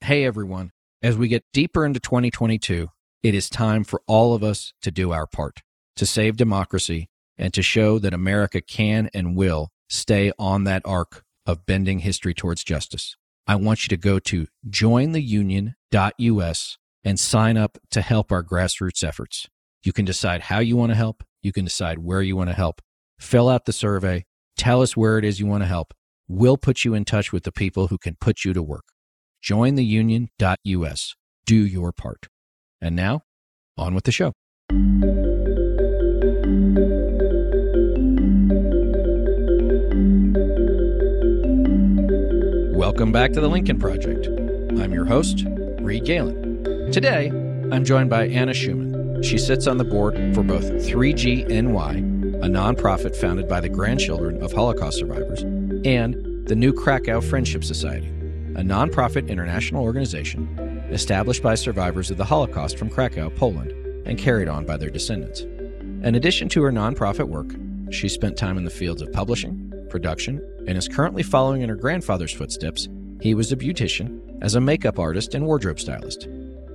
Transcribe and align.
Hey, 0.00 0.24
everyone. 0.24 0.70
As 1.02 1.18
we 1.18 1.28
get 1.28 1.44
deeper 1.52 1.84
into 1.84 2.00
2022, 2.00 2.88
it 3.22 3.34
is 3.34 3.50
time 3.50 3.84
for 3.84 4.00
all 4.06 4.32
of 4.32 4.42
us 4.42 4.72
to 4.80 4.90
do 4.90 5.12
our 5.12 5.26
part 5.26 5.60
to 5.96 6.06
save 6.06 6.38
democracy 6.38 7.10
and 7.36 7.52
to 7.52 7.60
show 7.60 7.98
that 7.98 8.14
America 8.14 8.62
can 8.62 9.10
and 9.12 9.36
will 9.36 9.68
stay 9.90 10.32
on 10.38 10.64
that 10.64 10.80
arc 10.86 11.24
of 11.44 11.66
bending 11.66 11.98
history 11.98 12.32
towards 12.32 12.64
justice. 12.64 13.16
I 13.46 13.56
want 13.56 13.84
you 13.84 13.88
to 13.88 13.98
go 13.98 14.18
to 14.20 14.46
jointheunion.us 14.70 16.78
and 17.04 17.20
sign 17.20 17.58
up 17.58 17.76
to 17.90 18.00
help 18.00 18.32
our 18.32 18.42
grassroots 18.42 19.04
efforts. 19.04 19.46
You 19.82 19.92
can 19.92 20.06
decide 20.06 20.40
how 20.42 20.60
you 20.60 20.76
want 20.76 20.90
to 20.90 20.96
help. 20.96 21.22
You 21.42 21.52
can 21.52 21.66
decide 21.66 21.98
where 21.98 22.22
you 22.22 22.34
want 22.34 22.48
to 22.48 22.56
help. 22.56 22.80
Fill 23.18 23.50
out 23.50 23.66
the 23.66 23.74
survey. 23.74 24.24
Tell 24.56 24.80
us 24.80 24.96
where 24.96 25.18
it 25.18 25.26
is 25.26 25.38
you 25.38 25.46
want 25.46 25.64
to 25.64 25.68
help. 25.68 25.92
We'll 26.28 26.56
put 26.56 26.82
you 26.84 26.94
in 26.94 27.04
touch 27.04 27.30
with 27.30 27.42
the 27.42 27.52
people 27.52 27.88
who 27.88 27.98
can 27.98 28.16
put 28.18 28.42
you 28.44 28.54
to 28.54 28.62
work 28.62 28.84
jointheunion.us. 29.42 31.14
Do 31.46 31.56
your 31.56 31.92
part. 31.92 32.28
And 32.80 32.94
now, 32.94 33.22
on 33.76 33.94
with 33.94 34.04
the 34.04 34.12
show. 34.12 34.32
Welcome 42.76 43.12
back 43.12 43.32
to 43.32 43.40
the 43.40 43.48
Lincoln 43.48 43.78
Project. 43.78 44.26
I'm 44.80 44.92
your 44.92 45.04
host, 45.04 45.44
Reed 45.80 46.04
Galen. 46.04 46.92
Today, 46.92 47.28
I'm 47.72 47.84
joined 47.84 48.10
by 48.10 48.26
Anna 48.26 48.54
Scheumann. 48.54 49.22
She 49.22 49.38
sits 49.38 49.66
on 49.66 49.78
the 49.78 49.84
board 49.84 50.14
for 50.34 50.42
both 50.42 50.64
3GNY, 50.64 52.34
a 52.42 52.48
nonprofit 52.48 53.16
founded 53.16 53.48
by 53.48 53.60
the 53.60 53.68
grandchildren 53.68 54.42
of 54.42 54.52
Holocaust 54.52 54.98
survivors, 54.98 55.42
and 55.84 56.46
the 56.46 56.54
New 56.54 56.72
Cracow 56.72 57.22
Friendship 57.22 57.64
Society 57.64 58.17
a 58.58 58.60
nonprofit 58.60 59.28
international 59.28 59.84
organization 59.84 60.48
established 60.90 61.44
by 61.44 61.54
survivors 61.54 62.10
of 62.10 62.16
the 62.16 62.24
Holocaust 62.24 62.76
from 62.76 62.90
Krakow, 62.90 63.30
Poland, 63.30 63.70
and 64.04 64.18
carried 64.18 64.48
on 64.48 64.66
by 64.66 64.76
their 64.76 64.90
descendants. 64.90 65.42
In 65.42 66.16
addition 66.16 66.48
to 66.48 66.62
her 66.64 66.72
nonprofit 66.72 67.28
work, 67.28 67.54
she 67.92 68.08
spent 68.08 68.36
time 68.36 68.58
in 68.58 68.64
the 68.64 68.70
fields 68.70 69.00
of 69.00 69.12
publishing, 69.12 69.72
production, 69.90 70.42
and 70.66 70.76
is 70.76 70.88
currently 70.88 71.22
following 71.22 71.62
in 71.62 71.68
her 71.68 71.76
grandfather's 71.76 72.32
footsteps. 72.32 72.88
He 73.20 73.32
was 73.32 73.52
a 73.52 73.56
beautician, 73.56 74.20
as 74.42 74.56
a 74.56 74.60
makeup 74.60 74.98
artist 74.98 75.36
and 75.36 75.46
wardrobe 75.46 75.78
stylist. 75.78 76.26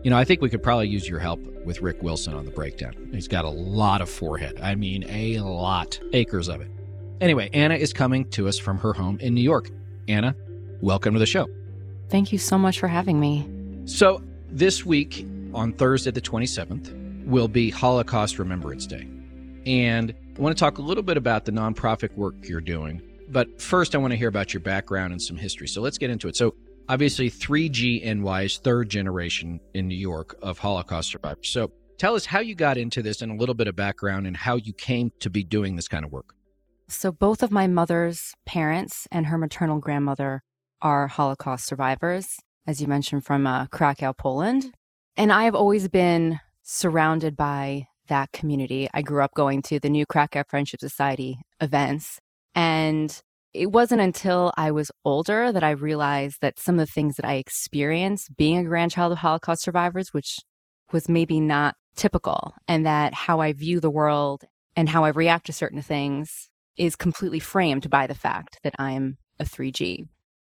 You 0.04 0.09
know, 0.09 0.17
I 0.17 0.23
think 0.23 0.42
we 0.42 0.50
could 0.50 0.64
probably 0.64 0.88
use 0.88 1.09
your 1.09 1.20
help 1.20 1.42
with 1.66 1.81
Rick 1.81 2.02
Wilson 2.02 2.34
on 2.34 2.45
the 2.45 2.52
breakdown. 2.52 3.09
He's 3.11 3.28
got 3.28 3.44
a 3.44 3.50
lot 3.50 4.00
of 4.00 4.09
forehead. 4.09 4.58
I 4.61 4.76
mean, 4.76 5.04
a 5.09 5.39
lot. 5.39 6.00
Acres 6.14 6.48
of 6.48 6.61
it. 6.61 6.72
Anyway, 7.20 7.50
Anna 7.52 7.76
is 7.76 7.92
coming 7.92 8.30
to 8.30 8.48
us 8.48 8.58
from 8.58 8.78
her 8.78 8.94
home 8.94 9.20
in 9.20 9.34
New 9.34 9.42
York. 9.42 9.70
Anna, 10.08 10.34
welcome 10.80 11.14
to 11.14 11.20
the 11.20 11.26
show. 11.26 11.50
Thank 12.14 12.31
you 12.31 12.38
so 12.38 12.59
much 12.59 12.80
for 12.80 12.88
having 12.88 13.19
me. 13.19 13.50
So, 13.86 14.22
this 14.47 14.86
week 14.86 15.25
on 15.52 15.73
Thursday, 15.73 16.11
the 16.11 16.22
27th, 16.22 17.25
will 17.25 17.47
be 17.47 17.72
Holocaust 17.72 18.38
Remembrance 18.38 18.86
Day. 18.86 19.08
And 19.66 20.14
I 20.38 20.39
want 20.39 20.55
to 20.55 20.59
talk 20.59 20.78
a 20.78 20.83
little 20.83 21.02
bit 21.02 21.17
about 21.17 21.45
the 21.45 21.52
nonprofit 21.52 22.15
work 22.15 22.36
you're 22.43 22.61
doing. 22.61 23.02
But 23.30 23.60
first, 23.60 23.95
I 23.95 23.98
want 23.98 24.11
to 24.11 24.15
hear 24.15 24.27
about 24.27 24.54
your 24.54 24.61
background 24.61 25.11
and 25.11 25.20
some 25.20 25.37
history. 25.37 25.67
So, 25.67 25.82
let's 25.82 25.98
get 25.98 26.11
into 26.11 26.27
it. 26.27 26.36
So, 26.36 26.54
obviously, 26.87 27.32
3GNY 27.32 28.45
is 28.45 28.60
third 28.60 28.89
generation 28.89 29.60
in 29.73 29.87
New 29.87 29.98
York 29.98 30.37
of 30.43 30.60
Holocaust 30.60 31.10
survivors. 31.10 31.49
So, 31.49 31.71
tell 31.98 32.14
us 32.14 32.27
how 32.27 32.42
you 32.42 32.54
got 32.54 32.77
into 32.77 33.02
this 33.02 33.23
and 33.23 33.32
a 33.32 33.36
little 33.36 33.55
bit 33.55 33.67
of 33.67 33.76
background 33.76 34.27
and 34.27 34.37
how 34.37 34.58
you 34.58 34.73
came 34.73 35.11
to 35.21 35.32
be 35.32 35.43
doing 35.43 35.77
this 35.77 35.87
kind 35.87 36.05
of 36.05 36.11
work. 36.11 36.36
So, 36.87 37.11
both 37.11 37.42
of 37.42 37.49
my 37.49 37.66
mother's 37.66 38.36
parents 38.45 39.08
and 39.11 39.26
her 39.26 39.37
maternal 39.39 39.80
grandmother 39.80 40.43
are 40.83 41.08
Holocaust 41.08 41.66
survivors, 41.66 42.38
as 42.67 42.80
you 42.80 42.88
mentioned, 42.88 43.26
from 43.26 43.48
uh, 43.48 43.66
Krakow, 43.67 44.14
Poland. 44.14 44.71
And 45.17 45.32
I 45.32 45.45
have 45.45 45.55
always 45.55 45.88
been 45.88 46.39
surrounded 46.61 47.36
by 47.36 47.88
that 48.08 48.32
community. 48.32 48.89
I 48.93 49.02
grew 49.02 49.23
up 49.23 49.33
going 49.33 49.61
to 49.64 49.80
the 49.80 49.89
new 49.89 50.05
Cracow 50.05 50.43
Friendship 50.48 50.82
Society 50.82 51.39
events. 51.61 52.20
And 52.54 53.20
it 53.54 53.72
wasn't 53.72 54.02
until 54.02 54.52
I 54.58 54.72
was 54.72 54.92
older 55.05 55.52
that 55.52 55.64
I 55.64 55.72
realized 55.72 56.42
that 56.42 56.60
some 56.60 56.80
of 56.80 56.88
the 56.88 56.92
things 56.92 57.16
that 57.16 57.26
I 57.26 57.36
experienced 57.36 58.36
being 58.36 58.58
a 58.58 58.64
grandchild 58.64 59.11
of 59.11 59.20
Holocaust 59.20 59.64
survivors, 59.64 60.14
which 60.14 60.39
was 60.92 61.08
maybe 61.08 61.39
not 61.39 61.76
typical, 61.95 62.55
and 62.67 62.86
that 62.86 63.14
how 63.14 63.39
I 63.39 63.54
view 63.54 63.80
the 63.80 63.92
world 63.92 64.43
and 64.76 64.89
how 64.89 65.04
I 65.04 65.10
react 65.10 65.45
to 65.45 65.54
certain 65.54 65.82
things 65.82 66.49
is 66.77 66.95
completely 66.95 67.39
framed 67.39 67.89
by 67.89 68.08
the 68.08 68.16
fact 68.16 68.60
that 68.64 68.73
I'm 68.80 69.17
a 69.39 69.43
3G. 69.43 70.08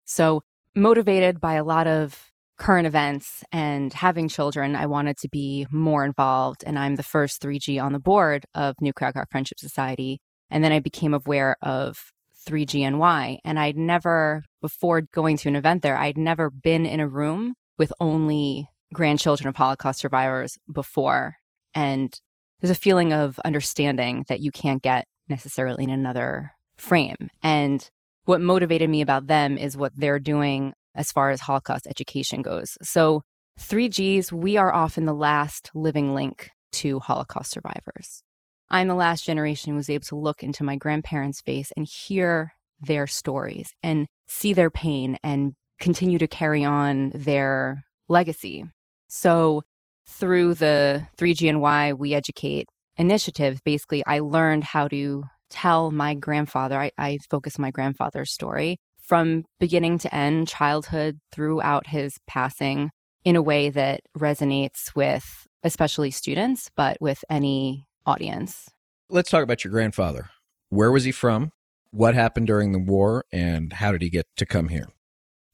So, 0.07 0.41
motivated 0.73 1.39
by 1.41 1.55
a 1.55 1.63
lot 1.63 1.85
of 1.85 2.31
current 2.57 2.87
events 2.87 3.43
and 3.51 3.93
having 3.93 4.29
children, 4.29 4.75
I 4.75 4.87
wanted 4.87 5.17
to 5.17 5.29
be 5.29 5.67
more 5.69 6.03
involved. 6.05 6.63
And 6.65 6.79
I'm 6.79 6.95
the 6.95 7.03
first 7.03 7.41
3G 7.41 7.81
on 7.81 7.93
the 7.93 7.99
board 7.99 8.45
of 8.55 8.75
New 8.81 8.93
Cracow 8.93 9.25
Friendship 9.29 9.59
Society. 9.59 10.19
And 10.49 10.63
then 10.63 10.71
I 10.71 10.79
became 10.79 11.13
aware 11.13 11.57
of 11.61 12.11
3GNY. 12.47 13.39
And 13.43 13.59
I'd 13.59 13.77
never, 13.77 14.43
before 14.61 15.01
going 15.01 15.37
to 15.37 15.49
an 15.49 15.55
event 15.55 15.83
there, 15.83 15.97
I'd 15.97 16.17
never 16.17 16.49
been 16.49 16.85
in 16.85 16.99
a 16.99 17.07
room 17.07 17.53
with 17.77 17.91
only 17.99 18.69
grandchildren 18.93 19.49
of 19.49 19.55
Holocaust 19.55 19.99
survivors 19.99 20.57
before. 20.71 21.35
And 21.75 22.17
there's 22.61 22.71
a 22.71 22.75
feeling 22.75 23.13
of 23.13 23.39
understanding 23.45 24.25
that 24.29 24.39
you 24.39 24.51
can't 24.51 24.81
get 24.81 25.05
necessarily 25.27 25.83
in 25.83 25.89
another 25.89 26.53
frame. 26.77 27.29
And 27.43 27.87
what 28.27 28.41
motivated 28.41 28.89
me 28.89 29.01
about 29.01 29.27
them 29.27 29.57
is 29.57 29.77
what 29.77 29.93
they're 29.95 30.19
doing 30.19 30.73
as 30.93 31.13
far 31.13 31.29
as 31.29 31.39
Holocaust 31.39 31.87
education 31.87 32.41
goes. 32.41 32.77
So, 32.81 33.21
3Gs, 33.61 34.33
we 34.33 34.57
are 34.57 34.73
often 34.73 35.05
the 35.05 35.13
last 35.13 35.71
living 35.73 36.13
link 36.13 36.49
to 36.73 36.99
Holocaust 36.99 37.51
survivors. 37.51 38.21
I'm 38.69 38.89
the 38.89 38.95
last 38.95 39.23
generation 39.25 39.71
who 39.71 39.77
was 39.77 39.89
able 39.89 40.03
to 40.07 40.17
look 40.17 40.43
into 40.43 40.65
my 40.65 40.75
grandparents' 40.75 41.39
face 41.39 41.71
and 41.77 41.87
hear 41.87 42.51
their 42.81 43.07
stories 43.07 43.69
and 43.81 44.07
see 44.27 44.51
their 44.51 44.69
pain 44.69 45.17
and 45.23 45.53
continue 45.79 46.19
to 46.19 46.27
carry 46.27 46.65
on 46.65 47.11
their 47.15 47.85
legacy. 48.09 48.65
So, 49.07 49.61
through 50.05 50.55
the 50.55 51.07
3GNY 51.17 51.97
We 51.97 52.13
Educate 52.13 52.67
initiative, 52.97 53.61
basically, 53.63 54.05
I 54.05 54.19
learned 54.19 54.65
how 54.65 54.89
to 54.89 55.23
tell 55.49 55.91
my 55.91 56.13
grandfather, 56.13 56.79
I, 56.79 56.91
I 56.97 57.19
focus 57.29 57.59
my 57.59 57.71
grandfather's 57.71 58.31
story 58.31 58.77
from 59.01 59.45
beginning 59.59 59.99
to 59.99 60.13
end, 60.13 60.47
childhood 60.47 61.19
throughout 61.31 61.87
his 61.87 62.17
passing, 62.27 62.91
in 63.23 63.35
a 63.35 63.41
way 63.41 63.69
that 63.69 64.01
resonates 64.17 64.95
with 64.95 65.47
especially 65.63 66.11
students, 66.11 66.69
but 66.75 66.97
with 67.01 67.23
any 67.29 67.85
audience. 68.05 68.69
Let's 69.09 69.29
talk 69.29 69.43
about 69.43 69.63
your 69.63 69.71
grandfather. 69.71 70.29
Where 70.69 70.91
was 70.91 71.03
he 71.03 71.11
from? 71.11 71.51
What 71.91 72.15
happened 72.15 72.47
during 72.47 72.71
the 72.73 72.79
war? 72.79 73.25
And 73.31 73.73
how 73.73 73.91
did 73.91 74.01
he 74.01 74.09
get 74.09 74.27
to 74.37 74.45
come 74.45 74.69
here? 74.69 74.87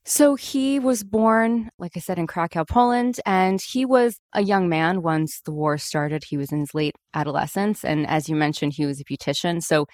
So 0.06 0.36
he 0.36 0.80
was 0.80 1.04
born, 1.04 1.70
like 1.80 1.94
I 1.96 2.02
said, 2.02 2.20
in 2.20 2.28
Krakow, 2.28 2.66
Poland, 2.66 3.22
and 3.26 3.62
he 3.62 3.86
was 3.86 4.20
a 4.34 4.42
young 4.42 4.68
man 4.68 5.02
once 5.02 5.40
the 5.46 5.54
war 5.54 5.78
started. 5.78 6.26
He 6.26 6.36
was 6.36 6.52
in 6.52 6.60
his 6.60 6.74
late 6.74 6.96
adolescence. 7.14 7.86
And 7.86 8.06
as 8.06 8.28
you 8.28 8.36
mentioned, 8.36 8.74
he 8.74 8.86
was 8.86 9.00
a 9.00 9.06
beautician. 9.06 9.64
So 9.64 9.86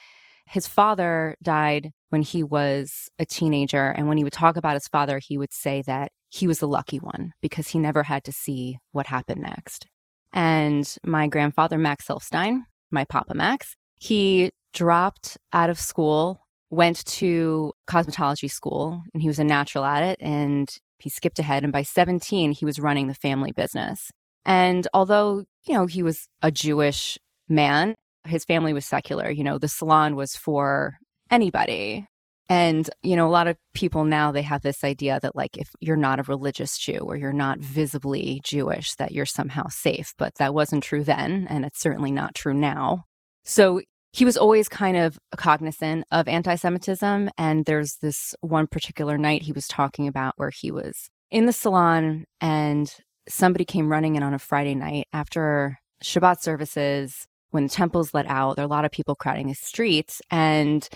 his 0.48 0.68
father 0.68 1.36
died 1.44 1.92
when 2.10 2.24
he 2.24 2.44
was 2.44 3.08
a 3.20 3.26
teenager. 3.26 3.90
And 3.90 4.08
when 4.08 4.18
he 4.18 4.24
would 4.24 4.34
talk 4.34 4.58
about 4.58 4.74
his 4.74 4.88
father, 4.88 5.20
he 5.20 5.38
would 5.38 5.54
say 5.54 5.84
that 5.86 6.12
he 6.30 6.48
was 6.48 6.58
the 6.58 6.68
lucky 6.68 6.98
one 6.98 7.34
because 7.40 7.68
he 7.68 7.78
never 7.78 8.02
had 8.02 8.24
to 8.24 8.32
see 8.32 8.80
what 8.92 9.06
happened 9.06 9.42
next. 9.42 9.86
And 10.34 10.92
my 11.06 11.28
grandfather, 11.28 11.78
Max 11.78 12.08
Hilfstein, 12.08 12.62
my 12.90 13.06
papa 13.06 13.36
Max, 13.36 13.76
he 14.00 14.52
dropped 14.74 15.38
out 15.54 15.70
of 15.70 15.80
school 15.80 16.42
went 16.70 17.06
to 17.06 17.74
cosmetology 17.88 18.50
school 18.50 19.02
and 19.14 19.22
he 19.22 19.28
was 19.28 19.40
a 19.40 19.44
natural 19.44 19.84
at 19.86 20.04
it 20.04 20.18
and 20.22 20.78
he 21.00 21.10
skipped 21.10 21.40
ahead 21.40 21.64
and 21.64 21.74
by 21.74 21.84
17 21.84 22.52
he 22.52 22.66
was 22.66 22.80
running 22.80 23.08
the 23.08 23.14
family 23.14 23.52
business 23.52 24.12
and 24.46 24.88
although 24.94 25.44
you 25.66 25.74
know 25.74 25.86
he 25.86 26.04
was 26.04 26.28
a 26.42 26.52
jewish 26.52 27.18
man 27.48 27.96
his 28.26 28.46
family 28.46 28.74
was 28.74 28.86
secular 28.86 29.30
you 29.30 29.44
know 29.44 29.58
the 29.58 29.68
salon 29.68 30.16
was 30.16 30.36
for 30.36 30.98
anybody 31.32 32.06
And, 32.52 32.90
you 33.04 33.16
know, 33.16 33.28
a 33.28 33.30
lot 33.30 33.48
of 33.48 33.58
people 33.76 34.06
now, 34.06 34.32
they 34.32 34.42
have 34.42 34.64
this 34.64 34.84
idea 34.84 35.20
that, 35.22 35.36
like, 35.36 35.56
if 35.56 35.70
you're 35.80 35.96
not 35.96 36.20
a 36.20 36.24
religious 36.24 36.80
Jew 36.80 36.98
or 36.98 37.16
you're 37.16 37.32
not 37.32 37.60
visibly 37.60 38.42
Jewish, 38.44 38.96
that 38.96 39.12
you're 39.12 39.28
somehow 39.28 39.68
safe. 39.70 40.16
But 40.18 40.34
that 40.40 40.56
wasn't 40.56 40.84
true 40.84 41.04
then. 41.04 41.46
And 41.48 41.64
it's 41.64 41.80
certainly 41.80 42.12
not 42.12 42.34
true 42.34 42.56
now. 42.56 43.06
So 43.46 43.82
he 44.12 44.26
was 44.26 44.38
always 44.38 44.68
kind 44.68 44.98
of 44.98 45.20
cognizant 45.38 46.06
of 46.12 46.28
anti 46.28 46.56
Semitism. 46.56 47.30
And 47.38 47.66
there's 47.66 47.98
this 47.98 48.36
one 48.42 48.68
particular 48.68 49.18
night 49.18 49.44
he 49.44 49.52
was 49.52 49.68
talking 49.68 50.08
about 50.08 50.34
where 50.38 50.50
he 50.50 50.72
was 50.72 51.10
in 51.32 51.46
the 51.46 51.54
salon 51.54 52.26
and 52.42 52.94
somebody 53.28 53.66
came 53.66 53.92
running 53.92 54.16
in 54.16 54.24
on 54.24 54.34
a 54.34 54.40
Friday 54.40 54.74
night 54.74 55.08
after 55.14 55.78
Shabbat 56.04 56.42
services 56.42 57.28
when 57.52 57.64
the 57.64 57.70
temple's 57.70 58.14
let 58.14 58.28
out. 58.28 58.56
There 58.56 58.64
are 58.64 58.68
a 58.68 58.70
lot 58.70 58.86
of 58.86 58.92
people 58.92 59.16
crowding 59.16 59.48
the 59.48 59.56
streets. 59.56 60.22
And 60.32 60.88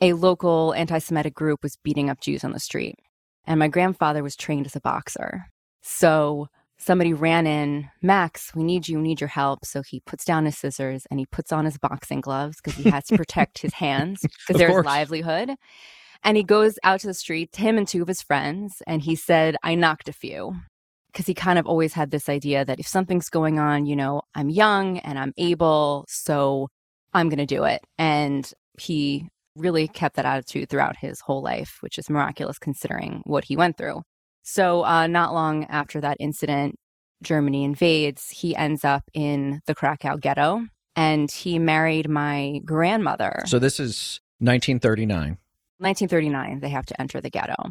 a 0.00 0.12
local 0.12 0.74
anti 0.74 0.98
Semitic 0.98 1.34
group 1.34 1.62
was 1.62 1.78
beating 1.82 2.10
up 2.10 2.20
Jews 2.20 2.44
on 2.44 2.52
the 2.52 2.60
street. 2.60 2.96
And 3.46 3.58
my 3.58 3.68
grandfather 3.68 4.22
was 4.22 4.36
trained 4.36 4.66
as 4.66 4.76
a 4.76 4.80
boxer. 4.80 5.46
So 5.82 6.48
somebody 6.84 7.12
ran 7.12 7.46
in, 7.46 7.88
Max, 8.02 8.54
we 8.54 8.62
need 8.62 8.86
you, 8.88 8.98
we 8.98 9.08
need 9.08 9.20
your 9.20 9.28
help. 9.28 9.64
So 9.64 9.82
he 9.82 10.00
puts 10.00 10.24
down 10.24 10.44
his 10.44 10.58
scissors 10.58 11.06
and 11.10 11.18
he 11.18 11.26
puts 11.26 11.52
on 11.52 11.64
his 11.64 11.78
boxing 11.78 12.20
gloves 12.20 12.58
because 12.62 12.74
he 12.74 12.90
has 12.90 13.04
to 13.06 13.16
protect 13.16 13.58
his 13.58 13.72
hands 13.72 14.20
because 14.22 14.58
there's 14.58 14.70
course. 14.70 14.86
livelihood. 14.86 15.50
And 16.22 16.36
he 16.36 16.42
goes 16.42 16.78
out 16.84 17.00
to 17.00 17.06
the 17.06 17.14
street, 17.14 17.54
him 17.56 17.78
and 17.78 17.88
two 17.88 18.02
of 18.02 18.08
his 18.08 18.22
friends, 18.22 18.82
and 18.86 19.02
he 19.02 19.14
said, 19.14 19.56
I 19.62 19.74
knocked 19.74 20.08
a 20.08 20.12
few. 20.12 20.54
Because 21.12 21.26
he 21.26 21.34
kind 21.34 21.60
of 21.60 21.66
always 21.66 21.92
had 21.92 22.10
this 22.10 22.28
idea 22.28 22.64
that 22.64 22.80
if 22.80 22.88
something's 22.88 23.28
going 23.28 23.60
on, 23.60 23.86
you 23.86 23.94
know, 23.94 24.22
I'm 24.34 24.50
young 24.50 24.98
and 24.98 25.16
I'm 25.16 25.32
able, 25.36 26.04
so 26.08 26.68
I'm 27.12 27.28
going 27.28 27.38
to 27.38 27.46
do 27.46 27.62
it. 27.62 27.82
And 27.98 28.50
he 28.80 29.28
really 29.54 29.86
kept 29.86 30.16
that 30.16 30.24
attitude 30.24 30.68
throughout 30.68 30.96
his 30.96 31.20
whole 31.20 31.40
life, 31.40 31.76
which 31.82 31.98
is 31.98 32.10
miraculous 32.10 32.58
considering 32.58 33.22
what 33.26 33.44
he 33.44 33.56
went 33.56 33.76
through. 33.76 34.02
So, 34.44 34.84
uh, 34.84 35.06
not 35.06 35.32
long 35.32 35.64
after 35.64 36.02
that 36.02 36.18
incident, 36.20 36.78
Germany 37.22 37.64
invades. 37.64 38.28
He 38.28 38.54
ends 38.54 38.84
up 38.84 39.02
in 39.14 39.62
the 39.66 39.74
Krakow 39.74 40.18
ghetto 40.18 40.66
and 40.94 41.30
he 41.30 41.58
married 41.58 42.10
my 42.10 42.60
grandmother. 42.64 43.42
So, 43.46 43.58
this 43.58 43.80
is 43.80 44.20
1939. 44.40 45.38
1939, 45.78 46.60
they 46.60 46.68
have 46.68 46.84
to 46.86 47.00
enter 47.00 47.22
the 47.22 47.30
ghetto. 47.30 47.70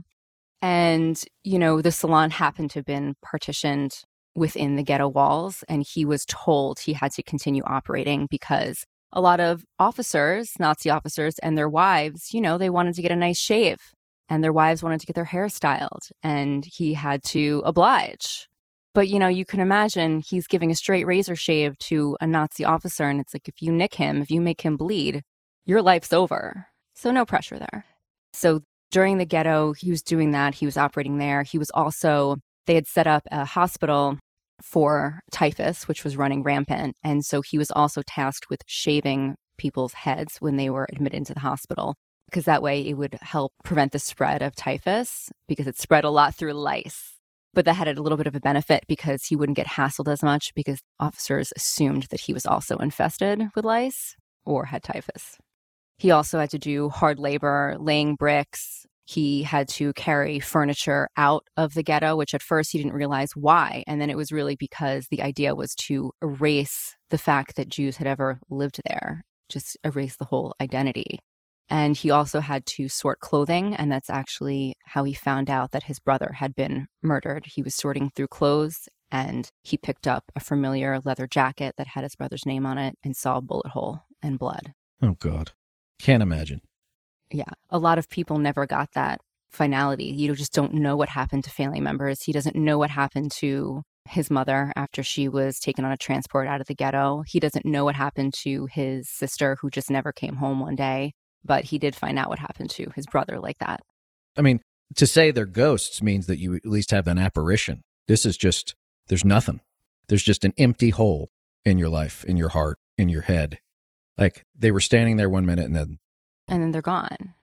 And, 0.63 1.23
you 1.43 1.59
know, 1.59 1.81
the 1.81 1.91
salon 1.91 2.31
happened 2.31 2.71
to 2.71 2.79
have 2.79 2.85
been 2.85 3.15
partitioned 3.21 4.01
within 4.35 4.75
the 4.75 4.83
ghetto 4.83 5.07
walls. 5.07 5.63
And 5.69 5.85
he 5.87 6.05
was 6.05 6.25
told 6.25 6.79
he 6.79 6.93
had 6.93 7.11
to 7.13 7.23
continue 7.23 7.61
operating 7.65 8.27
because 8.31 8.83
a 9.11 9.21
lot 9.21 9.39
of 9.39 9.63
officers, 9.77 10.53
Nazi 10.59 10.89
officers, 10.89 11.37
and 11.39 11.55
their 11.55 11.69
wives, 11.69 12.33
you 12.33 12.41
know, 12.41 12.57
they 12.57 12.71
wanted 12.71 12.95
to 12.95 13.03
get 13.03 13.11
a 13.11 13.15
nice 13.15 13.37
shave 13.37 13.77
and 14.33 14.43
their 14.43 14.51
wives 14.51 14.81
wanted 14.81 14.99
to 14.99 15.05
get 15.05 15.13
their 15.13 15.25
hair 15.25 15.47
styled 15.47 16.07
and 16.23 16.65
he 16.65 16.95
had 16.95 17.23
to 17.23 17.61
oblige. 17.65 18.49
But, 18.95 19.07
you 19.07 19.19
know, 19.19 19.27
you 19.27 19.45
can 19.45 19.59
imagine 19.59 20.23
he's 20.25 20.47
giving 20.47 20.71
a 20.71 20.75
straight 20.75 21.05
razor 21.05 21.35
shave 21.35 21.77
to 21.89 22.17
a 22.19 22.25
Nazi 22.25 22.65
officer. 22.65 23.07
And 23.07 23.19
it's 23.19 23.35
like, 23.35 23.47
if 23.47 23.61
you 23.61 23.71
nick 23.71 23.93
him, 23.93 24.23
if 24.23 24.31
you 24.31 24.41
make 24.41 24.61
him 24.61 24.75
bleed, 24.75 25.21
your 25.65 25.83
life's 25.83 26.13
over. 26.13 26.65
So, 26.95 27.11
no 27.11 27.25
pressure 27.25 27.59
there. 27.59 27.85
So, 28.33 28.61
during 28.89 29.19
the 29.19 29.25
ghetto, 29.25 29.73
he 29.73 29.91
was 29.91 30.01
doing 30.01 30.31
that. 30.31 30.55
He 30.55 30.65
was 30.65 30.77
operating 30.77 31.19
there. 31.19 31.43
He 31.43 31.59
was 31.59 31.69
also, 31.71 32.37
they 32.65 32.73
had 32.73 32.87
set 32.87 33.05
up 33.05 33.23
a 33.31 33.45
hospital 33.45 34.17
for 34.63 35.19
typhus, 35.31 35.87
which 35.87 36.03
was 36.03 36.17
running 36.17 36.41
rampant. 36.41 36.95
And 37.03 37.23
so 37.23 37.41
he 37.41 37.59
was 37.59 37.69
also 37.69 38.01
tasked 38.01 38.49
with 38.49 38.61
shaving 38.65 39.35
people's 39.59 39.93
heads 39.93 40.37
when 40.39 40.55
they 40.57 40.71
were 40.71 40.87
admitted 40.91 41.17
into 41.17 41.33
the 41.35 41.39
hospital, 41.39 41.95
because 42.33 42.45
that 42.45 42.63
way 42.63 42.81
it 42.81 42.95
would 42.95 43.15
help 43.21 43.53
prevent 43.63 43.91
the 43.91 43.99
spread 43.99 44.41
of 44.41 44.55
typhus 44.55 45.31
because 45.47 45.67
it 45.67 45.77
spread 45.77 46.03
a 46.03 46.09
lot 46.09 46.33
through 46.33 46.53
lice. 46.53 47.13
But 47.53 47.65
that 47.65 47.75
had 47.75 47.87
a 47.87 48.01
little 48.01 48.17
bit 48.17 48.25
of 48.25 48.33
a 48.33 48.39
benefit 48.39 48.85
because 48.87 49.25
he 49.25 49.35
wouldn't 49.35 49.55
get 49.55 49.67
hassled 49.67 50.11
as 50.11 50.23
much 50.23 50.51
because 50.55 50.81
officers 50.99 51.53
assumed 51.55 52.07
that 52.09 52.21
he 52.21 52.33
was 52.33 52.47
also 52.47 52.77
infested 52.77 53.43
with 53.55 53.63
lice 53.63 54.15
or 54.45 54.65
had 54.65 54.81
typhus. 54.81 55.37
He 55.99 56.09
also 56.09 56.39
had 56.39 56.49
to 56.49 56.57
do 56.57 56.89
hard 56.89 57.19
labor, 57.19 57.77
laying 57.79 58.15
bricks, 58.15 58.87
he 59.05 59.43
had 59.43 59.67
to 59.67 59.93
carry 59.93 60.39
furniture 60.39 61.09
out 61.17 61.45
of 61.55 61.75
the 61.75 61.83
ghetto, 61.83 62.15
which 62.15 62.33
at 62.33 62.41
first 62.41 62.71
he 62.71 62.79
didn't 62.79 62.93
realize 62.93 63.35
why. 63.35 63.83
And 63.85 64.01
then 64.01 64.09
it 64.09 64.17
was 64.17 64.31
really 64.31 64.55
because 64.55 65.07
the 65.11 65.21
idea 65.21 65.53
was 65.53 65.75
to 65.75 66.11
erase 66.23 66.95
the 67.11 67.17
fact 67.19 67.57
that 67.57 67.69
Jews 67.69 67.97
had 67.97 68.07
ever 68.07 68.39
lived 68.49 68.81
there, 68.87 69.23
just 69.49 69.77
erase 69.83 70.15
the 70.15 70.25
whole 70.25 70.55
identity. 70.59 71.19
And 71.69 71.95
he 71.95 72.11
also 72.11 72.39
had 72.39 72.65
to 72.67 72.89
sort 72.89 73.19
clothing. 73.19 73.73
And 73.75 73.91
that's 73.91 74.09
actually 74.09 74.75
how 74.85 75.03
he 75.03 75.13
found 75.13 75.49
out 75.49 75.71
that 75.71 75.83
his 75.83 75.99
brother 75.99 76.33
had 76.33 76.55
been 76.55 76.87
murdered. 77.01 77.45
He 77.45 77.63
was 77.63 77.75
sorting 77.75 78.09
through 78.09 78.27
clothes 78.27 78.89
and 79.11 79.49
he 79.63 79.77
picked 79.77 80.07
up 80.07 80.25
a 80.35 80.39
familiar 80.39 80.99
leather 81.03 81.27
jacket 81.27 81.75
that 81.77 81.87
had 81.87 82.03
his 82.03 82.15
brother's 82.15 82.45
name 82.45 82.65
on 82.65 82.77
it 82.77 82.95
and 83.03 83.15
saw 83.15 83.37
a 83.37 83.41
bullet 83.41 83.67
hole 83.67 84.01
and 84.21 84.39
blood. 84.39 84.73
Oh, 85.01 85.15
God. 85.19 85.51
Can't 85.99 86.23
imagine 86.23 86.61
yeah, 87.33 87.51
a 87.69 87.79
lot 87.79 87.97
of 87.97 88.09
people 88.09 88.37
never 88.37 88.65
got 88.65 88.91
that 88.93 89.19
finality. 89.51 90.05
You 90.05 90.33
just 90.35 90.53
don't 90.53 90.73
know 90.73 90.95
what 90.95 91.09
happened 91.09 91.43
to 91.43 91.49
family 91.49 91.81
members. 91.81 92.21
He 92.21 92.31
doesn't 92.31 92.55
know 92.55 92.77
what 92.77 92.89
happened 92.89 93.31
to 93.33 93.83
his 94.09 94.29
mother 94.29 94.71
after 94.75 95.01
she 95.03 95.27
was 95.29 95.59
taken 95.59 95.85
on 95.85 95.91
a 95.91 95.97
transport 95.97 96.47
out 96.47 96.61
of 96.61 96.67
the 96.67 96.75
ghetto. 96.75 97.23
He 97.25 97.39
doesn't 97.39 97.65
know 97.65 97.85
what 97.85 97.95
happened 97.95 98.33
to 98.43 98.67
his 98.71 99.09
sister 99.09 99.57
who 99.61 99.69
just 99.69 99.89
never 99.89 100.11
came 100.11 100.35
home 100.35 100.59
one 100.59 100.75
day, 100.75 101.13
but 101.43 101.65
he 101.65 101.77
did 101.77 101.95
find 101.95 102.17
out 102.17 102.29
what 102.29 102.39
happened 102.39 102.69
to 102.71 102.91
his 102.95 103.05
brother 103.05 103.39
like 103.39 103.57
that. 103.59 103.81
I 104.37 104.41
mean, 104.41 104.61
to 104.95 105.07
say 105.07 105.31
they're 105.31 105.45
ghosts 105.45 106.01
means 106.01 106.27
that 106.27 106.39
you 106.39 106.55
at 106.55 106.65
least 106.65 106.91
have 106.91 107.07
an 107.07 107.17
apparition. 107.17 107.81
This 108.07 108.25
is 108.25 108.37
just, 108.37 108.75
there's 109.07 109.25
nothing. 109.25 109.61
There's 110.07 110.23
just 110.23 110.43
an 110.43 110.53
empty 110.57 110.89
hole 110.89 111.29
in 111.65 111.77
your 111.77 111.89
life, 111.89 112.23
in 112.25 112.37
your 112.37 112.49
heart, 112.49 112.77
in 112.97 113.09
your 113.09 113.21
head. 113.21 113.59
Like 114.17 114.43
they 114.55 114.71
were 114.71 114.79
standing 114.79 115.17
there 115.17 115.29
one 115.29 115.45
minute 115.45 115.65
and 115.65 115.75
then 115.75 115.97
and 116.47 116.61
then 116.61 116.71
they're 116.71 116.81
gone. 116.81 117.33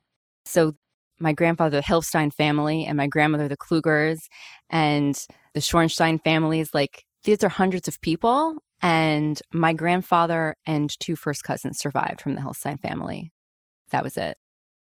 So 0.44 0.74
my 1.18 1.32
grandfather, 1.32 1.78
the 1.78 1.82
Hilfstein 1.82 2.32
family, 2.32 2.84
and 2.84 2.96
my 2.96 3.06
grandmother, 3.06 3.48
the 3.48 3.56
Klugers, 3.56 4.20
and 4.68 5.14
the 5.54 5.60
Schornstein 5.60 6.22
families, 6.22 6.70
like 6.72 7.04
these 7.24 7.44
are 7.44 7.48
hundreds 7.48 7.88
of 7.88 8.00
people. 8.00 8.56
And 8.82 9.40
my 9.52 9.74
grandfather 9.74 10.54
and 10.66 10.90
two 11.00 11.16
first 11.16 11.44
cousins 11.44 11.78
survived 11.78 12.20
from 12.20 12.34
the 12.34 12.40
Hilfstein 12.40 12.80
family. 12.80 13.30
That 13.90 14.04
was 14.04 14.16
it. 14.16 14.36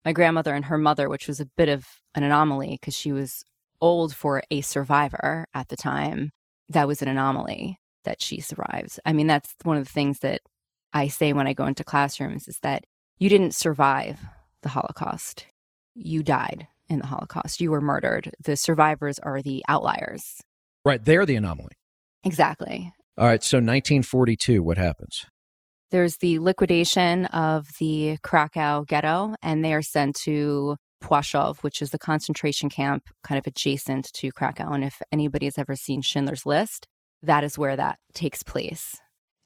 My 0.06 0.14
grandmother 0.14 0.54
and 0.54 0.66
her 0.66 0.78
mother, 0.78 1.10
which 1.10 1.28
was 1.28 1.40
a 1.40 1.46
bit 1.58 1.70
of 1.70 1.86
an 2.16 2.24
anomaly 2.24 2.78
because 2.80 2.96
she 2.96 3.12
was 3.12 3.44
old 3.82 4.16
for 4.16 4.44
a 4.50 4.62
survivor 4.62 5.46
at 5.54 5.70
the 5.70 5.76
time, 5.76 6.32
that 6.70 6.88
was 6.88 7.02
an 7.02 7.08
anomaly 7.08 7.80
that 8.06 8.22
she 8.22 8.40
survives. 8.40 9.00
I 9.06 9.14
mean, 9.14 9.28
that's 9.28 9.54
one 9.64 9.78
of 9.78 9.84
the 9.84 9.92
things 9.92 10.20
that 10.20 10.42
I 10.94 11.08
say 11.08 11.34
when 11.34 11.48
I 11.48 11.54
go 11.54 11.66
into 11.66 11.84
classrooms 11.84 12.48
is 12.48 12.60
that 12.64 12.86
you 13.18 13.30
didn't 13.30 13.54
survive 13.54 14.20
the 14.64 14.70
Holocaust. 14.70 15.46
You 15.94 16.24
died 16.24 16.68
in 16.88 17.00
the 17.00 17.08
Holocaust. 17.08 17.62
You 17.62 17.72
were 17.72 17.82
murdered. 17.82 18.32
The 18.44 18.56
survivors 18.56 19.20
are 19.20 19.42
the 19.42 19.64
outliers. 19.68 20.42
Right. 20.86 21.04
They're 21.04 21.26
the 21.26 21.36
anomaly. 21.36 21.74
Exactly. 22.24 22.94
All 23.18 23.26
right. 23.26 23.44
So 23.44 23.58
1942, 23.58 24.64
what 24.64 24.78
happens? 24.78 25.26
There's 25.92 26.18
the 26.18 26.40
liquidation 26.40 27.26
of 27.26 27.68
the 27.80 28.18
Krakow 28.22 28.86
ghetto, 28.88 29.36
and 29.42 29.66
they 29.66 29.74
are 29.74 29.82
sent 29.82 30.16
to 30.24 30.78
Płaszów, 31.04 31.64
which 31.64 31.82
is 31.82 31.90
the 31.92 31.98
concentration 31.98 32.70
camp 32.70 33.04
kind 33.24 33.40
of 33.40 33.48
adjacent 33.48 34.12
to 34.14 34.32
Krakow. 34.32 34.72
And 34.72 34.84
if 34.84 35.02
anybody 35.12 35.46
has 35.46 35.58
ever 35.58 35.76
seen 35.76 36.02
Schindler's 36.02 36.46
List, 36.46 36.88
that 37.24 37.44
is 37.44 37.58
where 37.58 37.76
that 37.76 37.98
takes 38.14 38.44
place. 38.44 38.96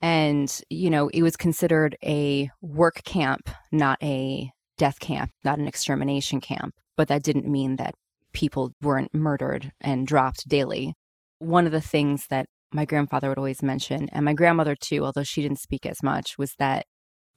And, 0.02 0.54
you 0.70 0.90
know, 0.90 1.08
it 1.10 1.22
was 1.22 1.38
considered 1.38 1.96
a 2.04 2.50
work 2.62 3.04
camp, 3.06 3.50
not 3.72 3.98
a 4.04 4.50
death 4.78 5.00
camp, 5.00 5.32
not 5.46 5.60
an 5.60 5.68
extermination 5.68 6.42
camp. 6.42 6.74
But 6.98 7.08
that 7.08 7.24
didn't 7.24 7.48
mean 7.48 7.78
that 7.78 7.96
people 8.34 8.74
weren't 8.82 9.14
murdered 9.14 9.72
and 9.80 10.06
dropped 10.06 10.48
daily. 10.48 10.94
One 11.40 11.66
of 11.66 11.72
the 11.72 11.82
things 11.82 12.28
that 12.30 12.48
my 12.74 12.86
grandfather 12.86 13.30
would 13.30 13.38
always 13.38 13.63
mention, 13.63 14.10
and 14.10 14.25
my 14.25 14.34
grandmother 14.34 14.75
too, 14.75 15.06
although 15.06 15.24
she 15.24 15.42
didn't 15.42 15.60
speak 15.60 15.86
as 15.86 16.01
much, 16.03 16.38
was 16.38 16.53
that 16.60 16.86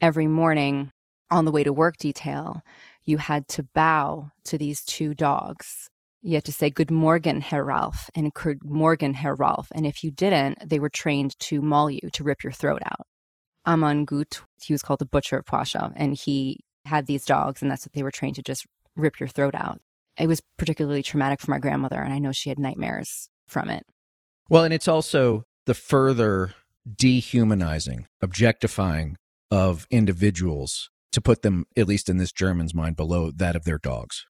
every 0.01 0.27
morning 0.27 0.91
on 1.31 1.45
the 1.45 1.53
way 1.53 1.65
to 1.65 1.73
work 1.73 1.97
detail, 1.99 2.63
you 3.05 3.19
had 3.19 3.49
to 3.49 3.63
bow 3.75 4.31
to 4.45 4.59
these 4.59 4.85
two 4.85 5.15
dogs. 5.15 5.89
You 6.23 6.35
had 6.35 6.45
to 6.45 6.53
say 6.53 6.71
good 6.71 6.91
morgen 6.91 7.41
herr 7.41 7.65
ralph 7.65 8.11
and 8.15 8.33
good 8.35 8.65
morgen 8.65 9.15
herr 9.15 9.35
ralph 9.35 9.69
and 9.73 9.87
if 9.87 10.03
you 10.03 10.11
didn't 10.11 10.69
they 10.69 10.81
were 10.81 10.89
trained 10.89 11.39
to 11.39 11.63
maul 11.63 11.91
you 11.91 12.11
to 12.13 12.25
rip 12.25 12.43
your 12.43 12.53
throat 12.53 12.83
out. 12.85 13.07
Amon 13.67 14.07
Göth 14.07 14.43
he 14.61 14.73
was 14.73 14.83
called 14.83 14.99
the 14.99 15.07
butcher 15.07 15.39
of 15.39 15.45
Płaszów, 15.45 15.93
and 15.95 16.17
he 16.17 16.61
had 16.85 17.07
these 17.07 17.25
dogs 17.25 17.63
and 17.63 17.71
that's 17.71 17.87
what 17.87 17.93
they 17.93 18.03
were 18.03 18.11
trained 18.11 18.37
to 18.37 18.43
just 18.43 18.67
rip 18.97 19.21
your 19.21 19.29
throat 19.29 19.55
out. 19.55 19.81
It 20.19 20.27
was 20.27 20.41
particularly 20.57 21.03
traumatic 21.03 21.41
for 21.41 21.51
my 21.51 21.59
grandmother 21.59 22.01
and 22.01 22.13
i 22.13 22.19
know 22.19 22.33
she 22.33 22.49
had 22.49 22.59
nightmares 22.59 23.29
from 23.47 23.69
it 23.69 23.85
well 24.49 24.65
and 24.65 24.75
it's 24.75 24.89
also 24.89 25.45
the 25.67 25.75
further 25.75 26.55
dehumanizing 26.95 28.07
objectifying 28.23 29.17
of 29.51 29.87
individuals 29.91 30.91
to 31.13 31.21
put 31.21 31.43
them, 31.43 31.65
at 31.77 31.89
least 31.89 32.09
in 32.09 32.19
this 32.19 32.33
German's 32.33 32.75
mind, 32.75 32.97
below 32.97 33.31
that 33.31 33.57
of 33.57 33.65
their 33.65 33.79
dogs. 33.79 34.27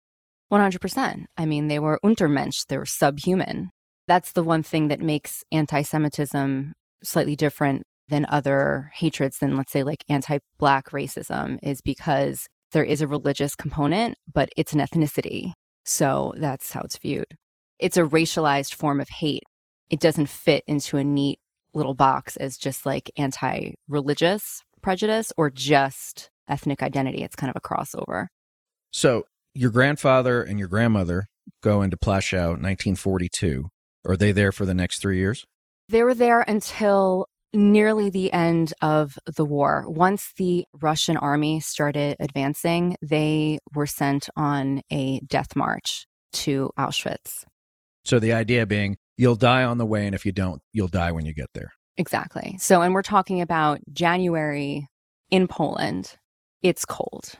100%. 0.52 1.24
I 1.36 1.44
mean, 1.44 1.68
they 1.68 1.78
were 1.78 1.98
Untermensch, 2.04 2.66
they 2.68 2.78
were 2.78 2.86
subhuman. 2.86 3.70
That's 4.06 4.32
the 4.32 4.44
one 4.44 4.62
thing 4.62 4.88
that 4.88 5.00
makes 5.00 5.42
anti 5.50 5.82
Semitism 5.82 6.72
slightly 7.02 7.34
different 7.34 7.82
than 8.08 8.24
other 8.28 8.92
hatreds 8.94 9.38
than, 9.38 9.56
let's 9.56 9.72
say, 9.72 9.82
like 9.82 10.04
anti 10.08 10.38
Black 10.58 10.90
racism, 10.90 11.58
is 11.62 11.80
because 11.80 12.46
there 12.70 12.84
is 12.84 13.00
a 13.00 13.08
religious 13.08 13.56
component, 13.56 14.16
but 14.32 14.48
it's 14.56 14.72
an 14.72 14.80
ethnicity. 14.80 15.52
So 15.84 16.34
that's 16.38 16.72
how 16.72 16.82
it's 16.82 16.98
viewed. 16.98 17.36
It's 17.80 17.96
a 17.96 18.02
racialized 18.02 18.74
form 18.74 19.00
of 19.00 19.08
hate. 19.08 19.42
It 19.90 20.00
doesn't 20.00 20.26
fit 20.26 20.64
into 20.66 20.96
a 20.96 21.04
neat 21.04 21.38
little 21.74 21.94
box 21.94 22.36
as 22.36 22.56
just 22.56 22.86
like 22.86 23.10
anti 23.16 23.74
religious 23.88 24.62
prejudice 24.82 25.32
or 25.36 25.50
just 25.50 26.30
ethnic 26.48 26.82
identity. 26.82 27.22
It's 27.22 27.36
kind 27.36 27.50
of 27.50 27.56
a 27.56 27.60
crossover. 27.60 28.28
So 28.90 29.24
your 29.54 29.70
grandfather 29.70 30.42
and 30.42 30.58
your 30.58 30.68
grandmother 30.68 31.26
go 31.62 31.82
into 31.82 31.96
Plaszow 31.96 32.50
1942. 32.50 33.68
Are 34.06 34.16
they 34.16 34.32
there 34.32 34.52
for 34.52 34.64
the 34.64 34.74
next 34.74 35.00
three 35.00 35.18
years? 35.18 35.44
They 35.88 36.02
were 36.02 36.14
there 36.14 36.42
until 36.42 37.28
nearly 37.52 38.10
the 38.10 38.32
end 38.32 38.74
of 38.82 39.18
the 39.36 39.44
war. 39.44 39.84
Once 39.88 40.32
the 40.36 40.66
Russian 40.80 41.16
army 41.16 41.60
started 41.60 42.16
advancing, 42.20 42.96
they 43.02 43.58
were 43.74 43.86
sent 43.86 44.28
on 44.36 44.82
a 44.90 45.20
death 45.20 45.56
march 45.56 46.06
to 46.32 46.70
Auschwitz. 46.78 47.44
So 48.04 48.18
the 48.18 48.32
idea 48.32 48.66
being 48.66 48.96
you'll 49.16 49.36
die 49.36 49.64
on 49.64 49.78
the 49.78 49.86
way, 49.86 50.06
and 50.06 50.14
if 50.14 50.26
you 50.26 50.32
don't, 50.32 50.62
you'll 50.72 50.88
die 50.88 51.12
when 51.12 51.26
you 51.26 51.34
get 51.34 51.50
there. 51.54 51.72
Exactly. 51.96 52.56
So, 52.58 52.82
and 52.82 52.94
we're 52.94 53.02
talking 53.02 53.40
about 53.40 53.80
January 53.92 54.88
in 55.30 55.48
Poland. 55.48 56.16
It's 56.62 56.84
cold. 56.84 57.32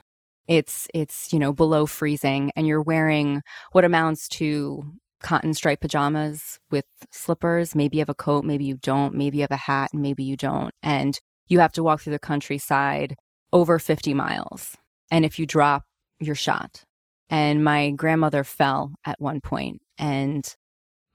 It's 0.48 0.88
it's, 0.94 1.32
you 1.32 1.38
know, 1.38 1.52
below 1.52 1.86
freezing 1.86 2.52
and 2.56 2.66
you're 2.66 2.82
wearing 2.82 3.42
what 3.72 3.84
amounts 3.84 4.28
to 4.28 4.84
cotton 5.20 5.54
striped 5.54 5.82
pajamas 5.82 6.58
with 6.70 6.84
slippers. 7.10 7.74
Maybe 7.74 7.96
you 7.96 8.00
have 8.00 8.08
a 8.08 8.14
coat, 8.14 8.44
maybe 8.44 8.64
you 8.64 8.76
don't. 8.76 9.14
Maybe 9.14 9.38
you 9.38 9.42
have 9.42 9.50
a 9.50 9.56
hat, 9.56 9.90
and 9.92 10.02
maybe 10.02 10.22
you 10.22 10.36
don't. 10.36 10.72
And 10.82 11.18
you 11.48 11.58
have 11.60 11.72
to 11.72 11.82
walk 11.82 12.00
through 12.00 12.12
the 12.12 12.18
countryside 12.18 13.16
over 13.52 13.78
50 13.78 14.14
miles. 14.14 14.76
And 15.10 15.24
if 15.24 15.38
you 15.38 15.46
drop, 15.46 15.84
you're 16.20 16.34
shot. 16.34 16.84
And 17.28 17.64
my 17.64 17.90
grandmother 17.90 18.44
fell 18.44 18.92
at 19.04 19.20
one 19.20 19.40
point, 19.40 19.82
and 19.98 20.54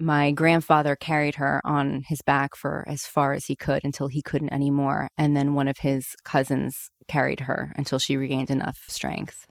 my 0.01 0.31
grandfather 0.31 0.95
carried 0.95 1.35
her 1.35 1.61
on 1.63 2.03
his 2.07 2.21
back 2.21 2.55
for 2.55 2.83
as 2.87 3.05
far 3.05 3.33
as 3.33 3.45
he 3.45 3.55
could 3.55 3.83
until 3.83 4.07
he 4.07 4.21
couldn't 4.21 4.53
anymore. 4.53 5.07
And 5.17 5.35
then 5.35 5.53
one 5.53 5.67
of 5.67 5.77
his 5.79 6.15
cousins 6.25 6.89
carried 7.07 7.41
her 7.41 7.73
until 7.75 7.99
she 7.99 8.17
regained 8.17 8.49
enough 8.49 8.79
strength. 8.87 9.45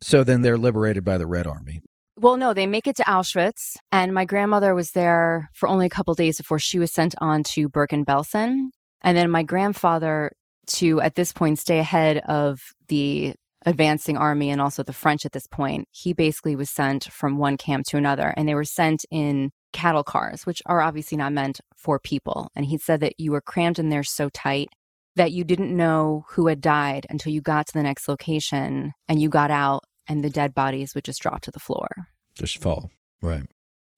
So 0.00 0.24
then 0.24 0.42
they're 0.42 0.58
liberated 0.58 1.04
by 1.04 1.18
the 1.18 1.26
Red 1.26 1.46
Army. 1.46 1.80
Well, 2.18 2.36
no, 2.36 2.54
they 2.54 2.66
make 2.66 2.86
it 2.86 2.96
to 2.96 3.02
Auschwitz. 3.04 3.76
And 3.92 4.12
my 4.14 4.24
grandmother 4.24 4.74
was 4.74 4.92
there 4.92 5.50
for 5.54 5.68
only 5.68 5.86
a 5.86 5.90
couple 5.90 6.14
days 6.14 6.38
before 6.38 6.58
she 6.58 6.78
was 6.78 6.92
sent 6.92 7.14
on 7.18 7.42
to 7.54 7.68
Bergen 7.68 8.04
Belsen. 8.04 8.68
And 9.02 9.16
then 9.16 9.30
my 9.30 9.42
grandfather, 9.42 10.32
to 10.68 11.00
at 11.00 11.14
this 11.14 11.32
point 11.32 11.58
stay 11.58 11.78
ahead 11.78 12.18
of 12.26 12.60
the 12.88 13.34
advancing 13.64 14.16
army 14.16 14.50
and 14.50 14.60
also 14.60 14.82
the 14.82 14.92
French 14.92 15.26
at 15.26 15.32
this 15.32 15.46
point, 15.46 15.88
he 15.90 16.12
basically 16.12 16.56
was 16.56 16.70
sent 16.70 17.04
from 17.04 17.36
one 17.36 17.56
camp 17.56 17.84
to 17.88 17.96
another. 17.96 18.32
And 18.36 18.48
they 18.48 18.54
were 18.54 18.64
sent 18.64 19.04
in 19.10 19.50
cattle 19.76 20.02
cars, 20.02 20.46
which 20.46 20.62
are 20.64 20.80
obviously 20.80 21.18
not 21.18 21.32
meant 21.32 21.60
for 21.76 21.98
people. 22.00 22.50
And 22.56 22.64
he 22.64 22.78
said 22.78 23.00
that 23.00 23.18
you 23.18 23.30
were 23.30 23.42
crammed 23.42 23.78
in 23.78 23.90
there 23.90 24.02
so 24.02 24.30
tight 24.30 24.68
that 25.16 25.32
you 25.32 25.44
didn't 25.44 25.76
know 25.76 26.24
who 26.30 26.46
had 26.46 26.60
died 26.60 27.06
until 27.10 27.32
you 27.32 27.42
got 27.42 27.66
to 27.66 27.74
the 27.74 27.82
next 27.82 28.08
location 28.08 28.92
and 29.06 29.20
you 29.20 29.28
got 29.28 29.50
out 29.50 29.84
and 30.08 30.24
the 30.24 30.30
dead 30.30 30.54
bodies 30.54 30.94
would 30.94 31.04
just 31.04 31.20
drop 31.20 31.42
to 31.42 31.50
the 31.50 31.60
floor. 31.60 31.88
Just 32.34 32.58
fall. 32.62 32.90
Right. 33.20 33.44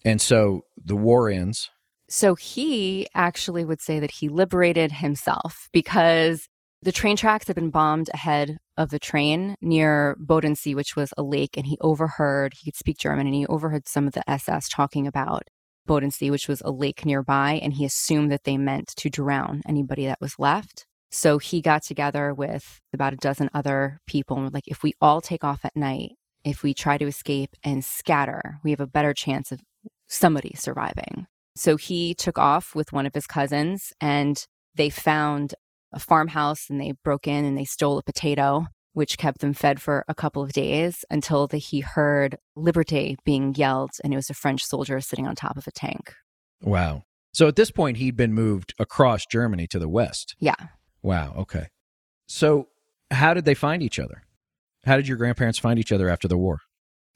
And 0.04 0.20
so 0.20 0.62
the 0.76 0.96
war 0.96 1.30
ends. 1.30 1.70
So 2.08 2.34
he 2.34 3.06
actually 3.14 3.64
would 3.64 3.80
say 3.80 4.00
that 4.00 4.10
he 4.10 4.28
liberated 4.28 4.90
himself 4.92 5.68
because 5.72 6.48
the 6.82 6.92
train 6.92 7.16
tracks 7.16 7.46
had 7.46 7.56
been 7.56 7.70
bombed 7.70 8.08
ahead 8.14 8.58
of 8.76 8.90
the 8.90 8.98
train 8.98 9.56
near 9.60 10.16
Bodensee, 10.20 10.74
which 10.74 10.94
was 10.94 11.12
a 11.18 11.22
lake, 11.22 11.56
and 11.56 11.66
he 11.66 11.76
overheard, 11.80 12.54
he 12.54 12.70
could 12.70 12.78
speak 12.78 12.98
German, 12.98 13.26
and 13.26 13.34
he 13.34 13.46
overheard 13.46 13.88
some 13.88 14.06
of 14.06 14.12
the 14.12 14.28
SS 14.30 14.68
talking 14.68 15.06
about 15.06 15.42
Bodensee, 15.88 16.30
which 16.30 16.46
was 16.46 16.60
a 16.60 16.70
lake 16.70 17.04
nearby, 17.04 17.58
and 17.62 17.72
he 17.72 17.84
assumed 17.84 18.30
that 18.30 18.44
they 18.44 18.56
meant 18.56 18.88
to 18.96 19.10
drown 19.10 19.62
anybody 19.66 20.06
that 20.06 20.20
was 20.20 20.38
left. 20.38 20.86
So 21.10 21.38
he 21.38 21.62
got 21.62 21.82
together 21.82 22.34
with 22.34 22.80
about 22.92 23.14
a 23.14 23.16
dozen 23.16 23.50
other 23.54 24.00
people 24.06 24.36
and 24.36 24.44
were 24.44 24.50
like, 24.52 24.68
if 24.68 24.82
we 24.82 24.92
all 25.00 25.20
take 25.20 25.42
off 25.42 25.64
at 25.64 25.74
night, 25.74 26.12
if 26.44 26.62
we 26.62 26.74
try 26.74 26.98
to 26.98 27.06
escape 27.06 27.50
and 27.64 27.84
scatter, 27.84 28.58
we 28.62 28.70
have 28.70 28.80
a 28.80 28.86
better 28.86 29.14
chance 29.14 29.50
of 29.50 29.60
somebody 30.06 30.52
surviving. 30.54 31.26
So 31.56 31.76
he 31.76 32.14
took 32.14 32.38
off 32.38 32.74
with 32.74 32.92
one 32.92 33.06
of 33.06 33.14
his 33.14 33.26
cousins 33.26 33.92
and 34.00 34.46
they 34.74 34.90
found 34.90 35.54
a 35.92 35.98
farmhouse 35.98 36.68
and 36.68 36.80
they 36.80 36.92
broke 37.02 37.26
in 37.26 37.44
and 37.44 37.56
they 37.56 37.64
stole 37.64 37.98
a 37.98 38.02
potato, 38.02 38.66
which 38.92 39.18
kept 39.18 39.40
them 39.40 39.52
fed 39.52 39.80
for 39.80 40.04
a 40.08 40.14
couple 40.14 40.42
of 40.42 40.52
days 40.52 41.04
until 41.10 41.46
the, 41.46 41.58
he 41.58 41.80
heard 41.80 42.36
Liberté 42.56 43.16
being 43.24 43.54
yelled 43.54 43.92
and 44.02 44.12
it 44.12 44.16
was 44.16 44.30
a 44.30 44.34
French 44.34 44.64
soldier 44.64 45.00
sitting 45.00 45.26
on 45.26 45.34
top 45.34 45.56
of 45.56 45.66
a 45.66 45.70
tank. 45.70 46.14
Wow. 46.62 47.04
So 47.32 47.46
at 47.46 47.56
this 47.56 47.70
point, 47.70 47.98
he'd 47.98 48.16
been 48.16 48.32
moved 48.32 48.74
across 48.78 49.24
Germany 49.26 49.66
to 49.68 49.78
the 49.78 49.88
west. 49.88 50.34
Yeah. 50.40 50.54
Wow. 51.02 51.34
Okay. 51.38 51.66
So, 52.26 52.68
how 53.10 53.32
did 53.32 53.44
they 53.44 53.54
find 53.54 53.82
each 53.82 53.98
other? 53.98 54.22
How 54.84 54.96
did 54.96 55.08
your 55.08 55.16
grandparents 55.16 55.58
find 55.58 55.78
each 55.78 55.92
other 55.92 56.08
after 56.08 56.28
the 56.28 56.36
war? 56.36 56.60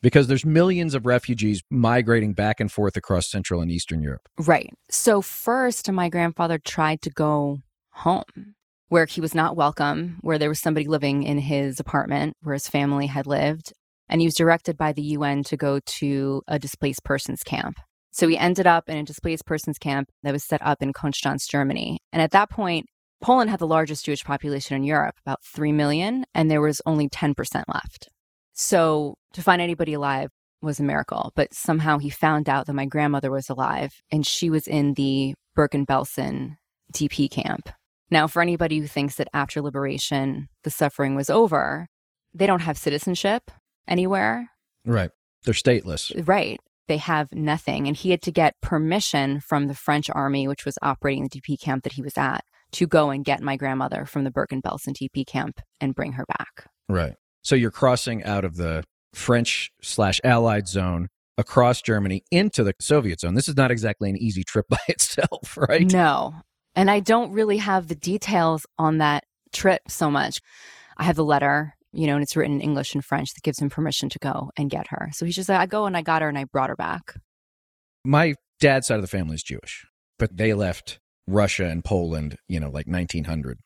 Because 0.01 0.27
there's 0.27 0.45
millions 0.45 0.95
of 0.95 1.07
refugees 1.07 1.63
migrating 1.71 2.33
back 2.33 2.61
and 2.61 2.73
forth 2.73 2.97
across 2.97 3.31
Central 3.31 3.61
and 3.61 3.71
Eastern 3.71 4.03
Europe. 4.03 4.29
Right. 4.39 4.71
So, 4.91 5.23
first, 5.23 5.91
my 5.91 6.09
grandfather 6.09 6.59
tried 6.59 7.03
to 7.03 7.11
go 7.11 7.59
home 7.91 8.55
where 8.93 9.07
he 9.07 9.23
was 9.23 9.35
not 9.35 9.57
welcome, 9.57 10.19
where 10.21 10.37
there 10.37 10.51
was 10.51 10.61
somebody 10.61 10.87
living 10.87 11.23
in 11.23 11.39
his 11.39 11.81
apartment 11.81 12.37
where 12.43 12.53
his 12.53 12.69
family 12.69 13.07
had 13.07 13.27
lived. 13.27 13.73
And 14.11 14.21
he 14.21 14.27
was 14.27 14.35
directed 14.35 14.77
by 14.77 14.93
the 14.93 15.17
UN 15.17 15.45
to 15.45 15.57
go 15.57 15.81
to 15.99 16.43
a 16.47 16.59
displaced 16.59 17.03
persons 17.03 17.43
camp. 17.43 17.79
So 18.11 18.29
he 18.29 18.37
ended 18.37 18.67
up 18.67 18.91
in 18.91 18.99
a 18.99 19.03
displaced 19.03 19.47
persons 19.47 19.79
camp 19.79 20.11
that 20.23 20.35
was 20.35 20.45
set 20.45 20.61
up 20.61 20.83
in 20.83 20.93
Konstanz, 20.93 21.49
Germany. 21.49 22.01
And 22.13 22.21
at 22.21 22.33
that 22.33 22.51
point, 22.51 22.85
Poland 23.23 23.49
had 23.49 23.61
the 23.61 23.67
largest 23.67 24.05
Jewish 24.05 24.25
population 24.25 24.77
in 24.77 24.85
Europe, 24.85 25.15
about 25.25 25.43
3 25.43 25.73
million, 25.73 26.27
and 26.35 26.51
there 26.51 26.61
was 26.61 26.83
only 26.85 27.09
10% 27.09 27.35
left. 27.73 28.11
So 28.53 29.15
to 29.33 29.41
find 29.41 29.63
anybody 29.63 29.95
alive 29.95 30.29
was 30.61 30.81
a 30.81 30.83
miracle. 30.83 31.33
But 31.35 31.55
somehow 31.55 31.97
he 31.97 32.11
found 32.11 32.47
out 32.47 32.67
that 32.67 32.75
my 32.75 32.85
grandmother 32.85 33.31
was 33.31 33.49
alive 33.49 33.93
and 34.11 34.27
she 34.27 34.51
was 34.51 34.69
in 34.69 34.93
the 34.93 35.33
Bergen-Belsen 35.55 36.57
DP 36.93 37.31
camp. 37.31 37.71
Now, 38.13 38.27
for 38.27 38.43
anybody 38.43 38.79
who 38.79 38.87
thinks 38.87 39.15
that 39.15 39.29
after 39.33 39.63
liberation, 39.63 40.51
the 40.65 40.71
suffering 40.71 41.15
was 41.15 41.31
over, 41.31 41.89
they 42.35 42.47
don't 42.47 42.61
have 42.61 42.77
citizenship 42.77 43.51
anywhere. 43.89 44.51
Right. 44.85 45.11
They're 45.45 45.55
stateless. 45.55 46.13
Right. 46.29 46.61
They 46.89 46.99
have 46.99 47.33
nothing. 47.33 47.89
And 47.89 47.97
he 47.97 48.11
had 48.11 48.21
to 48.23 48.31
get 48.31 48.61
permission 48.61 49.41
from 49.41 49.67
the 49.67 49.75
French 49.75 50.11
army, 50.11 50.47
which 50.47 50.67
was 50.67 50.77
operating 50.83 51.27
the 51.27 51.41
DP 51.41 51.59
camp 51.59 51.85
that 51.85 51.95
he 51.95 52.03
was 52.03 52.19
at, 52.19 52.45
to 52.73 52.87
go 52.87 53.09
and 53.09 53.25
get 53.25 53.41
my 53.41 53.57
grandmother 53.57 54.05
from 54.05 54.25
the 54.25 54.31
Bergen-Belsen 54.31 54.95
DP 54.95 55.27
camp 55.27 55.63
and 55.81 55.95
bring 55.95 56.13
her 56.13 56.27
back. 56.27 56.67
Right. 56.91 57.15
So 57.41 57.55
you're 57.55 57.71
crossing 57.71 58.25
out 58.25 58.45
of 58.45 58.57
the 58.57 58.85
French 59.15 59.73
slash 59.81 60.21
Allied 60.23 60.69
zone 60.69 61.09
across 61.39 61.81
Germany 61.81 62.25
into 62.31 62.63
the 62.63 62.75
Soviet 62.79 63.21
zone. 63.21 63.37
This 63.37 63.49
is 63.49 63.57
not 63.57 63.71
exactly 63.71 64.11
an 64.11 64.19
easy 64.19 64.45
trip 64.45 64.67
by 64.71 64.81
itself, 64.87 65.57
right? 65.57 65.91
No. 65.91 66.35
And 66.75 66.91
I 66.91 67.01
don't 67.01 67.33
really 67.33 67.59
have 67.59 67.89
the 67.89 67.95
details 67.95 68.67
on 68.79 68.99
that 68.99 69.25
trip 69.53 69.83
so 69.89 70.11
much. 70.11 70.41
I 70.97 71.05
have 71.05 71.17
the 71.17 71.25
letter, 71.25 71.75
you 71.93 72.07
know, 72.07 72.15
and 72.15 72.23
it's 72.23 72.37
written 72.37 72.57
in 72.57 72.61
English 72.61 72.95
and 72.95 73.05
French 73.05 73.35
that 73.35 73.43
gives 73.43 73.59
him 73.59 73.71
permission 73.71 74.09
to 74.11 74.19
go 74.19 74.51
and 74.57 74.71
get 74.71 74.89
her. 74.89 75.11
So 75.13 75.27
he's 75.27 75.37
just 75.37 75.49
like, 75.49 75.61
I 75.61 75.67
go 75.67 75.87
and 75.87 75.97
I 75.97 76.03
got 76.03 76.23
her 76.23 76.29
and 76.29 76.39
I 76.39 76.45
brought 76.45 76.71
her 76.71 76.77
back. 76.77 77.15
My 78.05 78.35
dad's 78.61 78.87
side 78.87 78.97
of 78.97 79.03
the 79.03 79.09
family 79.09 79.35
is 79.35 79.43
Jewish, 79.43 79.85
but 80.19 80.37
they 80.37 80.55
left 80.55 80.99
Russia 81.27 81.67
and 81.67 81.85
Poland, 81.85 82.37
you 82.49 82.59
know, 82.59 82.71
like 82.71 82.87
1900. 82.87 83.59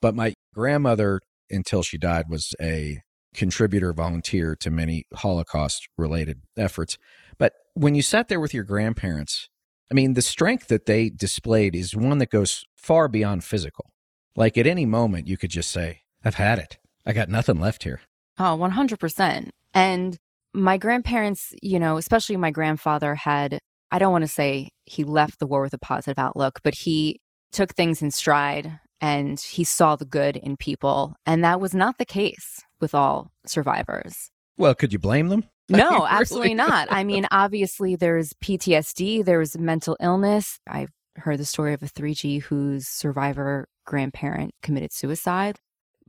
But 0.00 0.14
my 0.14 0.34
grandmother, 0.54 1.20
until 1.50 1.82
she 1.82 1.98
died, 1.98 2.26
was 2.28 2.54
a 2.60 3.00
contributor, 3.34 3.92
volunteer 3.92 4.56
to 4.56 4.70
many 4.70 5.04
Holocaust 5.14 5.88
related 5.96 6.40
efforts. 6.56 6.98
But 7.38 7.52
when 7.74 7.94
you 7.94 8.02
sat 8.02 8.28
there 8.28 8.40
with 8.40 8.52
your 8.52 8.64
grandparents, 8.64 9.48
I 9.90 9.94
mean, 9.94 10.14
the 10.14 10.22
strength 10.22 10.68
that 10.68 10.86
they 10.86 11.10
displayed 11.10 11.74
is 11.74 11.96
one 11.96 12.18
that 12.18 12.30
goes 12.30 12.64
far 12.76 13.08
beyond 13.08 13.44
physical. 13.44 13.90
Like 14.36 14.56
at 14.56 14.66
any 14.66 14.86
moment, 14.86 15.26
you 15.26 15.36
could 15.36 15.50
just 15.50 15.70
say, 15.70 16.02
I've 16.24 16.36
had 16.36 16.58
it. 16.58 16.78
I 17.04 17.12
got 17.12 17.28
nothing 17.28 17.60
left 17.60 17.82
here. 17.82 18.00
Oh, 18.38 18.56
100%. 18.56 19.50
And 19.74 20.18
my 20.52 20.78
grandparents, 20.78 21.54
you 21.62 21.78
know, 21.78 21.96
especially 21.96 22.36
my 22.36 22.50
grandfather 22.50 23.14
had 23.14 23.58
I 23.92 23.98
don't 23.98 24.12
want 24.12 24.22
to 24.22 24.28
say 24.28 24.70
he 24.84 25.02
left 25.02 25.40
the 25.40 25.46
war 25.46 25.62
with 25.62 25.74
a 25.74 25.78
positive 25.78 26.18
outlook, 26.18 26.60
but 26.62 26.74
he 26.74 27.20
took 27.50 27.74
things 27.74 28.02
in 28.02 28.12
stride 28.12 28.78
and 29.00 29.40
he 29.40 29.64
saw 29.64 29.96
the 29.96 30.04
good 30.04 30.36
in 30.36 30.56
people. 30.56 31.16
And 31.26 31.42
that 31.42 31.60
was 31.60 31.74
not 31.74 31.98
the 31.98 32.04
case 32.04 32.60
with 32.80 32.94
all 32.94 33.32
survivors. 33.46 34.30
Well, 34.56 34.74
could 34.74 34.92
you 34.92 34.98
blame 34.98 35.28
them? 35.28 35.44
No, 35.70 36.06
absolutely 36.10 36.54
not. 36.54 36.88
I 36.90 37.04
mean, 37.04 37.26
obviously, 37.30 37.96
there's 37.96 38.32
PTSD, 38.34 39.24
there's 39.24 39.56
mental 39.58 39.96
illness. 40.00 40.58
I've 40.68 40.90
heard 41.16 41.38
the 41.38 41.44
story 41.44 41.74
of 41.74 41.82
a 41.82 41.86
3G 41.86 42.42
whose 42.42 42.88
survivor 42.88 43.68
grandparent 43.86 44.54
committed 44.62 44.92
suicide. 44.92 45.58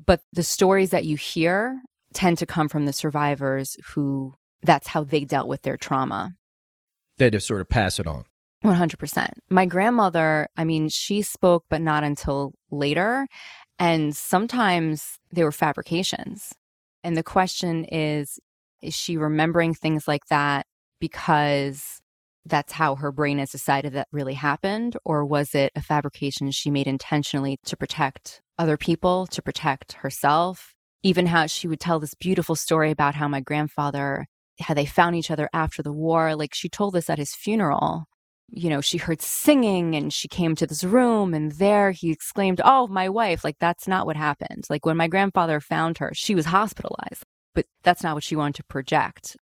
But 0.04 0.22
the 0.34 0.44
stories 0.44 0.90
that 0.92 1.06
you 1.06 1.16
hear 1.16 1.82
tend 2.14 2.38
to 2.40 2.46
come 2.46 2.68
from 2.68 2.86
the 2.86 2.94
survivors 2.94 3.78
who 3.94 4.34
that's 4.64 4.88
how 4.88 5.04
they 5.04 5.26
dealt 5.26 5.48
with 5.48 5.64
their 5.64 5.78
trauma. 5.78 6.36
They 7.18 7.30
just 7.30 7.48
sort 7.48 7.62
of 7.62 7.70
pass 7.70 8.00
it 8.00 8.08
on. 8.08 8.26
100%. 8.64 9.30
My 9.50 9.66
grandmother, 9.66 10.48
I 10.56 10.66
mean, 10.66 10.90
she 10.90 11.24
spoke, 11.24 11.66
but 11.70 11.82
not 11.82 12.04
until 12.04 12.54
later. 12.70 13.28
And 13.80 14.16
sometimes 14.16 15.18
they 15.32 15.44
were 15.44 15.52
fabrications. 15.52 16.54
And 17.04 17.18
the 17.18 17.24
question 17.24 17.86
is 17.86 18.40
is 18.82 18.94
she 18.94 19.18
remembering 19.18 19.74
things 19.74 20.08
like 20.08 20.26
that 20.30 20.66
because 21.00 22.02
that's 22.46 22.74
how 22.74 22.96
her 22.96 23.12
brain 23.12 23.38
has 23.38 23.52
decided 23.52 23.94
that 23.94 24.08
really 24.12 24.34
happened? 24.34 24.98
Or 25.06 25.26
was 25.26 25.54
it 25.54 25.72
a 25.76 25.82
fabrication 25.82 26.52
she 26.52 26.72
made 26.72 26.88
intentionally 26.88 27.60
to 27.66 27.78
protect 27.78 28.42
other 28.58 28.78
people, 28.78 29.28
to 29.28 29.42
protect 29.42 29.94
herself? 29.94 30.74
Even 31.04 31.28
how 31.28 31.48
she 31.48 31.68
would 31.68 31.80
tell 31.80 32.00
this 32.00 32.16
beautiful 32.16 32.56
story 32.56 32.92
about 32.92 33.16
how 33.16 33.28
my 33.28 33.42
grandfather, 33.42 34.28
how 34.60 34.74
they 34.74 34.86
found 34.86 35.16
each 35.16 35.32
other 35.32 35.50
after 35.54 35.82
the 35.82 35.94
war. 35.94 36.36
Like 36.36 36.54
she 36.54 36.70
told 36.70 36.94
this 36.94 37.10
at 37.10 37.18
his 37.18 37.34
funeral 37.34 38.06
you 38.52 38.70
know, 38.70 38.82
she 38.82 38.98
heard 38.98 39.22
singing 39.22 39.96
and 39.96 40.12
she 40.12 40.28
came 40.28 40.56
to 40.56 40.68
this 40.68 40.84
room 40.84 41.34
and 41.34 41.54
there 41.54 41.92
he 41.92 42.12
exclaimed, 42.12 42.60
Oh, 42.64 42.88
my 42.88 43.08
wife. 43.08 43.44
Like, 43.44 43.58
that's 43.60 43.88
not 43.88 44.06
what 44.06 44.18
happened. 44.18 44.66
Like, 44.70 44.86
when 44.86 44.98
my 44.98 45.08
grandfather 45.08 45.60
found 45.62 45.98
her, 46.00 46.12
she 46.14 46.36
was 46.36 46.46
hospitalized, 46.46 47.24
but 47.54 47.66
that's 47.84 48.04
not 48.04 48.16
what 48.16 48.24
she 48.24 48.36
wanted 48.36 48.56
to 48.56 48.64
project. 48.64 49.38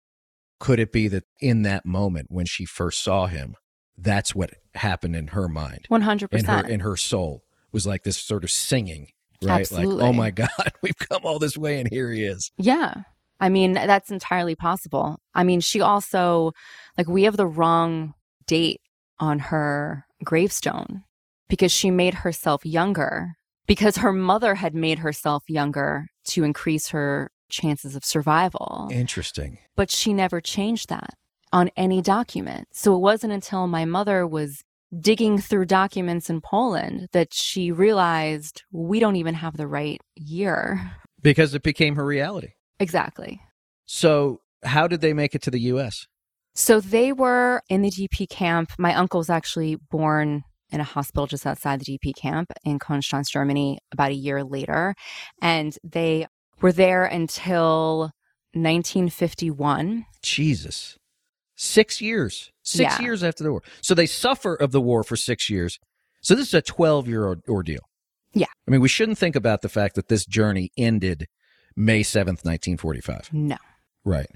Could 0.59 0.79
it 0.79 0.91
be 0.91 1.07
that 1.07 1.23
in 1.39 1.61
that 1.63 1.85
moment 1.85 2.27
when 2.29 2.45
she 2.45 2.65
first 2.65 3.03
saw 3.03 3.27
him, 3.27 3.55
that's 3.97 4.33
what 4.33 4.51
happened 4.75 5.15
in 5.15 5.27
her 5.27 5.47
mind? 5.47 5.87
100%. 5.91 6.33
In 6.33 6.45
her, 6.45 6.67
in 6.67 6.79
her 6.81 6.97
soul 6.97 7.43
was 7.71 7.85
like 7.85 8.03
this 8.03 8.17
sort 8.17 8.43
of 8.43 8.51
singing, 8.51 9.07
right? 9.43 9.61
Absolutely. 9.61 9.95
Like, 9.95 10.09
oh 10.09 10.13
my 10.13 10.31
God, 10.31 10.71
we've 10.81 10.97
come 10.97 11.21
all 11.23 11.39
this 11.39 11.57
way 11.57 11.79
and 11.79 11.89
here 11.91 12.11
he 12.11 12.23
is. 12.23 12.51
Yeah. 12.57 13.03
I 13.39 13.49
mean, 13.49 13.73
that's 13.73 14.09
entirely 14.09 14.55
possible. 14.55 15.19
I 15.35 15.43
mean, 15.43 15.59
she 15.59 15.79
also, 15.79 16.53
like, 16.97 17.07
we 17.07 17.23
have 17.23 17.37
the 17.37 17.45
wrong 17.45 18.13
date 18.47 18.81
on 19.19 19.39
her 19.39 20.05
gravestone 20.23 21.03
because 21.47 21.71
she 21.71 21.91
made 21.91 22.15
herself 22.15 22.65
younger 22.65 23.35
because 23.67 23.97
her 23.97 24.13
mother 24.13 24.55
had 24.55 24.73
made 24.73 24.99
herself 24.99 25.43
younger 25.47 26.07
to 26.25 26.43
increase 26.43 26.89
her 26.89 27.29
chances 27.49 27.95
of 27.95 28.03
survival. 28.03 28.87
Interesting. 28.91 29.59
But 29.75 29.91
she 29.91 30.13
never 30.13 30.41
changed 30.41 30.89
that 30.89 31.11
on 31.53 31.69
any 31.77 32.01
document. 32.01 32.67
So 32.73 32.95
it 32.95 32.99
wasn't 32.99 33.33
until 33.33 33.67
my 33.67 33.85
mother 33.85 34.27
was 34.27 34.63
digging 34.99 35.39
through 35.39 35.65
documents 35.65 36.29
in 36.29 36.41
Poland 36.41 37.09
that 37.11 37.33
she 37.33 37.71
realized 37.71 38.63
we 38.71 38.99
don't 38.99 39.15
even 39.15 39.35
have 39.35 39.57
the 39.57 39.67
right 39.67 39.99
year. 40.15 40.91
Because 41.21 41.53
it 41.53 41.63
became 41.63 41.95
her 41.95 42.05
reality. 42.05 42.49
Exactly. 42.79 43.41
So, 43.85 44.41
how 44.63 44.87
did 44.87 45.01
they 45.01 45.13
make 45.13 45.35
it 45.35 45.41
to 45.43 45.51
the 45.51 45.59
US? 45.61 46.07
So 46.55 46.79
they 46.79 47.13
were 47.13 47.61
in 47.69 47.83
the 47.83 47.91
DP 47.91 48.27
camp. 48.29 48.71
My 48.79 48.95
uncle 48.95 49.19
was 49.19 49.29
actually 49.29 49.75
born 49.75 50.43
in 50.71 50.79
a 50.79 50.83
hospital 50.83 51.27
just 51.27 51.45
outside 51.45 51.79
the 51.79 51.97
DP 51.97 52.15
camp 52.15 52.51
in 52.65 52.79
Konstanz, 52.79 53.29
Germany, 53.29 53.79
about 53.91 54.11
a 54.11 54.15
year 54.15 54.43
later. 54.43 54.95
And 55.41 55.77
they 55.83 56.25
were 56.61 56.71
there 56.71 57.05
until 57.05 58.11
1951. 58.53 60.05
Jesus. 60.21 60.97
Six 61.55 62.01
years. 62.01 62.51
Six 62.63 62.95
Yeah. 62.99 63.01
years 63.01 63.23
after 63.23 63.43
the 63.43 63.51
war. 63.51 63.63
So 63.81 63.93
they 63.93 64.05
suffer 64.05 64.55
of 64.55 64.71
the 64.71 64.81
war 64.81 65.03
for 65.03 65.15
six 65.15 65.49
years. 65.49 65.79
So 66.21 66.35
this 66.35 66.47
is 66.47 66.53
a 66.53 66.61
12 66.61 67.07
year 67.07 67.25
ordeal. 67.47 67.81
Yeah. 68.33 68.47
I 68.67 68.71
mean, 68.71 68.81
we 68.81 68.89
shouldn't 68.89 69.17
think 69.17 69.35
about 69.35 69.61
the 69.61 69.69
fact 69.69 69.95
that 69.95 70.07
this 70.09 70.25
journey 70.25 70.71
ended 70.77 71.27
May 71.75 72.01
7th, 72.01 72.43
1945. 72.43 73.29
No. 73.33 73.57
Right. 74.03 74.27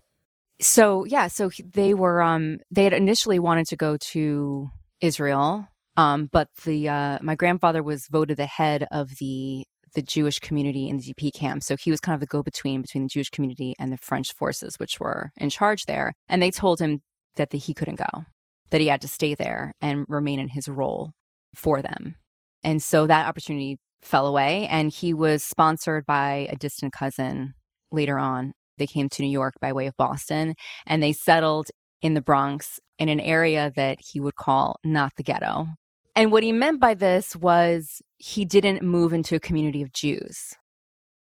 So 0.59 1.05
yeah, 1.05 1.27
so 1.27 1.49
they 1.73 1.93
were 1.95 2.21
um 2.21 2.59
they 2.69 2.83
had 2.83 2.93
initially 2.93 3.39
wanted 3.39 3.65
to 3.67 3.75
go 3.75 3.97
to 4.11 4.69
Israel, 5.01 5.67
um, 5.97 6.29
but 6.31 6.49
the 6.65 6.87
uh, 6.87 7.17
my 7.23 7.33
grandfather 7.33 7.81
was 7.81 8.05
voted 8.07 8.37
the 8.37 8.45
head 8.45 8.87
of 8.91 9.09
the 9.19 9.65
the 9.93 10.01
Jewish 10.01 10.39
community 10.39 10.89
in 10.89 10.97
the 10.97 11.13
DP 11.13 11.33
camp, 11.33 11.63
so 11.63 11.75
he 11.75 11.91
was 11.91 11.99
kind 11.99 12.13
of 12.13 12.19
the 12.19 12.27
go 12.27 12.43
between 12.43 12.81
between 12.81 13.03
the 13.03 13.09
Jewish 13.09 13.29
community 13.29 13.75
and 13.79 13.91
the 13.91 13.97
French 13.97 14.33
forces, 14.33 14.75
which 14.77 14.99
were 14.99 15.31
in 15.37 15.49
charge 15.49 15.85
there. 15.85 16.13
And 16.29 16.41
they 16.41 16.51
told 16.51 16.79
him 16.79 17.01
that 17.35 17.49
the, 17.49 17.57
he 17.57 17.73
couldn't 17.73 17.99
go, 17.99 18.25
that 18.69 18.81
he 18.81 18.87
had 18.87 19.01
to 19.01 19.07
stay 19.07 19.35
there 19.35 19.73
and 19.81 20.05
remain 20.07 20.39
in 20.39 20.49
his 20.49 20.67
role 20.67 21.11
for 21.55 21.81
them. 21.81 22.15
And 22.63 22.81
so 22.81 23.07
that 23.07 23.27
opportunity 23.27 23.79
fell 24.01 24.27
away, 24.27 24.67
and 24.67 24.91
he 24.91 25.13
was 25.13 25.43
sponsored 25.43 26.05
by 26.05 26.47
a 26.49 26.55
distant 26.55 26.93
cousin 26.93 27.53
later 27.91 28.17
on 28.17 28.53
they 28.81 28.87
came 28.87 29.09
to 29.09 29.21
New 29.21 29.29
York 29.29 29.53
by 29.61 29.71
way 29.73 29.85
of 29.85 29.95
Boston 29.95 30.55
and 30.87 31.03
they 31.03 31.13
settled 31.13 31.67
in 32.01 32.15
the 32.15 32.21
Bronx 32.21 32.79
in 32.97 33.09
an 33.09 33.19
area 33.19 33.71
that 33.75 33.99
he 34.01 34.19
would 34.19 34.35
call 34.35 34.79
not 34.83 35.13
the 35.17 35.23
ghetto. 35.23 35.67
And 36.15 36.31
what 36.31 36.43
he 36.43 36.51
meant 36.51 36.79
by 36.79 36.93
this 36.93 37.35
was 37.35 38.01
he 38.17 38.45
didn't 38.45 38.81
move 38.81 39.13
into 39.13 39.35
a 39.35 39.39
community 39.39 39.81
of 39.81 39.93
Jews. 39.93 40.53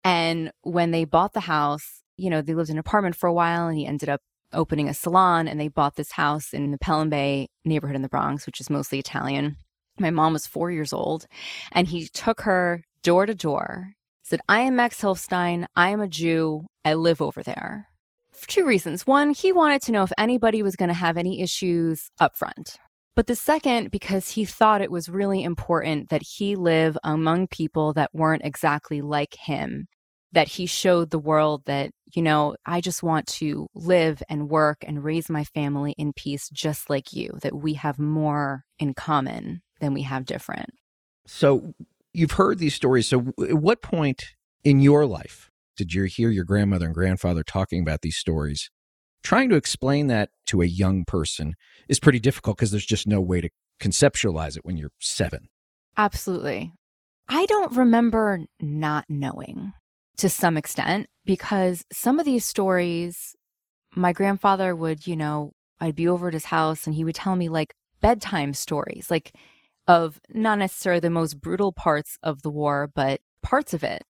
And 0.04 0.52
when 0.62 0.92
they 0.92 1.06
bought 1.06 1.34
the 1.34 1.42
house, 1.42 2.02
you 2.18 2.30
know, 2.30 2.42
they 2.42 2.54
lived 2.54 2.70
in 2.70 2.76
an 2.76 2.80
apartment 2.80 3.16
for 3.16 3.28
a 3.28 3.34
while 3.34 3.68
and 3.68 3.78
he 3.78 3.86
ended 3.86 4.10
up 4.10 4.22
opening 4.54 4.88
a 4.88 4.94
salon 4.94 5.48
and 5.48 5.60
they 5.60 5.68
bought 5.68 5.96
this 5.96 6.12
house 6.12 6.54
in 6.54 6.72
the 6.72 6.78
Pelham 6.78 7.10
Bay 7.10 7.48
neighborhood 7.64 7.96
in 7.96 8.02
the 8.02 8.10
Bronx, 8.10 8.46
which 8.46 8.62
is 8.62 8.70
mostly 8.70 9.00
Italian. 9.00 9.58
My 9.98 10.12
mom 10.12 10.34
was 10.34 10.46
four 10.46 10.72
years 10.72 10.94
old 10.94 11.26
and 11.72 11.88
he 11.88 12.08
took 12.08 12.42
her 12.42 12.84
door 13.02 13.26
to 13.26 13.34
door 13.36 13.96
said, 14.26 14.42
I 14.50 14.62
am 14.62 14.76
Max 14.76 15.02
Hilfstein. 15.02 15.68
I 15.76 15.90
am 15.90 16.02
a 16.02 16.08
Jew. 16.08 16.66
I 16.84 16.96
live 16.96 17.22
over 17.22 17.44
there. 17.44 17.90
For 18.32 18.48
two 18.50 18.66
reasons. 18.66 19.06
One, 19.06 19.32
he 19.32 19.52
wanted 19.52 19.84
to 19.84 19.92
know 19.92 20.04
if 20.04 20.12
anybody 20.18 20.64
was 20.64 20.76
going 20.76 20.90
to 20.90 20.96
have 20.96 21.16
any 21.16 21.42
issues 21.42 22.10
up 22.20 22.36
front. 22.36 22.78
But 23.16 23.28
the 23.28 23.36
second, 23.36 23.92
because 23.92 24.30
he 24.30 24.44
thought 24.44 24.82
it 24.82 24.92
was 24.92 25.08
really 25.08 25.44
important 25.44 26.10
that 26.10 26.22
he 26.22 26.56
live 26.56 26.98
among 27.04 27.48
people 27.48 27.94
that 27.94 28.14
weren't 28.14 28.44
exactly 28.44 29.02
like 29.02 29.36
him, 29.36 29.88
that 30.34 30.50
he 30.50 30.66
showed 30.66 31.12
the 31.12 31.20
world 31.20 31.64
that, 31.66 31.92
you 32.14 32.22
know, 32.22 32.58
I 32.66 32.82
just 32.82 33.04
want 33.04 33.28
to 33.28 33.68
live 33.74 34.22
and 34.28 34.50
work 34.50 34.84
and 34.86 35.04
raise 35.04 35.30
my 35.30 35.46
family 35.46 35.94
in 35.98 36.12
peace 36.12 36.50
just 36.50 36.90
like 36.90 37.14
you, 37.14 37.38
that 37.42 37.56
we 37.56 37.76
have 37.76 37.98
more 37.98 38.66
in 38.80 38.94
common 38.94 39.62
than 39.80 39.94
we 39.94 40.02
have 40.02 40.26
different. 40.26 40.72
So 41.26 41.74
you've 42.12 42.32
heard 42.32 42.60
these 42.60 42.76
stories. 42.76 43.08
So, 43.08 43.34
at 43.42 43.56
what 43.56 43.82
point 43.82 44.26
in 44.64 44.82
your 44.82 45.06
life 45.06 45.50
did 45.78 45.94
you 45.94 46.04
hear 46.04 46.30
your 46.30 46.44
grandmother 46.44 46.86
and 46.86 46.96
grandfather 46.96 47.44
talking 47.44 47.82
about 47.82 48.02
these 48.02 48.18
stories? 48.18 48.70
Trying 49.24 49.50
to 49.50 49.56
explain 49.56 50.08
that 50.08 50.30
to 50.48 50.62
a 50.62 50.66
young 50.66 51.06
person 51.06 51.56
is 51.88 52.00
pretty 52.00 52.20
difficult 52.20 52.58
because 52.58 52.72
there's 52.72 52.86
just 52.86 53.08
no 53.08 53.22
way 53.22 53.42
to 53.42 53.50
conceptualize 53.80 54.58
it 54.58 54.66
when 54.66 54.78
you're 54.78 54.92
seven. 55.00 55.48
Absolutely. 55.98 56.72
I 57.28 57.46
don't 57.46 57.76
remember 57.76 58.42
not 58.60 59.06
knowing 59.10 59.74
to 60.18 60.30
some 60.30 60.58
extent 60.58 61.08
because 61.26 61.84
some 61.92 62.20
of 62.20 62.26
these 62.26 62.46
stories, 62.46 63.36
my 63.96 64.14
grandfather 64.14 64.76
would, 64.76 65.08
you 65.08 65.16
know, 65.16 65.52
I'd 65.80 65.96
be 65.96 66.08
over 66.08 66.28
at 66.28 66.34
his 66.34 66.46
house 66.46 66.86
and 66.86 66.96
he 66.96 67.04
would 67.04 67.16
tell 67.16 67.36
me 67.36 67.50
like 67.50 67.74
bedtime 68.02 68.54
stories, 68.54 69.10
like 69.10 69.34
of 69.88 70.20
not 70.30 70.60
necessarily 70.60 71.00
the 71.00 71.10
most 71.10 71.42
brutal 71.42 71.72
parts 71.72 72.18
of 72.24 72.42
the 72.42 72.50
war, 72.50 72.90
but 72.94 73.22
parts 73.42 73.74
of 73.74 73.84
it. 73.84 74.04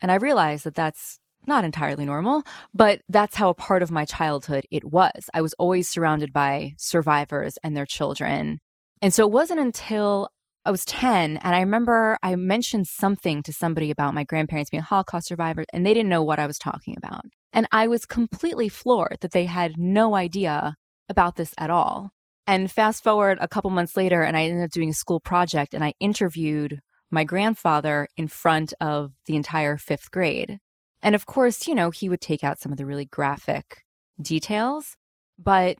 And 0.00 0.10
I 0.10 0.16
realized 0.16 0.64
that 0.64 0.74
that's 0.74 1.19
not 1.46 1.64
entirely 1.64 2.04
normal, 2.04 2.42
but 2.74 3.00
that's 3.08 3.36
how 3.36 3.48
a 3.48 3.54
part 3.54 3.82
of 3.82 3.90
my 3.90 4.04
childhood 4.04 4.66
it 4.70 4.84
was. 4.84 5.30
I 5.34 5.40
was 5.40 5.54
always 5.54 5.88
surrounded 5.88 6.32
by 6.32 6.74
survivors 6.76 7.58
and 7.62 7.76
their 7.76 7.86
children. 7.86 8.58
And 9.02 9.12
so 9.14 9.24
it 9.24 9.32
wasn't 9.32 9.60
until 9.60 10.28
I 10.64 10.70
was 10.70 10.84
10 10.84 11.38
and 11.38 11.56
I 11.56 11.60
remember 11.60 12.18
I 12.22 12.36
mentioned 12.36 12.86
something 12.86 13.42
to 13.44 13.52
somebody 13.52 13.90
about 13.90 14.14
my 14.14 14.24
grandparents 14.24 14.70
being 14.70 14.82
Holocaust 14.82 15.28
survivors 15.28 15.66
and 15.72 15.86
they 15.86 15.94
didn't 15.94 16.10
know 16.10 16.22
what 16.22 16.38
I 16.38 16.46
was 16.46 16.58
talking 16.58 16.94
about. 16.98 17.24
And 17.52 17.66
I 17.72 17.88
was 17.88 18.04
completely 18.04 18.68
floored 18.68 19.18
that 19.22 19.32
they 19.32 19.46
had 19.46 19.78
no 19.78 20.14
idea 20.14 20.76
about 21.08 21.36
this 21.36 21.54
at 21.58 21.70
all. 21.70 22.10
And 22.46 22.70
fast 22.70 23.04
forward 23.04 23.38
a 23.40 23.48
couple 23.48 23.70
months 23.70 23.96
later, 23.96 24.22
and 24.22 24.36
I 24.36 24.44
ended 24.44 24.64
up 24.64 24.70
doing 24.70 24.90
a 24.90 24.94
school 24.94 25.20
project, 25.20 25.74
and 25.74 25.84
I 25.84 25.94
interviewed 26.00 26.80
my 27.10 27.24
grandfather 27.24 28.08
in 28.16 28.28
front 28.28 28.72
of 28.80 29.12
the 29.26 29.36
entire 29.36 29.76
fifth 29.76 30.10
grade. 30.10 30.58
And 31.02 31.14
of 31.14 31.26
course, 31.26 31.66
you 31.66 31.74
know, 31.74 31.90
he 31.90 32.08
would 32.08 32.20
take 32.20 32.44
out 32.44 32.58
some 32.58 32.72
of 32.72 32.78
the 32.78 32.86
really 32.86 33.06
graphic 33.06 33.84
details, 34.20 34.96
but 35.38 35.78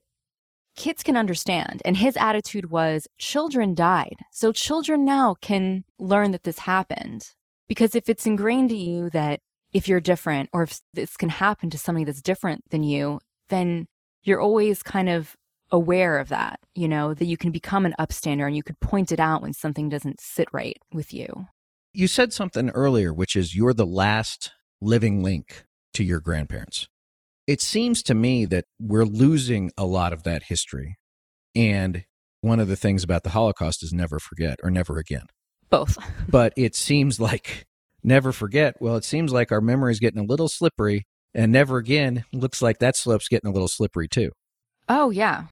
kids 0.77 1.03
can 1.03 1.17
understand. 1.17 1.83
And 1.85 1.97
his 1.97 2.17
attitude 2.17 2.71
was 2.71 3.07
children 3.19 3.75
died. 3.75 4.17
So 4.33 4.53
children 4.53 5.05
now 5.05 5.37
can 5.41 5.85
learn 5.99 6.31
that 6.31 6.45
this 6.45 6.61
happened. 6.61 7.29
Because 7.69 7.95
if 7.95 8.09
it's 8.09 8.27
ingrained 8.27 8.71
to 8.71 8.77
you 8.77 9.11
that 9.11 9.41
if 9.73 9.87
you're 9.87 10.01
different 10.01 10.49
or 10.53 10.65
if 10.65 10.81
this 10.95 11.17
can 11.17 11.29
happen 11.29 11.71
to 11.71 11.79
somebody 11.79 12.05
that's 12.05 12.23
different 12.23 12.65
than 12.71 12.83
you, 12.83 13.21
then 13.49 13.87
you're 14.23 14.41
always 14.41 14.83
kind 14.83 15.09
of 15.09 15.37
aware 15.71 16.19
of 16.19 16.29
that, 16.29 16.59
you 16.75 16.89
know, 16.89 17.15
that 17.15 17.27
you 17.27 17.37
can 17.37 17.53
become 17.53 17.87
an 17.87 17.95
upstander 17.99 18.47
and 18.47 18.57
you 18.57 18.63
could 18.63 18.81
point 18.81 19.13
it 19.13 19.21
out 19.21 19.43
when 19.43 19.53
something 19.53 19.89
doesn't 19.89 20.21
sit 20.21 20.49
right 20.53 20.77
with 20.93 21.13
you. 21.13 21.47
You 21.93 22.07
said 22.07 22.33
something 22.33 22.71
earlier, 22.71 23.13
which 23.13 23.37
is 23.37 23.55
you're 23.55 23.75
the 23.75 23.87
last 23.87 24.53
living 24.81 25.23
link 25.23 25.65
to 25.95 26.05
your 26.05 26.21
grandparents. 26.21 26.89
It 27.47 27.61
seems 27.61 28.03
to 28.05 28.15
me 28.15 28.45
that 28.47 28.65
we're 28.81 29.05
losing 29.05 29.73
a 29.77 29.85
lot 29.85 30.13
of 30.13 30.23
that 30.23 30.45
history. 30.45 30.97
And 31.55 32.05
one 32.43 32.61
of 32.61 32.69
the 32.69 32.77
things 32.77 33.03
about 33.03 33.25
the 33.25 33.31
Holocaust 33.31 33.83
is 33.83 33.93
never 33.93 34.19
forget 34.19 34.59
or 34.63 34.71
never 34.71 34.99
again. 34.99 35.27
Both. 35.69 35.99
but 36.29 36.53
it 36.57 36.75
seems 36.77 37.21
like 37.21 37.67
never 38.03 38.33
forget. 38.33 38.77
Well, 38.81 38.97
it 38.97 39.05
seems 39.05 39.33
like 39.33 39.53
our 39.53 39.61
memory 39.61 39.93
is 39.93 40.01
getting 40.01 40.21
a 40.21 40.27
little 40.27 40.49
slippery, 40.49 41.07
and 41.35 41.53
never 41.53 41.79
again 41.79 42.25
looks 42.33 42.63
like 42.63 42.79
that 42.79 42.97
slope's 42.97 43.29
getting 43.29 43.51
a 43.51 43.53
little 43.53 43.69
slippery 43.69 44.09
too. 44.09 44.31
Oh, 44.89 45.11
yeah. 45.11 45.45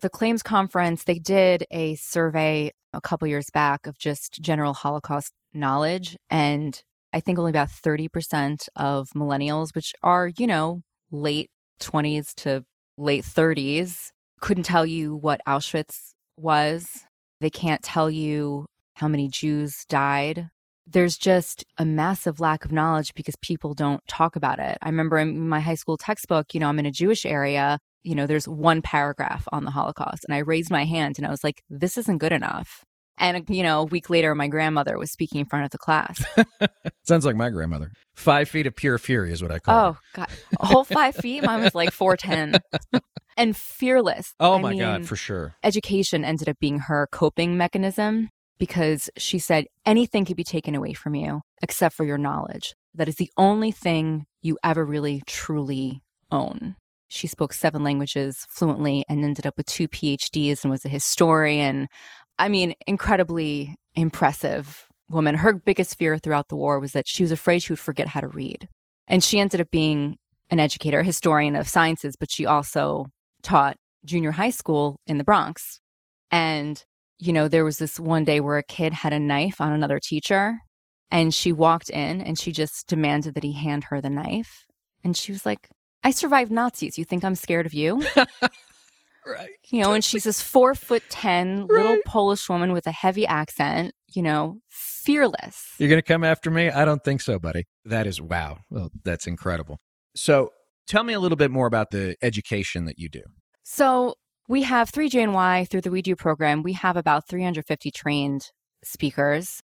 The 0.00 0.08
claims 0.08 0.42
conference, 0.42 1.04
they 1.04 1.18
did 1.18 1.64
a 1.70 1.96
survey 1.96 2.70
a 2.92 3.00
couple 3.00 3.28
years 3.28 3.50
back 3.52 3.86
of 3.86 3.98
just 3.98 4.40
general 4.40 4.72
Holocaust 4.72 5.32
knowledge. 5.52 6.16
And 6.30 6.80
I 7.12 7.20
think 7.20 7.38
only 7.38 7.50
about 7.50 7.68
30% 7.68 8.68
of 8.76 9.10
millennials, 9.10 9.74
which 9.74 9.94
are, 10.02 10.28
you 10.38 10.46
know, 10.46 10.82
late 11.10 11.50
20s 11.80 12.34
to 12.36 12.64
late 12.96 13.24
30s, 13.24 14.10
couldn't 14.40 14.64
tell 14.64 14.84
you 14.84 15.16
what 15.16 15.40
Auschwitz 15.46 16.12
was. 16.36 17.04
They 17.40 17.50
can't 17.50 17.82
tell 17.82 18.10
you 18.10 18.66
how 18.94 19.08
many 19.08 19.28
Jews 19.28 19.84
died. 19.88 20.48
There's 20.86 21.16
just 21.16 21.64
a 21.76 21.84
massive 21.84 22.40
lack 22.40 22.64
of 22.64 22.72
knowledge 22.72 23.14
because 23.14 23.36
people 23.36 23.74
don't 23.74 24.06
talk 24.08 24.36
about 24.36 24.58
it. 24.58 24.78
I 24.82 24.88
remember 24.88 25.18
in 25.18 25.48
my 25.48 25.60
high 25.60 25.74
school 25.74 25.96
textbook, 25.96 26.54
you 26.54 26.60
know, 26.60 26.68
I'm 26.68 26.78
in 26.78 26.86
a 26.86 26.90
Jewish 26.90 27.24
area, 27.26 27.78
you 28.02 28.14
know, 28.14 28.26
there's 28.26 28.48
one 28.48 28.80
paragraph 28.82 29.46
on 29.52 29.64
the 29.64 29.70
Holocaust. 29.70 30.24
And 30.24 30.34
I 30.34 30.38
raised 30.38 30.70
my 30.70 30.84
hand 30.84 31.18
and 31.18 31.26
I 31.26 31.30
was 31.30 31.44
like, 31.44 31.62
this 31.68 31.98
isn't 31.98 32.18
good 32.18 32.32
enough. 32.32 32.84
And, 33.18 33.36
uh, 33.38 33.40
you 33.48 33.62
know, 33.62 33.80
a 33.80 33.84
week 33.84 34.10
later, 34.10 34.34
my 34.34 34.48
grandmother 34.48 34.98
was 34.98 35.10
speaking 35.10 35.40
in 35.40 35.46
front 35.46 35.64
of 35.64 35.70
the 35.70 35.78
class. 35.78 36.24
Sounds 37.04 37.24
like 37.24 37.36
my 37.36 37.50
grandmother. 37.50 37.92
Five 38.14 38.48
feet 38.48 38.66
of 38.66 38.74
pure 38.76 38.98
fury 38.98 39.32
is 39.32 39.42
what 39.42 39.50
I 39.52 39.58
call 39.58 39.90
Oh, 39.90 39.98
God. 40.14 40.28
A 40.60 40.66
whole 40.66 40.84
five 40.84 41.14
feet? 41.16 41.44
Mine 41.44 41.62
was 41.62 41.74
like 41.74 41.90
4'10 41.90 42.58
and 43.36 43.56
fearless. 43.56 44.34
Oh, 44.40 44.54
I 44.54 44.60
my 44.60 44.70
mean, 44.70 44.80
God, 44.80 45.06
for 45.06 45.16
sure. 45.16 45.54
Education 45.62 46.24
ended 46.24 46.48
up 46.48 46.58
being 46.58 46.80
her 46.80 47.08
coping 47.12 47.56
mechanism 47.56 48.28
because 48.58 49.08
she 49.16 49.38
said 49.38 49.66
anything 49.86 50.24
could 50.24 50.36
be 50.36 50.44
taken 50.44 50.74
away 50.74 50.92
from 50.92 51.14
you 51.14 51.42
except 51.62 51.94
for 51.94 52.04
your 52.04 52.18
knowledge. 52.18 52.74
That 52.94 53.08
is 53.08 53.16
the 53.16 53.30
only 53.36 53.70
thing 53.70 54.26
you 54.42 54.58
ever 54.64 54.84
really 54.84 55.22
truly 55.26 56.02
own. 56.32 56.74
She 57.08 57.26
spoke 57.26 57.52
seven 57.54 57.82
languages 57.84 58.44
fluently 58.50 59.04
and 59.08 59.24
ended 59.24 59.46
up 59.46 59.56
with 59.56 59.66
two 59.66 59.88
PhDs 59.88 60.62
and 60.62 60.70
was 60.70 60.84
a 60.84 60.88
historian. 60.90 61.88
I 62.38 62.48
mean, 62.48 62.74
incredibly 62.86 63.74
impressive 63.94 64.86
woman. 65.10 65.34
Her 65.34 65.52
biggest 65.52 65.96
fear 65.96 66.18
throughout 66.18 66.48
the 66.48 66.56
war 66.56 66.78
was 66.78 66.92
that 66.92 67.08
she 67.08 67.22
was 67.22 67.32
afraid 67.32 67.62
she 67.62 67.72
would 67.72 67.78
forget 67.80 68.08
how 68.08 68.20
to 68.20 68.28
read. 68.28 68.68
And 69.06 69.24
she 69.24 69.40
ended 69.40 69.60
up 69.60 69.70
being 69.70 70.16
an 70.50 70.60
educator, 70.60 71.02
historian 71.02 71.56
of 71.56 71.68
sciences, 71.68 72.16
but 72.18 72.30
she 72.30 72.46
also 72.46 73.06
taught 73.42 73.76
junior 74.04 74.32
high 74.32 74.50
school 74.50 75.00
in 75.06 75.18
the 75.18 75.24
Bronx. 75.24 75.80
And, 76.30 76.82
you 77.18 77.32
know, 77.32 77.48
there 77.48 77.64
was 77.64 77.78
this 77.78 77.98
one 77.98 78.24
day 78.24 78.40
where 78.40 78.58
a 78.58 78.62
kid 78.62 78.92
had 78.92 79.12
a 79.12 79.18
knife 79.18 79.60
on 79.60 79.72
another 79.72 79.98
teacher 79.98 80.58
and 81.10 81.34
she 81.34 81.52
walked 81.52 81.90
in 81.90 82.20
and 82.20 82.38
she 82.38 82.52
just 82.52 82.86
demanded 82.86 83.34
that 83.34 83.44
he 83.44 83.52
hand 83.52 83.84
her 83.84 84.00
the 84.00 84.10
knife. 84.10 84.66
And 85.02 85.16
she 85.16 85.32
was 85.32 85.46
like, 85.46 85.68
I 86.04 86.10
survived 86.10 86.50
Nazis. 86.50 86.98
You 86.98 87.04
think 87.04 87.24
I'm 87.24 87.34
scared 87.34 87.66
of 87.66 87.74
you? 87.74 88.02
Right. 89.28 89.50
You 89.68 89.82
know, 89.82 89.92
and 89.92 90.02
she's 90.02 90.24
this 90.24 90.40
four 90.40 90.74
foot 90.74 91.02
10 91.10 91.66
little 91.66 91.94
Right. 91.94 92.04
Polish 92.04 92.48
woman 92.48 92.72
with 92.72 92.86
a 92.86 92.92
heavy 92.92 93.26
accent, 93.26 93.94
you 94.08 94.22
know, 94.22 94.60
fearless. 94.68 95.74
You're 95.78 95.88
going 95.88 96.00
to 96.00 96.06
come 96.06 96.24
after 96.24 96.50
me? 96.50 96.70
I 96.70 96.84
don't 96.84 97.04
think 97.04 97.20
so, 97.20 97.38
buddy. 97.38 97.64
That 97.84 98.06
is 98.06 98.20
wow. 98.20 98.58
Well, 98.70 98.90
that's 99.04 99.26
incredible. 99.26 99.78
So 100.14 100.50
tell 100.86 101.04
me 101.04 101.12
a 101.12 101.20
little 101.20 101.36
bit 101.36 101.50
more 101.50 101.66
about 101.66 101.90
the 101.90 102.16
education 102.22 102.86
that 102.86 102.98
you 102.98 103.08
do. 103.08 103.22
So 103.64 104.14
we 104.48 104.62
have 104.62 104.90
3GNY 104.90 105.68
through 105.68 105.82
the 105.82 105.90
We 105.90 106.00
Do 106.00 106.16
program. 106.16 106.62
We 106.62 106.72
have 106.72 106.96
about 106.96 107.28
350 107.28 107.90
trained 107.90 108.50
speakers. 108.82 109.60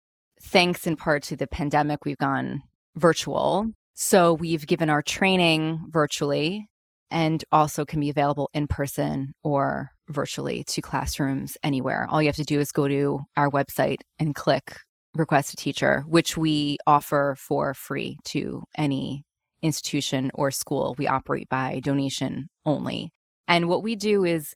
Thanks 0.41 0.87
in 0.87 0.95
part 0.95 1.23
to 1.23 1.35
the 1.35 1.47
pandemic, 1.47 2.05
we've 2.05 2.17
gone 2.17 2.63
virtual. 2.95 3.67
So 3.93 4.33
we've 4.33 4.65
given 4.65 4.89
our 4.89 5.01
training 5.01 5.85
virtually 5.89 6.68
and 7.11 7.43
also 7.51 7.85
can 7.85 7.99
be 7.99 8.09
available 8.09 8.49
in 8.53 8.67
person 8.67 9.33
or 9.43 9.91
virtually 10.07 10.63
to 10.65 10.81
classrooms 10.81 11.57
anywhere. 11.63 12.07
All 12.09 12.21
you 12.21 12.27
have 12.27 12.35
to 12.37 12.43
do 12.43 12.59
is 12.59 12.71
go 12.71 12.87
to 12.87 13.21
our 13.37 13.49
website 13.49 13.99
and 14.19 14.35
click 14.35 14.75
request 15.15 15.53
a 15.53 15.55
teacher, 15.55 16.03
which 16.07 16.37
we 16.37 16.77
offer 16.85 17.35
for 17.37 17.73
free 17.73 18.17
to 18.25 18.63
any 18.77 19.23
institution 19.61 20.31
or 20.33 20.51
school. 20.51 20.95
We 20.97 21.07
operate 21.07 21.49
by 21.49 21.81
donation 21.83 22.47
only. 22.65 23.11
And 23.47 23.67
what 23.67 23.83
we 23.83 23.95
do 23.95 24.23
is 24.23 24.53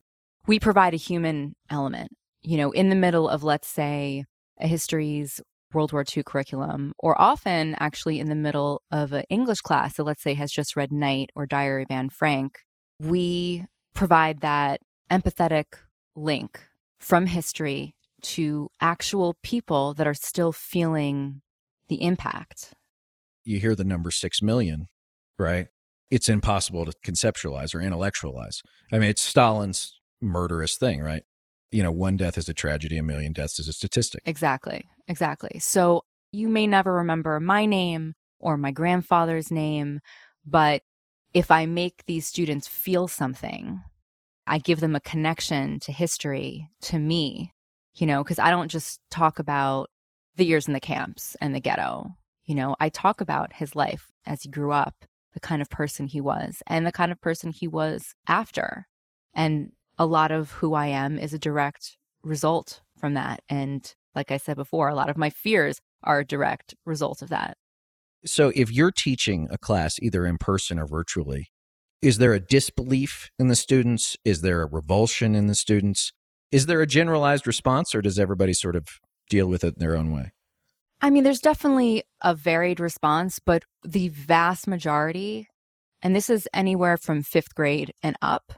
we 0.47 0.59
provide 0.59 0.93
a 0.93 0.97
human 0.97 1.55
element, 1.69 2.11
you 2.41 2.57
know, 2.57 2.71
in 2.71 2.89
the 2.89 2.95
middle 2.95 3.27
of, 3.27 3.43
let's 3.43 3.67
say, 3.67 4.25
a 4.59 4.67
history's 4.67 5.41
World 5.73 5.93
War 5.93 6.03
II 6.15 6.23
curriculum, 6.23 6.93
or 6.99 7.19
often 7.19 7.75
actually 7.79 8.19
in 8.19 8.29
the 8.29 8.35
middle 8.35 8.81
of 8.91 9.13
an 9.13 9.23
English 9.29 9.61
class 9.61 9.95
that, 9.95 10.03
let's 10.03 10.23
say, 10.23 10.33
has 10.33 10.51
just 10.51 10.75
read 10.75 10.91
Night 10.91 11.29
or 11.35 11.45
Diary 11.45 11.83
of 11.83 11.91
Anne 11.91 12.09
Frank. 12.09 12.59
We 12.99 13.65
provide 13.93 14.41
that 14.41 14.81
empathetic 15.11 15.65
link 16.15 16.59
from 16.99 17.25
history 17.25 17.95
to 18.21 18.69
actual 18.79 19.35
people 19.43 19.93
that 19.95 20.07
are 20.07 20.13
still 20.13 20.51
feeling 20.51 21.41
the 21.89 22.01
impact. 22.03 22.73
You 23.43 23.59
hear 23.59 23.75
the 23.75 23.83
number 23.83 24.11
6 24.11 24.41
million, 24.41 24.87
right? 25.37 25.67
It's 26.09 26.29
impossible 26.29 26.85
to 26.85 26.93
conceptualize 27.05 27.75
or 27.75 27.81
intellectualize. 27.81 28.61
I 28.91 28.99
mean, 28.99 29.09
it's 29.09 29.21
Stalin's 29.21 29.99
murderous 30.21 30.77
thing, 30.77 31.01
right? 31.01 31.23
You 31.73 31.81
know, 31.81 31.91
one 31.91 32.17
death 32.17 32.37
is 32.37 32.47
a 32.47 32.53
tragedy, 32.53 32.97
a 32.97 33.03
million 33.03 33.33
deaths 33.33 33.59
is 33.59 33.67
a 33.67 33.73
statistic. 33.73 34.21
Exactly. 34.25 34.85
Exactly. 35.07 35.57
So 35.59 36.03
you 36.31 36.47
may 36.47 36.67
never 36.67 36.93
remember 36.93 37.39
my 37.39 37.65
name 37.65 38.13
or 38.39 38.57
my 38.57 38.71
grandfather's 38.71 39.49
name, 39.49 39.99
but 40.45 40.83
if 41.33 41.49
I 41.49 41.65
make 41.65 42.03
these 42.05 42.27
students 42.27 42.67
feel 42.67 43.07
something, 43.07 43.81
I 44.45 44.59
give 44.59 44.81
them 44.81 44.95
a 44.95 44.99
connection 44.99 45.79
to 45.81 45.91
history, 45.91 46.69
to 46.83 46.99
me, 46.99 47.53
you 47.95 48.05
know, 48.05 48.23
because 48.23 48.39
I 48.39 48.51
don't 48.51 48.69
just 48.69 48.99
talk 49.09 49.39
about 49.39 49.89
the 50.35 50.45
years 50.45 50.67
in 50.67 50.73
the 50.73 50.79
camps 50.79 51.35
and 51.41 51.55
the 51.55 51.59
ghetto. 51.59 52.15
You 52.45 52.53
know, 52.53 52.75
I 52.79 52.89
talk 52.89 53.19
about 53.19 53.53
his 53.53 53.75
life 53.75 54.11
as 54.27 54.43
he 54.43 54.49
grew 54.49 54.71
up, 54.71 55.05
the 55.33 55.39
kind 55.39 55.61
of 55.61 55.69
person 55.69 56.05
he 56.05 56.21
was, 56.21 56.61
and 56.67 56.85
the 56.85 56.91
kind 56.91 57.11
of 57.11 57.19
person 57.19 57.51
he 57.51 57.67
was 57.67 58.13
after. 58.27 58.87
And 59.33 59.71
a 59.97 60.05
lot 60.05 60.31
of 60.31 60.51
who 60.51 60.73
I 60.73 60.87
am 60.87 61.17
is 61.19 61.33
a 61.33 61.39
direct 61.39 61.97
result 62.23 62.81
from 62.97 63.13
that. 63.13 63.41
And 63.49 63.93
like 64.15 64.31
I 64.31 64.37
said 64.37 64.55
before, 64.55 64.89
a 64.89 64.95
lot 64.95 65.09
of 65.09 65.17
my 65.17 65.29
fears 65.29 65.79
are 66.03 66.19
a 66.19 66.25
direct 66.25 66.75
result 66.85 67.21
of 67.21 67.29
that. 67.29 67.57
So 68.25 68.51
if 68.55 68.71
you're 68.71 68.91
teaching 68.91 69.47
a 69.51 69.57
class 69.57 69.99
either 70.01 70.25
in 70.25 70.37
person 70.37 70.79
or 70.79 70.87
virtually, 70.87 71.49
is 72.01 72.17
there 72.17 72.33
a 72.33 72.39
disbelief 72.39 73.29
in 73.37 73.47
the 73.47 73.55
students? 73.55 74.17
Is 74.23 74.41
there 74.41 74.61
a 74.61 74.67
revulsion 74.67 75.35
in 75.35 75.47
the 75.47 75.55
students? 75.55 76.13
Is 76.51 76.65
there 76.65 76.81
a 76.81 76.87
generalized 76.87 77.47
response 77.47 77.93
or 77.95 78.01
does 78.01 78.19
everybody 78.19 78.53
sort 78.53 78.75
of 78.75 78.87
deal 79.29 79.47
with 79.47 79.63
it 79.63 79.75
in 79.75 79.79
their 79.79 79.95
own 79.95 80.11
way? 80.11 80.31
I 81.01 81.09
mean, 81.09 81.23
there's 81.23 81.39
definitely 81.39 82.03
a 82.21 82.33
varied 82.33 82.79
response, 82.79 83.39
but 83.39 83.63
the 83.83 84.07
vast 84.07 84.67
majority, 84.67 85.47
and 86.01 86.15
this 86.15 86.29
is 86.29 86.47
anywhere 86.53 86.95
from 86.95 87.23
fifth 87.23 87.55
grade 87.55 87.93
and 88.01 88.15
up, 88.21 88.53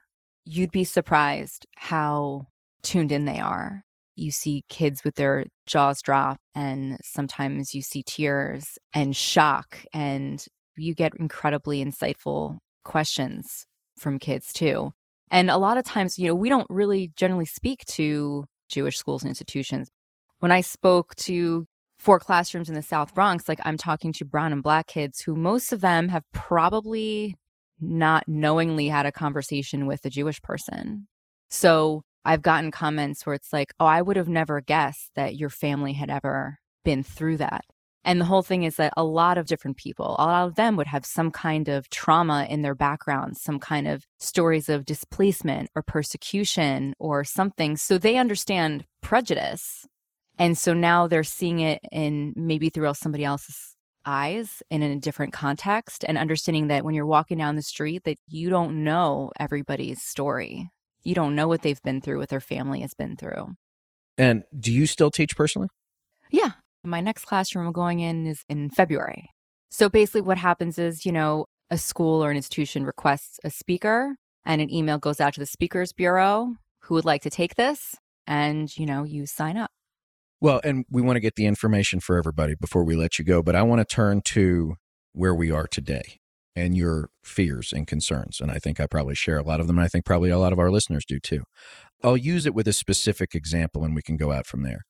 you'd 0.46 0.72
be 0.72 0.84
surprised 0.84 1.66
how 1.76 2.48
tuned 2.84 3.12
in 3.12 3.26
they 3.26 3.40
are. 3.40 3.84
You 4.16 4.32
see 4.32 4.64
kids 4.70 5.04
with 5.04 5.16
their 5.16 5.46
jaws 5.66 6.02
drop, 6.02 6.38
and 6.54 6.98
sometimes 7.04 7.74
you 7.74 7.82
see 7.82 8.04
tears 8.04 8.78
and 8.94 9.16
shock, 9.16 9.84
and 9.94 10.44
you 10.78 10.94
get 10.94 11.14
incredibly 11.20 11.84
insightful 11.84 12.60
questions 12.86 13.66
from 13.98 14.20
kids 14.20 14.54
too. 14.54 14.94
And 15.32 15.50
a 15.50 15.58
lot 15.58 15.78
of 15.78 15.84
times, 15.84 16.18
you 16.18 16.28
know, 16.28 16.36
we 16.36 16.50
don't 16.50 16.70
really 16.70 17.12
generally 17.16 17.46
speak 17.46 17.84
to 17.88 18.46
Jewish 18.70 18.98
schools 18.98 19.24
and 19.24 19.30
institutions. 19.30 19.90
When 20.40 20.52
I 20.52 20.62
spoke 20.62 21.16
to 21.16 21.66
four 21.98 22.20
classrooms 22.20 22.70
in 22.70 22.76
the 22.76 22.82
South 22.82 23.14
Bronx, 23.16 23.50
like 23.50 23.60
I'm 23.64 23.78
talking 23.78 24.14
to 24.14 24.26
brown 24.26 24.54
and 24.54 24.62
black 24.62 24.88
kids 24.88 25.22
who 25.22 25.36
most 25.36 25.74
of 25.74 25.82
them 25.82 26.10
have 26.10 26.24
probably 26.34 27.36
not 27.80 28.28
knowingly 28.28 28.88
had 28.88 29.06
a 29.06 29.12
conversation 29.12 29.86
with 29.86 30.06
a 30.06 30.10
Jewish 30.10 30.42
person. 30.42 31.08
So 31.50 32.04
I've 32.24 32.42
gotten 32.42 32.72
comments 32.72 33.26
where 33.26 33.36
it's 33.36 33.54
like, 33.54 33.74
oh, 33.80 33.86
I 33.86 34.02
would 34.02 34.18
have 34.18 34.28
never 34.28 34.62
guessed 34.62 35.12
that 35.16 35.36
your 35.36 35.50
family 35.50 35.94
had 35.94 36.10
ever 36.10 36.58
been 36.84 37.04
through 37.04 37.38
that. 37.38 37.66
And 38.04 38.22
the 38.22 38.26
whole 38.26 38.44
thing 38.44 38.64
is 38.64 38.76
that 38.76 38.94
a 38.96 39.04
lot 39.04 39.40
of 39.40 39.48
different 39.48 39.78
people, 39.78 40.16
a 40.20 40.26
lot 40.26 40.48
of 40.48 40.56
them 40.56 40.76
would 40.76 40.88
have 40.88 41.06
some 41.06 41.32
kind 41.32 41.68
of 41.68 41.90
trauma 41.90 42.46
in 42.48 42.62
their 42.62 42.76
background, 42.76 43.36
some 43.36 43.60
kind 43.60 43.88
of 43.88 44.06
stories 44.20 44.70
of 44.70 44.86
displacement 44.86 45.70
or 45.76 45.82
persecution 45.82 46.94
or 47.00 47.24
something. 47.24 47.76
So 47.76 47.98
they 47.98 48.18
understand 48.18 48.86
prejudice. 49.02 49.88
And 50.38 50.56
so 50.56 50.74
now 50.74 51.08
they're 51.08 51.24
seeing 51.24 51.60
it 51.60 51.82
in 51.92 52.34
maybe 52.36 52.70
through 52.70 52.94
somebody 52.94 53.24
else's 53.24 53.75
eyes 54.06 54.62
and 54.72 54.84
in 54.84 54.92
a 54.92 55.00
different 55.00 55.34
context 55.34 56.06
and 56.08 56.18
understanding 56.18 56.68
that 56.68 56.84
when 56.84 56.96
you're 56.96 57.06
walking 57.06 57.38
down 57.38 57.56
the 57.56 57.62
street 57.62 58.04
that 58.04 58.18
you 58.28 58.50
don't 58.50 58.84
know 58.84 59.32
everybody's 59.40 60.02
story. 60.02 60.70
You 61.04 61.16
don't 61.16 61.36
know 61.36 61.48
what 61.48 61.62
they've 61.62 61.82
been 61.84 62.02
through, 62.02 62.20
what 62.20 62.30
their 62.30 62.40
family 62.40 62.82
has 62.82 62.94
been 62.94 63.16
through. 63.16 63.56
And 64.18 64.44
do 64.58 64.72
you 64.72 64.86
still 64.86 65.12
teach 65.12 65.36
personally? 65.36 65.68
Yeah, 66.32 66.52
my 66.84 67.02
next 67.02 67.26
classroom 67.26 67.68
I'm 67.68 67.74
going 67.74 68.00
in 68.00 68.26
is 68.26 68.44
in 68.50 68.70
February. 68.70 69.30
So 69.70 69.90
basically, 69.90 70.22
what 70.22 70.38
happens 70.38 70.80
is, 70.80 71.06
you 71.06 71.12
know, 71.12 71.46
a 71.70 71.78
school 71.78 72.24
or 72.24 72.32
an 72.32 72.38
institution 72.38 72.86
requests 72.86 73.40
a 73.44 73.50
speaker, 73.50 74.16
and 74.46 74.62
an 74.62 74.74
email 74.74 74.98
goes 74.98 75.20
out 75.20 75.34
to 75.34 75.40
the 75.40 75.46
speakers 75.46 75.92
bureau 75.94 76.56
who 76.82 76.94
would 76.94 77.06
like 77.06 77.24
to 77.24 77.30
take 77.30 77.56
this, 77.56 77.96
and, 78.28 78.76
you 78.78 78.86
know, 78.86 79.04
you 79.04 79.26
sign 79.26 79.58
up. 79.58 79.72
Well, 80.46 80.62
and 80.64 80.86
we 80.92 81.02
want 81.02 81.16
to 81.16 81.22
get 81.22 81.36
the 81.36 81.46
information 81.46 82.00
for 82.00 82.18
everybody 82.18 82.54
before 82.54 82.84
we 82.84 82.96
let 82.96 83.18
you 83.18 83.26
go, 83.26 83.42
but 83.42 83.56
I 83.56 83.64
want 83.64 83.80
to 83.80 83.96
turn 83.96 84.22
to 84.26 84.76
where 85.14 85.34
we 85.34 85.50
are 85.50 85.66
today 85.66 86.20
and 86.56 86.78
your 86.78 87.10
fears 87.24 87.74
and 87.74 87.88
concerns. 87.88 88.40
And 88.40 88.52
I 88.52 88.60
think 88.60 88.80
I 88.80 88.86
probably 88.86 89.16
share 89.16 89.38
a 89.38 89.44
lot 89.44 89.60
of 89.60 89.68
them. 89.68 89.78
And 89.78 89.86
I 89.86 89.88
think 89.88 90.06
probably 90.06 90.30
a 90.30 90.38
lot 90.38 90.54
of 90.54 90.60
our 90.60 90.70
listeners 90.70 91.04
do 91.04 91.20
too. 91.20 91.44
I'll 92.04 92.16
use 92.16 92.46
it 92.46 92.54
with 92.54 92.68
a 92.68 92.74
specific 92.74 93.34
example 93.34 93.84
and 93.84 93.96
we 93.96 94.02
can 94.02 94.18
go 94.18 94.32
out 94.32 94.46
from 94.46 94.64
there 94.64 94.84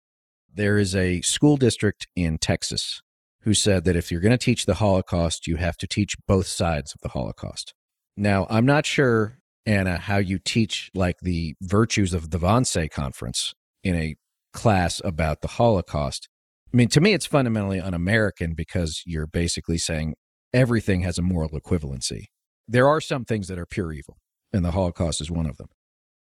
there 0.56 0.78
is 0.78 0.96
a 0.96 1.22
school 1.22 1.58
district 1.58 2.08
in 2.16 2.38
Texas 2.38 3.02
who 3.42 3.54
said 3.54 3.84
that 3.84 3.96
if 3.96 4.12
you're 4.12 4.22
going 4.22 4.32
to 4.32 4.38
teach 4.38 4.66
the 4.66 4.76
Holocaust, 4.76 5.46
you 5.46 5.58
have 5.58 5.78
to 5.78 5.88
teach 5.88 6.16
both 6.28 6.48
sides 6.48 6.94
of 6.94 7.02
the 7.02 7.10
Holocaust. 7.10 7.74
Now, 8.18 8.48
I'm 8.50 8.66
not 8.66 8.86
sure, 8.86 9.38
Anna, 9.66 9.98
how 9.98 10.18
you 10.18 10.40
teach 10.40 10.90
like 10.96 11.18
the 11.22 11.56
virtues 11.62 12.14
of 12.14 12.32
the 12.32 12.40
Wannsee 12.40 12.90
conference 12.90 13.54
in 13.84 13.96
a 13.96 14.16
class 14.56 15.00
about 15.06 15.42
the 15.42 15.48
Holocaust. 15.50 16.28
I 16.74 16.78
mean, 16.78 16.88
to 16.90 17.02
me, 17.02 17.14
it's 17.14 17.28
fundamentally 17.28 17.80
un 17.80 17.94
American 17.94 18.56
because 18.56 19.04
you're 19.06 19.28
basically 19.28 19.78
saying 19.78 20.16
everything 20.54 21.02
has 21.02 21.20
a 21.20 21.22
moral 21.22 21.50
equivalency. 21.50 22.26
There 22.68 22.88
are 22.88 23.00
some 23.00 23.26
things 23.26 23.48
that 23.50 23.60
are 23.60 23.68
pure 23.68 23.94
evil, 23.94 24.18
and 24.52 24.66
the 24.66 24.72
Holocaust 24.72 25.22
is 25.22 25.30
one 25.30 25.46
of 25.46 25.58
them. 25.58 25.68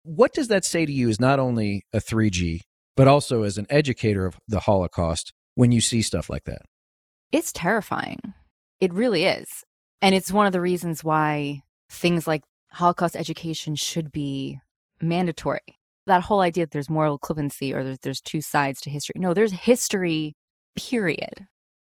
What 0.02 0.34
does 0.34 0.48
that 0.48 0.66
say 0.66 0.84
to 0.84 0.92
you 0.92 1.08
as 1.08 1.18
not 1.18 1.38
only 1.38 1.84
a 1.94 1.98
3G 1.98 2.60
but 2.96 3.08
also 3.08 3.42
as 3.42 3.58
an 3.58 3.66
educator 3.70 4.26
of 4.26 4.36
the 4.46 4.60
Holocaust 4.60 5.32
when 5.54 5.72
you 5.72 5.80
see 5.80 6.02
stuff 6.02 6.28
like 6.28 6.44
that? 6.44 6.62
It's 7.32 7.52
terrifying. 7.52 8.34
It 8.80 8.92
really 8.92 9.24
is. 9.24 9.64
And 10.02 10.14
it's 10.14 10.30
one 10.30 10.46
of 10.46 10.52
the 10.52 10.60
reasons 10.60 11.02
why 11.02 11.62
things 11.90 12.26
like 12.26 12.42
Holocaust 12.70 13.16
education 13.16 13.74
should 13.74 14.12
be 14.12 14.60
mandatory. 15.00 15.78
That 16.06 16.22
whole 16.22 16.40
idea 16.40 16.64
that 16.64 16.72
there's 16.72 16.90
moral 16.90 17.18
equivalency 17.18 17.74
or 17.74 17.82
there's, 17.82 17.98
there's 18.00 18.20
two 18.20 18.40
sides 18.40 18.80
to 18.82 18.90
history. 18.90 19.14
No, 19.16 19.32
there's 19.32 19.52
history, 19.52 20.34
period. 20.76 21.46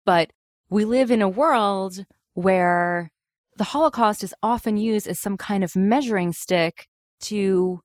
But 0.04 0.32
we 0.68 0.84
live 0.84 1.10
in 1.10 1.22
a 1.22 1.28
world 1.28 2.04
where 2.34 3.10
the 3.56 3.64
Holocaust 3.64 4.24
is 4.24 4.34
often 4.42 4.76
used 4.76 5.06
as 5.06 5.18
some 5.18 5.36
kind 5.36 5.62
of 5.62 5.76
measuring 5.76 6.32
stick 6.32 6.86
to 7.22 7.80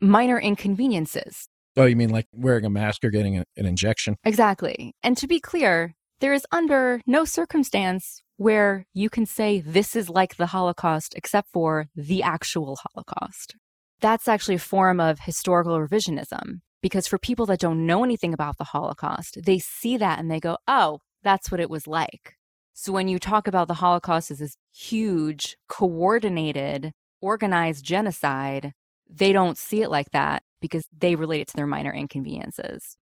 minor 0.00 0.38
inconveniences. 0.38 1.48
Oh, 1.76 1.84
you 1.84 1.96
mean 1.96 2.10
like 2.10 2.26
wearing 2.32 2.64
a 2.64 2.70
mask 2.70 3.04
or 3.04 3.10
getting 3.10 3.38
a, 3.38 3.44
an 3.56 3.66
injection? 3.66 4.16
Exactly. 4.24 4.94
And 5.02 5.16
to 5.18 5.26
be 5.26 5.40
clear, 5.40 5.94
there 6.20 6.32
is 6.32 6.46
under 6.50 7.00
no 7.06 7.24
circumstance 7.24 8.22
where 8.36 8.86
you 8.94 9.10
can 9.10 9.26
say 9.26 9.60
this 9.60 9.94
is 9.94 10.08
like 10.08 10.36
the 10.36 10.46
Holocaust 10.46 11.14
except 11.16 11.48
for 11.52 11.88
the 11.94 12.22
actual 12.22 12.78
Holocaust. 12.82 13.54
That's 14.00 14.28
actually 14.28 14.56
a 14.56 14.60
form 14.60 15.00
of 15.00 15.20
historical 15.20 15.78
revisionism 15.78 16.60
because 16.82 17.06
for 17.06 17.18
people 17.18 17.46
that 17.46 17.60
don't 17.60 17.86
know 17.86 18.04
anything 18.04 18.32
about 18.32 18.58
the 18.58 18.64
Holocaust, 18.64 19.38
they 19.44 19.58
see 19.58 19.96
that 19.96 20.18
and 20.18 20.30
they 20.30 20.40
go, 20.40 20.58
oh, 20.68 21.00
that's 21.22 21.50
what 21.50 21.60
it 21.60 21.70
was 21.70 21.86
like. 21.86 22.34
So 22.74 22.92
when 22.92 23.08
you 23.08 23.18
talk 23.18 23.48
about 23.48 23.66
the 23.66 23.74
Holocaust 23.74 24.30
as 24.30 24.38
this 24.38 24.56
huge, 24.72 25.56
coordinated, 25.68 26.92
organized 27.20 27.84
genocide, 27.84 28.72
they 29.10 29.32
don't 29.32 29.58
see 29.58 29.82
it 29.82 29.90
like 29.90 30.10
that 30.12 30.42
because 30.60 30.86
they 30.96 31.16
relate 31.16 31.40
it 31.40 31.48
to 31.48 31.56
their 31.56 31.66
minor 31.66 31.92
inconveniences. 31.92 32.96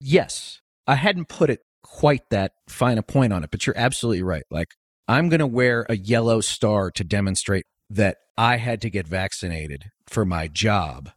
Yes. 0.00 0.60
I 0.86 0.94
hadn't 0.94 1.28
put 1.28 1.50
it 1.50 1.60
quite 1.82 2.30
that 2.30 2.52
fine 2.68 2.98
a 2.98 3.02
point 3.02 3.32
on 3.32 3.42
it, 3.42 3.50
but 3.50 3.66
you're 3.66 3.76
absolutely 3.76 4.22
right. 4.22 4.44
Like, 4.50 4.74
I'm 5.08 5.28
going 5.28 5.40
to 5.40 5.46
wear 5.46 5.86
a 5.88 5.96
yellow 5.96 6.40
star 6.40 6.90
to 6.92 7.04
demonstrate 7.04 7.66
that 7.90 8.18
I 8.36 8.56
had 8.56 8.80
to 8.82 8.90
get 8.90 9.06
vaccinated 9.06 9.90
for 10.08 10.24
my 10.24 10.48
job. 10.48 11.10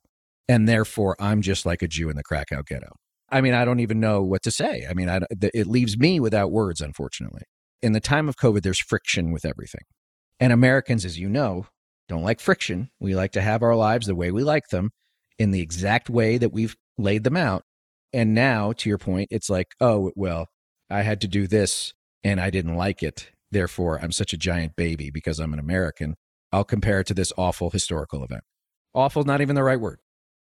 And 0.47 0.67
therefore, 0.67 1.15
I'm 1.19 1.41
just 1.41 1.65
like 1.65 1.81
a 1.81 1.87
Jew 1.87 2.09
in 2.09 2.15
the 2.15 2.23
Krakow 2.23 2.63
ghetto. 2.63 2.95
I 3.31 3.41
mean, 3.41 3.53
I 3.53 3.65
don't 3.65 3.79
even 3.79 3.99
know 3.99 4.23
what 4.23 4.41
to 4.43 4.51
say. 4.51 4.87
I 4.89 4.93
mean, 4.93 5.09
I, 5.09 5.19
it 5.41 5.67
leaves 5.67 5.97
me 5.97 6.19
without 6.19 6.51
words, 6.51 6.81
unfortunately. 6.81 7.43
In 7.81 7.93
the 7.93 7.99
time 7.99 8.27
of 8.27 8.37
COVID, 8.37 8.63
there's 8.63 8.79
friction 8.79 9.31
with 9.31 9.45
everything. 9.45 9.83
And 10.39 10.51
Americans, 10.51 11.05
as 11.05 11.19
you 11.19 11.29
know, 11.29 11.67
don't 12.07 12.23
like 12.23 12.39
friction. 12.39 12.89
We 12.99 13.15
like 13.15 13.31
to 13.33 13.41
have 13.41 13.61
our 13.61 13.75
lives 13.75 14.07
the 14.07 14.15
way 14.15 14.31
we 14.31 14.43
like 14.43 14.69
them 14.69 14.89
in 15.37 15.51
the 15.51 15.61
exact 15.61 16.09
way 16.09 16.37
that 16.37 16.51
we've 16.51 16.75
laid 16.97 17.23
them 17.23 17.37
out. 17.37 17.63
And 18.11 18.33
now, 18.33 18.73
to 18.73 18.89
your 18.89 18.97
point, 18.97 19.27
it's 19.31 19.49
like, 19.49 19.67
oh, 19.79 20.11
well, 20.15 20.47
I 20.89 21.03
had 21.03 21.21
to 21.21 21.27
do 21.27 21.45
this 21.45 21.93
and 22.23 22.41
I 22.41 22.49
didn't 22.49 22.75
like 22.75 23.03
it. 23.03 23.29
Therefore, 23.51 23.99
I'm 24.01 24.11
such 24.11 24.33
a 24.33 24.37
giant 24.37 24.75
baby 24.75 25.11
because 25.11 25.39
I'm 25.39 25.53
an 25.53 25.59
American. 25.59 26.15
I'll 26.51 26.63
compare 26.63 26.99
it 27.01 27.07
to 27.07 27.13
this 27.13 27.33
awful 27.37 27.69
historical 27.69 28.23
event. 28.23 28.43
Awful, 28.93 29.23
not 29.23 29.41
even 29.41 29.55
the 29.55 29.63
right 29.63 29.79
word. 29.79 29.99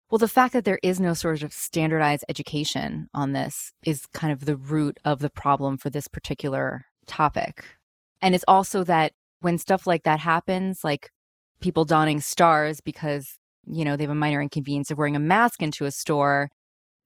Well, 0.09 0.19
the 0.19 0.27
fact 0.27 0.53
that 0.53 0.63
there 0.63 0.79
is 0.83 0.99
no 0.99 1.13
sort 1.13 1.43
of 1.43 1.51
standardized 1.51 2.23
education 2.29 3.09
on 3.13 3.33
this 3.33 3.73
is 3.83 4.05
kind 4.13 4.31
of 4.31 4.45
the 4.45 4.55
root 4.55 4.99
of 5.03 5.19
the 5.19 5.29
problem 5.29 5.77
for 5.77 5.89
this 5.89 6.07
particular 6.07 6.85
topic. 7.07 7.65
And 8.21 8.33
it's 8.33 8.45
also 8.47 8.83
that 8.85 9.13
when 9.41 9.57
stuff 9.57 9.85
like 9.85 10.03
that 10.03 10.19
happens, 10.19 10.83
like 10.83 11.09
people 11.59 11.83
donning 11.83 12.21
stars 12.21 12.79
because 12.79 13.37
you 13.69 13.85
know, 13.85 13.95
they 13.95 14.03
have 14.03 14.11
a 14.11 14.15
minor 14.15 14.41
inconvenience 14.41 14.91
of 14.91 14.97
wearing 14.97 15.15
a 15.15 15.19
mask 15.19 15.61
into 15.61 15.85
a 15.85 15.91
store, 15.91 16.49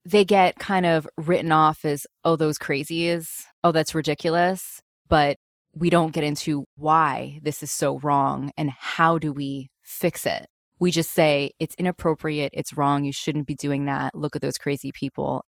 they 0.04 0.24
get 0.24 0.58
kind 0.58 0.86
of 0.86 1.08
written 1.16 1.52
off 1.52 1.84
as, 1.84 2.06
oh, 2.24 2.36
those 2.36 2.58
crazies. 2.58 3.28
Oh, 3.64 3.72
that's 3.72 3.94
ridiculous. 3.94 4.80
But 5.08 5.38
we 5.74 5.90
don't 5.90 6.12
get 6.12 6.24
into 6.24 6.64
why 6.76 7.38
this 7.42 7.62
is 7.62 7.70
so 7.70 7.98
wrong 8.00 8.50
and 8.56 8.70
how 8.70 9.18
do 9.18 9.32
we 9.32 9.70
fix 9.82 10.26
it. 10.26 10.46
We 10.78 10.90
just 10.90 11.12
say 11.12 11.52
it's 11.58 11.74
inappropriate, 11.76 12.52
it's 12.54 12.76
wrong, 12.76 13.04
you 13.04 13.12
shouldn't 13.12 13.46
be 13.46 13.54
doing 13.54 13.86
that. 13.86 14.14
Look 14.14 14.36
at 14.36 14.42
those 14.42 14.58
crazy 14.58 14.92
people. 14.92 15.44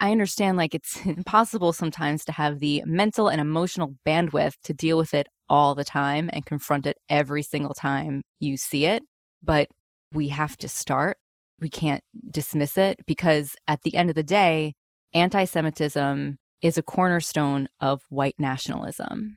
I 0.00 0.10
understand 0.10 0.56
like 0.56 0.74
it's 0.74 1.00
impossible 1.06 1.72
sometimes 1.72 2.24
to 2.24 2.32
have 2.32 2.58
the 2.58 2.82
mental 2.84 3.28
and 3.28 3.40
emotional 3.40 3.94
bandwidth 4.06 4.54
to 4.64 4.74
deal 4.74 4.98
with 4.98 5.14
it 5.14 5.28
all 5.48 5.74
the 5.74 5.84
time 5.84 6.28
and 6.32 6.44
confront 6.44 6.86
it 6.86 6.96
every 7.08 7.42
single 7.42 7.74
time 7.74 8.22
you 8.40 8.56
see 8.56 8.86
it. 8.86 9.02
But 9.42 9.68
we 10.12 10.28
have 10.28 10.56
to 10.58 10.68
start. 10.68 11.16
We 11.60 11.68
can't 11.68 12.02
dismiss 12.30 12.76
it 12.76 12.98
because 13.06 13.54
at 13.68 13.82
the 13.82 13.94
end 13.94 14.10
of 14.10 14.16
the 14.16 14.22
day, 14.22 14.74
anti 15.14 15.44
Semitism 15.44 16.36
is 16.60 16.78
a 16.78 16.82
cornerstone 16.82 17.68
of 17.80 18.02
white 18.08 18.34
nationalism. 18.38 19.36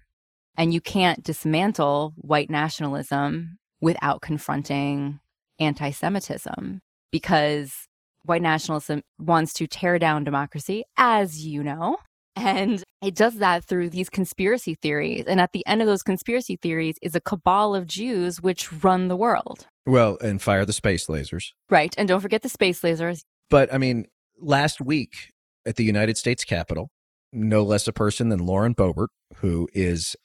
And 0.57 0.73
you 0.73 0.81
can't 0.81 1.23
dismantle 1.23 2.13
white 2.17 2.49
nationalism 2.49 3.57
without 3.81 4.21
confronting 4.21 5.19
anti 5.59 5.91
Semitism 5.91 6.81
because 7.11 7.87
white 8.23 8.41
nationalism 8.41 9.01
wants 9.19 9.53
to 9.53 9.67
tear 9.67 9.99
down 9.99 10.23
democracy, 10.23 10.83
as 10.97 11.45
you 11.45 11.63
know. 11.63 11.97
And 12.35 12.83
it 13.01 13.15
does 13.15 13.35
that 13.35 13.63
through 13.63 13.89
these 13.91 14.09
conspiracy 14.09 14.75
theories. 14.75 15.23
And 15.25 15.39
at 15.39 15.53
the 15.53 15.65
end 15.65 15.81
of 15.81 15.87
those 15.87 16.03
conspiracy 16.03 16.57
theories 16.57 16.95
is 17.01 17.15
a 17.15 17.21
cabal 17.21 17.75
of 17.75 17.87
Jews 17.87 18.41
which 18.41 18.73
run 18.83 19.07
the 19.07 19.15
world. 19.15 19.67
Well, 19.85 20.17
and 20.21 20.41
fire 20.41 20.65
the 20.65 20.73
space 20.73 21.07
lasers. 21.07 21.51
Right. 21.69 21.95
And 21.97 22.07
don't 22.07 22.19
forget 22.19 22.41
the 22.41 22.49
space 22.49 22.81
lasers. 22.81 23.21
But 23.49 23.73
I 23.73 23.77
mean, 23.77 24.07
last 24.41 24.81
week 24.81 25.31
at 25.65 25.77
the 25.77 25.85
United 25.85 26.17
States 26.17 26.43
Capitol, 26.43 26.89
no 27.31 27.63
less 27.63 27.87
a 27.87 27.93
person 27.93 28.29
than 28.29 28.45
Lauren 28.45 28.75
Boebert, 28.75 29.09
who 29.37 29.69
is, 29.73 30.15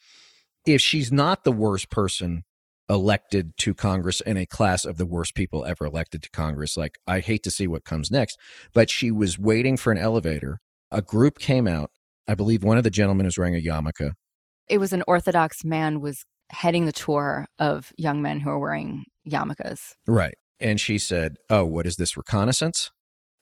if 0.66 0.80
she's 0.80 1.10
not 1.10 1.44
the 1.44 1.52
worst 1.52 1.90
person 1.90 2.44
elected 2.88 3.56
to 3.56 3.72
Congress 3.72 4.20
in 4.20 4.36
a 4.36 4.46
class 4.46 4.84
of 4.84 4.96
the 4.96 5.06
worst 5.06 5.34
people 5.34 5.64
ever 5.64 5.86
elected 5.86 6.22
to 6.22 6.30
Congress, 6.30 6.76
like 6.76 6.98
I 7.06 7.20
hate 7.20 7.42
to 7.44 7.50
see 7.50 7.66
what 7.66 7.84
comes 7.84 8.10
next, 8.10 8.38
but 8.74 8.90
she 8.90 9.10
was 9.10 9.38
waiting 9.38 9.76
for 9.76 9.92
an 9.92 9.98
elevator. 9.98 10.58
A 10.90 11.00
group 11.00 11.38
came 11.38 11.68
out. 11.68 11.90
I 12.26 12.34
believe 12.34 12.64
one 12.64 12.78
of 12.78 12.84
the 12.84 12.90
gentlemen 12.90 13.26
was 13.26 13.38
wearing 13.38 13.54
a 13.54 13.60
yarmulke. 13.60 14.12
It 14.68 14.78
was 14.78 14.92
an 14.92 15.04
Orthodox 15.06 15.64
man 15.64 16.00
was 16.00 16.24
heading 16.50 16.84
the 16.84 16.92
tour 16.92 17.46
of 17.58 17.92
young 17.96 18.22
men 18.22 18.40
who 18.40 18.50
are 18.50 18.58
wearing 18.58 19.04
yarmulkes. 19.28 19.94
Right. 20.06 20.34
And 20.58 20.80
she 20.80 20.98
said, 20.98 21.36
Oh, 21.48 21.64
what 21.64 21.86
is 21.86 21.96
this 21.96 22.16
reconnaissance? 22.16 22.90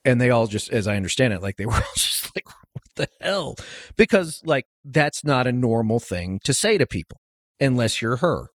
And 0.05 0.21
they 0.21 0.29
all 0.29 0.47
just, 0.47 0.71
as 0.71 0.87
I 0.87 0.95
understand 0.95 1.33
it, 1.33 1.41
like 1.41 1.57
they 1.57 1.65
were 1.65 1.73
all 1.75 1.93
just 1.95 2.31
like, 2.35 2.47
the 2.99 3.09
hell? 3.19 3.55
Because, 3.97 4.41
like, 4.45 4.65
that's 4.85 5.23
not 5.23 5.47
a 5.47 5.51
normal 5.51 5.99
thing 5.99 6.39
to 6.43 6.53
say 6.53 6.77
to 6.77 6.85
people 6.85 7.19
unless 7.59 8.01
you're 8.01 8.17
her. 8.17 8.49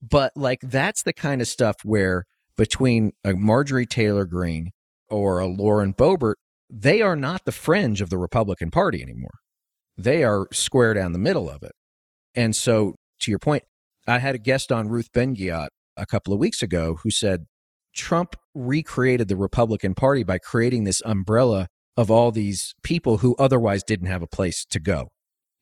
But, 0.00 0.32
like, 0.36 0.60
that's 0.62 1.02
the 1.02 1.12
kind 1.12 1.40
of 1.40 1.48
stuff 1.48 1.76
where 1.82 2.24
between 2.56 3.12
a 3.24 3.34
Marjorie 3.34 3.86
Taylor 3.86 4.24
Greene 4.24 4.70
or 5.08 5.40
a 5.40 5.46
Lauren 5.46 5.92
Boebert, 5.92 6.34
they 6.70 7.02
are 7.02 7.16
not 7.16 7.44
the 7.44 7.52
fringe 7.52 8.00
of 8.00 8.10
the 8.10 8.18
Republican 8.18 8.70
Party 8.70 9.02
anymore. 9.02 9.38
They 9.96 10.22
are 10.22 10.46
square 10.52 10.94
down 10.94 11.12
the 11.12 11.18
middle 11.18 11.48
of 11.48 11.62
it. 11.62 11.72
And 12.34 12.54
so, 12.54 12.96
to 13.20 13.30
your 13.30 13.38
point, 13.38 13.64
I 14.06 14.18
had 14.18 14.34
a 14.34 14.38
guest 14.38 14.70
on 14.70 14.88
Ruth 14.88 15.10
Ben-Ghiat 15.12 15.68
a 15.96 16.06
couple 16.06 16.32
of 16.32 16.38
weeks 16.38 16.62
ago 16.62 16.98
who 17.02 17.10
said 17.10 17.46
Trump 17.94 18.36
recreated 18.54 19.28
the 19.28 19.36
Republican 19.36 19.94
Party 19.94 20.22
by 20.22 20.38
creating 20.38 20.84
this 20.84 21.00
umbrella 21.04 21.68
of 21.96 22.10
all 22.10 22.30
these 22.30 22.74
people 22.82 23.18
who 23.18 23.34
otherwise 23.38 23.82
didn't 23.82 24.08
have 24.08 24.22
a 24.22 24.26
place 24.26 24.64
to 24.66 24.78
go 24.80 25.08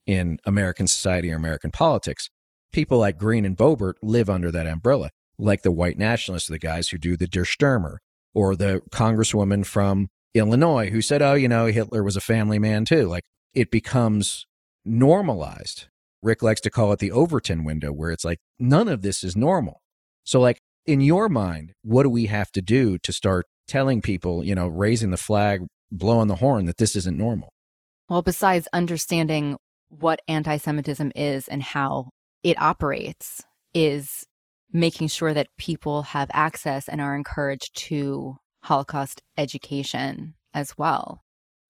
in 0.06 0.38
American 0.44 0.86
society 0.86 1.32
or 1.32 1.36
American 1.36 1.70
politics. 1.70 2.28
People 2.72 2.98
like 2.98 3.18
Greene 3.18 3.44
and 3.44 3.56
Boebert 3.56 3.94
live 4.02 4.28
under 4.28 4.50
that 4.50 4.66
umbrella, 4.66 5.10
like 5.38 5.62
the 5.62 5.70
white 5.70 5.98
nationalists, 5.98 6.48
the 6.48 6.58
guys 6.58 6.88
who 6.88 6.98
do 6.98 7.16
the 7.16 7.26
Der 7.26 7.44
Stürmer, 7.44 7.98
or 8.34 8.56
the 8.56 8.82
congresswoman 8.90 9.64
from 9.64 10.08
Illinois 10.34 10.90
who 10.90 11.00
said, 11.00 11.22
oh, 11.22 11.34
you 11.34 11.48
know, 11.48 11.66
Hitler 11.66 12.02
was 12.02 12.16
a 12.16 12.20
family 12.20 12.58
man 12.58 12.84
too. 12.84 13.06
Like 13.06 13.24
it 13.54 13.70
becomes 13.70 14.46
normalized. 14.84 15.86
Rick 16.22 16.42
likes 16.42 16.60
to 16.62 16.70
call 16.70 16.92
it 16.92 16.98
the 16.98 17.12
Overton 17.12 17.64
window, 17.64 17.92
where 17.92 18.10
it's 18.10 18.24
like, 18.24 18.38
none 18.58 18.88
of 18.88 19.02
this 19.02 19.22
is 19.22 19.36
normal. 19.36 19.82
So, 20.24 20.40
like, 20.40 20.58
in 20.86 21.00
your 21.00 21.28
mind, 21.28 21.72
what 21.82 22.02
do 22.02 22.08
we 22.08 22.26
have 22.26 22.50
to 22.52 22.62
do 22.62 22.98
to 22.98 23.12
start 23.12 23.46
telling 23.68 24.00
people, 24.00 24.42
you 24.42 24.54
know, 24.54 24.66
raising 24.66 25.10
the 25.10 25.18
flag, 25.18 25.66
blowing 25.98 26.28
the 26.28 26.36
horn 26.36 26.66
that 26.66 26.76
this 26.76 26.96
isn't 26.96 27.18
normal? 27.18 27.50
Well, 28.08 28.22
besides 28.22 28.68
understanding 28.72 29.56
what 29.88 30.20
anti 30.28 30.56
Semitism 30.56 31.12
is 31.14 31.48
and 31.48 31.62
how 31.62 32.10
it 32.42 32.60
operates, 32.60 33.42
is 33.72 34.24
making 34.72 35.08
sure 35.08 35.34
that 35.34 35.48
people 35.58 36.02
have 36.02 36.30
access 36.32 36.88
and 36.88 37.00
are 37.00 37.16
encouraged 37.16 37.76
to 37.76 38.36
Holocaust 38.64 39.22
education 39.36 40.34
as 40.52 40.76
well. 40.78 41.22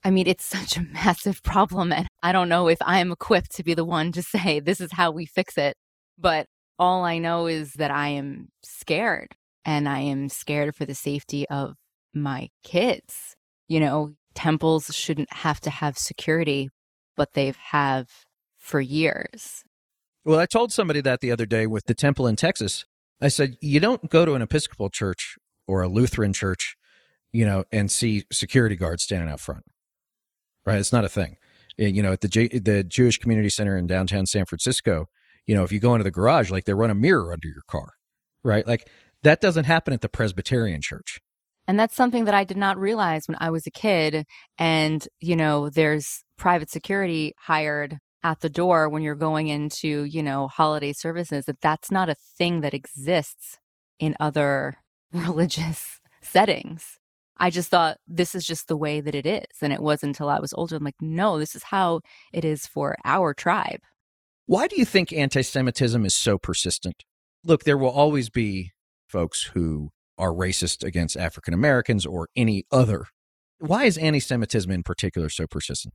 I 0.04 0.10
mean, 0.10 0.26
it's 0.26 0.44
such 0.58 0.76
a 0.76 0.82
massive 0.82 1.42
problem. 1.42 1.92
And 1.92 2.06
I 2.22 2.32
don't 2.32 2.48
know 2.48 2.68
if 2.68 2.78
I'm 2.82 3.12
equipped 3.12 3.54
to 3.56 3.64
be 3.64 3.74
the 3.74 3.84
one 3.84 4.12
to 4.12 4.22
say 4.22 4.60
this 4.60 4.80
is 4.80 4.92
how 4.92 5.10
we 5.10 5.26
fix 5.26 5.56
it. 5.58 5.76
But 6.18 6.46
all 6.78 7.04
I 7.04 7.18
know 7.18 7.46
is 7.46 7.74
that 7.74 7.90
I 7.90 8.08
am 8.08 8.48
scared 8.62 9.34
and 9.64 9.88
I 9.88 10.00
am 10.00 10.28
scared 10.28 10.74
for 10.74 10.84
the 10.84 10.94
safety 10.94 11.48
of 11.48 11.74
my 12.12 12.48
kids. 12.62 13.34
You 13.68 13.80
know, 13.80 14.14
temples 14.34 14.94
shouldn't 14.94 15.32
have 15.32 15.60
to 15.60 15.70
have 15.70 15.96
security, 15.96 16.70
but 17.16 17.32
they've 17.32 17.56
have 17.56 18.08
for 18.58 18.80
years. 18.80 19.62
Well, 20.24 20.38
I 20.38 20.46
told 20.46 20.72
somebody 20.72 21.00
that 21.02 21.20
the 21.20 21.30
other 21.30 21.46
day 21.46 21.66
with 21.66 21.84
the 21.84 21.94
temple 21.94 22.26
in 22.26 22.36
Texas. 22.36 22.84
I 23.20 23.28
said, 23.28 23.56
you 23.60 23.78
don't 23.80 24.10
go 24.10 24.24
to 24.24 24.34
an 24.34 24.42
Episcopal 24.42 24.90
church 24.90 25.36
or 25.66 25.82
a 25.82 25.88
Lutheran 25.88 26.32
church, 26.32 26.76
you 27.32 27.44
know, 27.44 27.64
and 27.70 27.90
see 27.90 28.24
security 28.32 28.76
guards 28.76 29.02
standing 29.02 29.28
out 29.28 29.40
front. 29.40 29.64
Right? 30.66 30.78
It's 30.78 30.92
not 30.92 31.04
a 31.04 31.08
thing. 31.08 31.36
You 31.76 32.02
know, 32.02 32.12
at 32.12 32.20
the 32.20 32.28
J- 32.28 32.58
the 32.58 32.84
Jewish 32.84 33.18
Community 33.18 33.50
Center 33.50 33.76
in 33.76 33.86
downtown 33.86 34.26
San 34.26 34.46
Francisco, 34.46 35.06
you 35.46 35.54
know, 35.54 35.64
if 35.64 35.72
you 35.72 35.80
go 35.80 35.94
into 35.94 36.04
the 36.04 36.10
garage, 36.10 36.50
like 36.50 36.64
they 36.64 36.74
run 36.74 36.90
a 36.90 36.94
mirror 36.94 37.32
under 37.32 37.48
your 37.48 37.62
car, 37.68 37.90
right? 38.42 38.66
Like 38.66 38.88
that 39.22 39.40
doesn't 39.40 39.64
happen 39.64 39.92
at 39.92 40.00
the 40.00 40.08
Presbyterian 40.08 40.80
church. 40.82 41.20
And 41.66 41.78
that's 41.78 41.96
something 41.96 42.26
that 42.26 42.34
I 42.34 42.44
did 42.44 42.56
not 42.56 42.78
realize 42.78 43.26
when 43.26 43.38
I 43.40 43.50
was 43.50 43.66
a 43.66 43.70
kid. 43.70 44.26
And, 44.58 45.06
you 45.20 45.36
know, 45.36 45.70
there's 45.70 46.22
private 46.36 46.70
security 46.70 47.34
hired 47.38 47.98
at 48.22 48.40
the 48.40 48.50
door 48.50 48.88
when 48.88 49.02
you're 49.02 49.14
going 49.14 49.48
into, 49.48 50.04
you 50.04 50.22
know, 50.22 50.48
holiday 50.48 50.92
services, 50.92 51.44
that 51.46 51.60
that's 51.60 51.90
not 51.90 52.08
a 52.08 52.16
thing 52.38 52.60
that 52.62 52.74
exists 52.74 53.58
in 53.98 54.16
other 54.18 54.76
religious 55.12 56.00
settings. 56.22 56.98
I 57.36 57.50
just 57.50 57.68
thought 57.68 57.98
this 58.06 58.34
is 58.34 58.44
just 58.44 58.68
the 58.68 58.76
way 58.76 59.00
that 59.00 59.14
it 59.14 59.26
is. 59.26 59.44
And 59.60 59.72
it 59.72 59.82
wasn't 59.82 60.10
until 60.10 60.28
I 60.28 60.40
was 60.40 60.52
older. 60.54 60.76
I'm 60.76 60.84
like, 60.84 60.94
no, 61.00 61.38
this 61.38 61.54
is 61.54 61.64
how 61.64 62.00
it 62.32 62.44
is 62.44 62.66
for 62.66 62.96
our 63.04 63.34
tribe. 63.34 63.80
Why 64.46 64.68
do 64.68 64.76
you 64.76 64.84
think 64.84 65.12
anti 65.12 65.42
Semitism 65.42 66.04
is 66.04 66.14
so 66.14 66.38
persistent? 66.38 67.04
Look, 67.44 67.64
there 67.64 67.78
will 67.78 67.90
always 67.90 68.30
be 68.30 68.72
folks 69.08 69.50
who 69.54 69.90
are 70.18 70.30
racist 70.30 70.84
against 70.84 71.16
African 71.16 71.54
Americans 71.54 72.06
or 72.06 72.28
any 72.36 72.64
other. 72.70 73.06
Why 73.58 73.84
is 73.84 73.98
anti 73.98 74.18
Semitism 74.18 74.70
in 74.70 74.82
particular 74.82 75.28
so 75.28 75.46
persistent? 75.46 75.94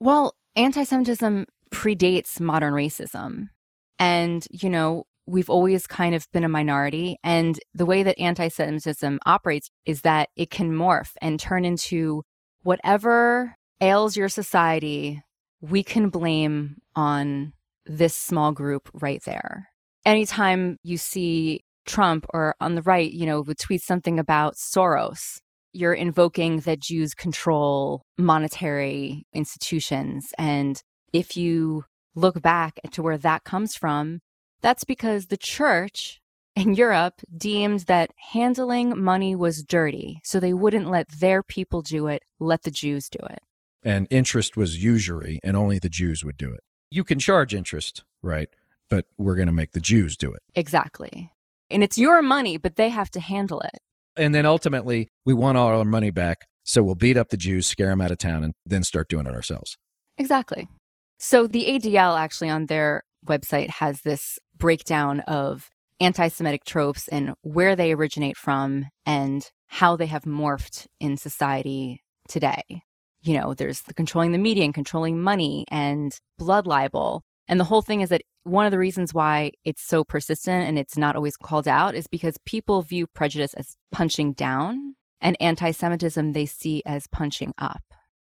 Well, 0.00 0.34
anti 0.56 0.84
Semitism 0.84 1.46
predates 1.70 2.40
modern 2.40 2.72
racism. 2.72 3.48
And, 3.98 4.46
you 4.50 4.70
know, 4.70 5.04
we've 5.26 5.50
always 5.50 5.86
kind 5.86 6.14
of 6.14 6.26
been 6.32 6.44
a 6.44 6.48
minority. 6.48 7.18
And 7.22 7.58
the 7.74 7.86
way 7.86 8.02
that 8.02 8.18
anti 8.18 8.48
Semitism 8.48 9.18
operates 9.26 9.70
is 9.84 10.02
that 10.02 10.28
it 10.36 10.50
can 10.50 10.72
morph 10.72 11.12
and 11.20 11.38
turn 11.38 11.64
into 11.64 12.22
whatever 12.62 13.56
ails 13.80 14.16
your 14.16 14.28
society, 14.28 15.22
we 15.60 15.82
can 15.82 16.08
blame 16.08 16.76
on 16.94 17.52
this 17.86 18.14
small 18.14 18.52
group 18.52 18.88
right 18.92 19.22
there. 19.24 19.68
Anytime 20.04 20.78
you 20.82 20.96
see 20.96 21.64
Trump 21.88 22.26
or 22.32 22.54
on 22.60 22.74
the 22.74 22.82
right, 22.82 23.10
you 23.10 23.26
know, 23.26 23.40
would 23.40 23.58
tweet 23.58 23.82
something 23.82 24.18
about 24.18 24.54
Soros, 24.54 25.40
you're 25.72 25.94
invoking 25.94 26.60
that 26.60 26.80
Jews 26.80 27.14
control 27.14 28.02
monetary 28.16 29.26
institutions. 29.32 30.32
And 30.38 30.80
if 31.12 31.36
you 31.36 31.84
look 32.14 32.40
back 32.42 32.78
to 32.92 33.02
where 33.02 33.18
that 33.18 33.44
comes 33.44 33.74
from, 33.74 34.20
that's 34.60 34.84
because 34.84 35.26
the 35.26 35.36
church 35.36 36.20
in 36.56 36.74
Europe 36.74 37.14
deemed 37.36 37.80
that 37.80 38.10
handling 38.32 39.00
money 39.00 39.36
was 39.36 39.62
dirty. 39.62 40.20
So 40.24 40.40
they 40.40 40.52
wouldn't 40.52 40.90
let 40.90 41.08
their 41.20 41.42
people 41.42 41.82
do 41.82 42.08
it, 42.08 42.22
let 42.40 42.62
the 42.62 42.70
Jews 42.70 43.08
do 43.08 43.24
it. 43.30 43.40
And 43.84 44.08
interest 44.10 44.56
was 44.56 44.82
usury, 44.82 45.38
and 45.44 45.56
only 45.56 45.78
the 45.78 45.88
Jews 45.88 46.24
would 46.24 46.36
do 46.36 46.52
it. 46.52 46.60
You 46.90 47.04
can 47.04 47.20
charge 47.20 47.54
interest, 47.54 48.02
right? 48.22 48.48
But 48.90 49.06
we're 49.16 49.36
going 49.36 49.46
to 49.46 49.52
make 49.52 49.72
the 49.72 49.80
Jews 49.80 50.16
do 50.16 50.32
it. 50.32 50.42
Exactly. 50.56 51.30
And 51.70 51.82
it's 51.82 51.98
your 51.98 52.22
money, 52.22 52.56
but 52.56 52.76
they 52.76 52.88
have 52.88 53.10
to 53.10 53.20
handle 53.20 53.60
it. 53.60 53.78
And 54.16 54.34
then 54.34 54.46
ultimately, 54.46 55.08
we 55.24 55.34
want 55.34 55.58
all 55.58 55.68
our 55.68 55.84
money 55.84 56.10
back. 56.10 56.46
So 56.64 56.82
we'll 56.82 56.94
beat 56.94 57.16
up 57.16 57.28
the 57.28 57.36
Jews, 57.36 57.66
scare 57.66 57.88
them 57.88 58.00
out 58.00 58.10
of 58.10 58.18
town, 58.18 58.44
and 58.44 58.52
then 58.66 58.82
start 58.82 59.08
doing 59.08 59.26
it 59.26 59.34
ourselves. 59.34 59.76
Exactly. 60.18 60.68
So 61.18 61.46
the 61.46 61.64
ADL 61.64 62.18
actually 62.18 62.50
on 62.50 62.66
their 62.66 63.02
website 63.26 63.70
has 63.70 64.02
this 64.02 64.38
breakdown 64.56 65.20
of 65.20 65.68
anti 66.00 66.28
Semitic 66.28 66.64
tropes 66.64 67.08
and 67.08 67.34
where 67.42 67.74
they 67.74 67.92
originate 67.92 68.36
from 68.36 68.86
and 69.06 69.48
how 69.66 69.96
they 69.96 70.06
have 70.06 70.24
morphed 70.24 70.86
in 71.00 71.16
society 71.16 72.02
today. 72.28 72.62
You 73.22 73.38
know, 73.38 73.54
there's 73.54 73.82
the 73.82 73.94
controlling 73.94 74.32
the 74.32 74.38
media 74.38 74.64
and 74.64 74.74
controlling 74.74 75.20
money 75.20 75.64
and 75.70 76.16
blood 76.38 76.66
libel. 76.66 77.22
And 77.48 77.58
the 77.58 77.64
whole 77.64 77.82
thing 77.82 78.02
is 78.02 78.10
that 78.10 78.22
one 78.44 78.66
of 78.66 78.72
the 78.72 78.78
reasons 78.78 79.14
why 79.14 79.52
it's 79.64 79.82
so 79.82 80.04
persistent 80.04 80.68
and 80.68 80.78
it's 80.78 80.96
not 80.96 81.16
always 81.16 81.36
called 81.36 81.66
out 81.66 81.94
is 81.94 82.06
because 82.06 82.36
people 82.44 82.82
view 82.82 83.06
prejudice 83.06 83.54
as 83.54 83.76
punching 83.90 84.34
down 84.34 84.94
and 85.20 85.36
anti 85.40 85.70
Semitism 85.70 86.32
they 86.32 86.46
see 86.46 86.82
as 86.86 87.06
punching 87.06 87.54
up 87.58 87.82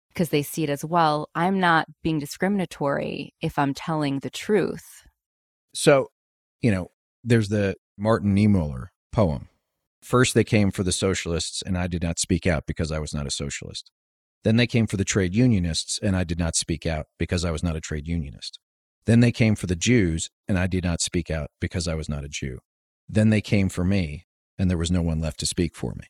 because 0.09 0.29
they 0.29 0.43
see 0.43 0.63
it 0.63 0.69
as 0.69 0.83
well. 0.85 1.29
I'm 1.33 1.59
not 1.59 1.87
being 2.03 2.19
discriminatory 2.19 3.33
if 3.41 3.57
I'm 3.57 3.73
telling 3.73 4.19
the 4.19 4.29
truth. 4.29 5.03
So, 5.73 6.09
you 6.61 6.71
know, 6.71 6.89
there's 7.23 7.49
the 7.49 7.75
Martin 7.97 8.35
Niemöller 8.35 8.87
poem. 9.11 9.49
First, 10.01 10.33
they 10.33 10.43
came 10.43 10.69
for 10.69 10.83
the 10.83 10.91
socialists, 10.91 11.61
and 11.61 11.77
I 11.77 11.87
did 11.87 12.03
not 12.03 12.19
speak 12.19 12.45
out 12.45 12.65
because 12.67 12.91
I 12.91 12.99
was 12.99 13.13
not 13.13 13.25
a 13.25 13.31
socialist. 13.31 13.89
Then 14.43 14.57
they 14.57 14.67
came 14.67 14.85
for 14.85 14.97
the 14.97 15.05
trade 15.05 15.33
unionists, 15.33 15.97
and 16.03 16.15
I 16.15 16.25
did 16.25 16.37
not 16.37 16.55
speak 16.55 16.85
out 16.85 17.05
because 17.17 17.45
I 17.45 17.51
was 17.51 17.63
not 17.63 17.77
a 17.77 17.81
trade 17.81 18.07
unionist. 18.07 18.59
Then 19.05 19.19
they 19.19 19.31
came 19.31 19.55
for 19.55 19.67
the 19.67 19.75
Jews, 19.75 20.29
and 20.47 20.57
I 20.57 20.67
did 20.67 20.83
not 20.83 21.01
speak 21.01 21.29
out 21.29 21.49
because 21.59 21.87
I 21.87 21.95
was 21.95 22.07
not 22.07 22.23
a 22.23 22.29
Jew. 22.29 22.59
Then 23.07 23.29
they 23.29 23.41
came 23.41 23.69
for 23.69 23.83
me, 23.83 24.25
and 24.57 24.69
there 24.69 24.77
was 24.77 24.91
no 24.91 25.01
one 25.01 25.19
left 25.19 25.39
to 25.41 25.45
speak 25.45 25.75
for 25.75 25.93
me. 25.93 26.05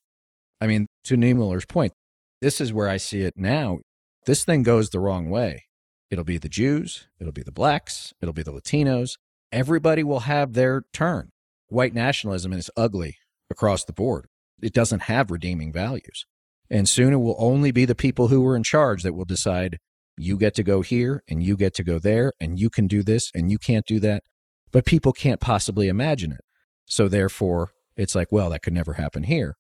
I 0.62 0.68
mean, 0.68 0.88
to 1.06 1.18
Niemöller's 1.18 1.66
point, 1.66 1.94
this 2.42 2.62
is 2.62 2.72
where 2.72 2.88
I 2.88 2.98
see 2.98 3.22
it 3.22 3.34
now. 3.36 3.80
This 4.26 4.46
thing 4.46 4.64
goes 4.64 4.90
the 4.90 5.00
wrong 5.00 5.30
way. 5.30 5.66
It'll 6.10 6.24
be 6.24 6.38
the 6.38 6.50
Jews, 6.50 7.08
it'll 7.20 7.34
be 7.34 7.42
the 7.42 7.52
blacks, 7.52 8.14
it'll 8.22 8.34
be 8.34 8.44
the 8.44 8.54
Latinos. 8.54 9.18
Everybody 9.52 10.04
will 10.04 10.22
have 10.22 10.54
their 10.54 10.84
turn. 10.94 11.30
White 11.68 11.94
nationalism 11.94 12.54
is 12.54 12.70
ugly 12.78 13.18
across 13.50 13.84
the 13.84 13.94
board. 13.94 14.28
It 14.62 14.74
doesn't 14.74 15.04
have 15.04 15.32
redeeming 15.32 15.72
values. 15.72 16.26
And 16.70 16.88
soon 16.88 17.14
it 17.14 17.18
will 17.18 17.36
only 17.40 17.72
be 17.72 17.86
the 17.86 17.96
people 17.96 18.28
who 18.28 18.46
are 18.48 18.56
in 18.56 18.64
charge 18.64 19.04
that 19.04 19.14
will 19.14 19.26
decide 19.26 19.80
you 20.18 20.38
get 20.38 20.54
to 20.56 20.64
go 20.64 20.82
here 20.82 21.24
and 21.28 21.44
you 21.44 21.58
get 21.58 21.74
to 21.76 21.84
go 21.84 22.00
there 22.00 22.34
and 22.40 22.60
you 22.60 22.70
can 22.70 22.88
do 22.88 23.04
this 23.04 23.32
and 23.34 23.52
you 23.52 23.58
can't 23.58 23.86
do 23.86 24.00
that. 24.02 24.24
But 24.72 24.86
people 24.86 25.14
can't 25.14 25.40
possibly 25.40 25.88
imagine 25.88 26.32
it. 26.32 26.42
So 26.86 27.08
therefore, 27.08 27.70
it's 27.96 28.16
like, 28.16 28.32
well, 28.32 28.50
that 28.50 28.62
could 28.62 28.74
never 28.74 28.94
happen 28.94 29.24
here. 29.24 29.56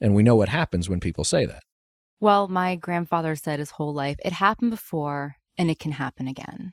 And 0.00 0.14
we 0.14 0.22
know 0.22 0.36
what 0.36 0.48
happens 0.48 0.88
when 0.88 1.00
people 1.00 1.24
say 1.24 1.46
that. 1.46 1.62
Well, 2.20 2.48
my 2.48 2.76
grandfather 2.76 3.34
said 3.36 3.58
his 3.58 3.72
whole 3.72 3.94
life, 3.94 4.16
it 4.24 4.32
happened 4.32 4.70
before 4.70 5.36
and 5.56 5.70
it 5.70 5.78
can 5.78 5.92
happen 5.92 6.28
again. 6.28 6.72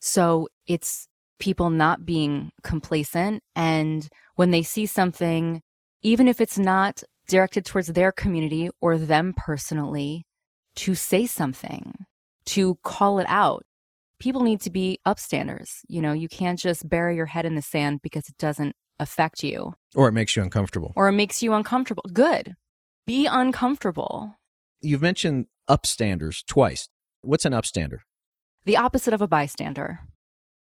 So 0.00 0.48
it's 0.66 1.06
people 1.38 1.70
not 1.70 2.04
being 2.04 2.50
complacent. 2.62 3.42
And 3.56 4.08
when 4.36 4.50
they 4.50 4.62
see 4.62 4.86
something, 4.86 5.62
even 6.02 6.28
if 6.28 6.40
it's 6.40 6.58
not 6.58 7.02
directed 7.28 7.64
towards 7.64 7.88
their 7.88 8.12
community 8.12 8.70
or 8.80 8.96
them 8.98 9.34
personally, 9.36 10.24
to 10.76 10.94
say 10.94 11.26
something, 11.26 11.94
to 12.50 12.76
call 12.82 13.18
it 13.18 13.26
out. 13.28 13.64
People 14.18 14.42
need 14.42 14.60
to 14.62 14.70
be 14.70 14.98
upstanders. 15.06 15.78
You 15.88 16.02
know, 16.02 16.12
you 16.12 16.28
can't 16.28 16.58
just 16.58 16.88
bury 16.88 17.16
your 17.16 17.26
head 17.26 17.46
in 17.46 17.54
the 17.54 17.62
sand 17.62 18.00
because 18.02 18.28
it 18.28 18.36
doesn't 18.38 18.74
affect 18.98 19.42
you. 19.42 19.74
Or 19.94 20.08
it 20.08 20.12
makes 20.12 20.36
you 20.36 20.42
uncomfortable. 20.42 20.92
Or 20.96 21.08
it 21.08 21.12
makes 21.12 21.42
you 21.42 21.54
uncomfortable. 21.54 22.04
Good. 22.12 22.54
Be 23.06 23.26
uncomfortable. 23.26 24.36
You've 24.80 25.02
mentioned 25.02 25.46
upstanders 25.68 26.44
twice. 26.46 26.88
What's 27.22 27.44
an 27.44 27.52
upstander? 27.52 28.00
The 28.64 28.76
opposite 28.76 29.14
of 29.14 29.22
a 29.22 29.28
bystander. 29.28 30.00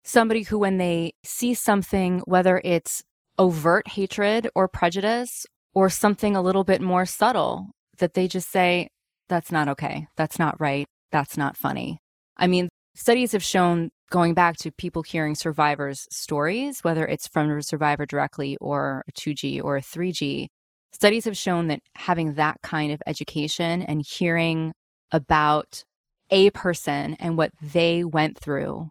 Somebody 0.02 0.42
who, 0.42 0.58
when 0.58 0.78
they 0.78 1.14
see 1.24 1.54
something, 1.54 2.20
whether 2.26 2.60
it's 2.64 3.02
overt 3.38 3.88
hatred 3.88 4.48
or 4.54 4.68
prejudice 4.68 5.46
or 5.74 5.88
something 5.88 6.36
a 6.36 6.42
little 6.42 6.64
bit 6.64 6.80
more 6.80 7.06
subtle, 7.06 7.68
that 7.98 8.14
they 8.14 8.28
just 8.28 8.50
say, 8.50 8.88
that's 9.28 9.50
not 9.52 9.68
okay. 9.68 10.06
That's 10.16 10.38
not 10.38 10.60
right. 10.60 10.86
That's 11.14 11.36
not 11.36 11.56
funny. 11.56 12.00
I 12.36 12.48
mean, 12.48 12.68
studies 12.96 13.30
have 13.30 13.42
shown 13.44 13.90
going 14.10 14.34
back 14.34 14.56
to 14.56 14.72
people 14.72 15.04
hearing 15.04 15.36
survivors' 15.36 16.08
stories, 16.10 16.80
whether 16.82 17.06
it's 17.06 17.28
from 17.28 17.48
a 17.52 17.62
survivor 17.62 18.04
directly 18.04 18.56
or 18.60 19.04
a 19.06 19.12
2G 19.12 19.62
or 19.62 19.76
a 19.76 19.80
3G, 19.80 20.48
studies 20.90 21.24
have 21.24 21.36
shown 21.36 21.68
that 21.68 21.78
having 21.94 22.34
that 22.34 22.56
kind 22.64 22.90
of 22.90 23.00
education 23.06 23.80
and 23.82 24.02
hearing 24.04 24.72
about 25.12 25.84
a 26.30 26.50
person 26.50 27.14
and 27.20 27.38
what 27.38 27.52
they 27.62 28.02
went 28.02 28.36
through 28.36 28.88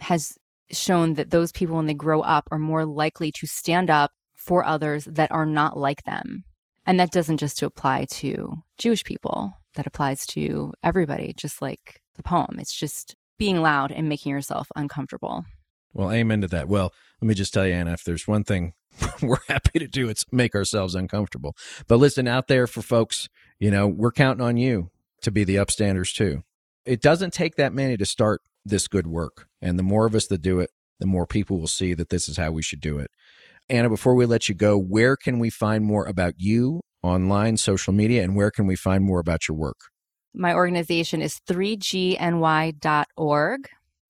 has 0.00 0.34
shown 0.70 1.14
that 1.14 1.30
those 1.30 1.52
people, 1.52 1.76
when 1.76 1.86
they 1.86 1.94
grow 1.94 2.20
up, 2.20 2.50
are 2.50 2.58
more 2.58 2.84
likely 2.84 3.32
to 3.32 3.46
stand 3.46 3.88
up 3.88 4.10
for 4.34 4.62
others 4.62 5.06
that 5.06 5.32
are 5.32 5.46
not 5.46 5.78
like 5.78 6.02
them. 6.02 6.44
And 6.84 7.00
that 7.00 7.12
doesn't 7.12 7.38
just 7.38 7.62
apply 7.62 8.04
to 8.10 8.56
Jewish 8.76 9.04
people, 9.04 9.54
that 9.76 9.86
applies 9.86 10.26
to 10.26 10.72
everybody, 10.82 11.32
just 11.36 11.62
like 11.62 12.00
the 12.16 12.22
poem. 12.22 12.56
It's 12.58 12.74
just 12.74 13.14
being 13.38 13.62
loud 13.62 13.92
and 13.92 14.08
making 14.08 14.32
yourself 14.32 14.68
uncomfortable. 14.74 15.44
Well, 15.92 16.10
amen 16.10 16.42
to 16.42 16.48
that. 16.48 16.68
Well, 16.68 16.92
let 17.22 17.28
me 17.28 17.34
just 17.34 17.54
tell 17.54 17.66
you, 17.66 17.72
Anna, 17.72 17.92
if 17.92 18.04
there's 18.04 18.28
one 18.28 18.44
thing 18.44 18.74
we're 19.22 19.38
happy 19.48 19.78
to 19.78 19.86
do, 19.86 20.08
it's 20.08 20.24
make 20.32 20.54
ourselves 20.54 20.94
uncomfortable. 20.94 21.56
But 21.86 21.96
listen, 21.98 22.28
out 22.28 22.48
there 22.48 22.66
for 22.66 22.82
folks, 22.82 23.28
you 23.58 23.70
know, 23.70 23.86
we're 23.86 24.12
counting 24.12 24.44
on 24.44 24.56
you 24.56 24.90
to 25.22 25.30
be 25.30 25.44
the 25.44 25.56
upstanders 25.56 26.14
too. 26.14 26.42
It 26.84 27.00
doesn't 27.00 27.32
take 27.32 27.56
that 27.56 27.72
many 27.72 27.96
to 27.96 28.06
start 28.06 28.42
this 28.64 28.88
good 28.88 29.06
work. 29.06 29.48
And 29.62 29.78
the 29.78 29.82
more 29.82 30.06
of 30.06 30.14
us 30.14 30.26
that 30.26 30.42
do 30.42 30.60
it, 30.60 30.70
the 30.98 31.06
more 31.06 31.26
people 31.26 31.58
will 31.58 31.66
see 31.66 31.94
that 31.94 32.10
this 32.10 32.28
is 32.28 32.36
how 32.36 32.50
we 32.50 32.62
should 32.62 32.80
do 32.80 32.98
it. 32.98 33.10
Anna, 33.68 33.88
before 33.88 34.14
we 34.14 34.26
let 34.26 34.48
you 34.48 34.54
go, 34.54 34.78
where 34.78 35.16
can 35.16 35.38
we 35.38 35.50
find 35.50 35.84
more 35.84 36.06
about 36.06 36.34
you 36.38 36.82
online, 37.06 37.56
social 37.56 37.92
media, 37.92 38.22
and 38.22 38.36
where 38.36 38.50
can 38.50 38.66
we 38.66 38.76
find 38.76 39.04
more 39.04 39.20
about 39.20 39.48
your 39.48 39.56
work? 39.56 39.76
My 40.34 40.54
organization 40.54 41.22
is 41.22 41.40
3gny.org 41.48 42.20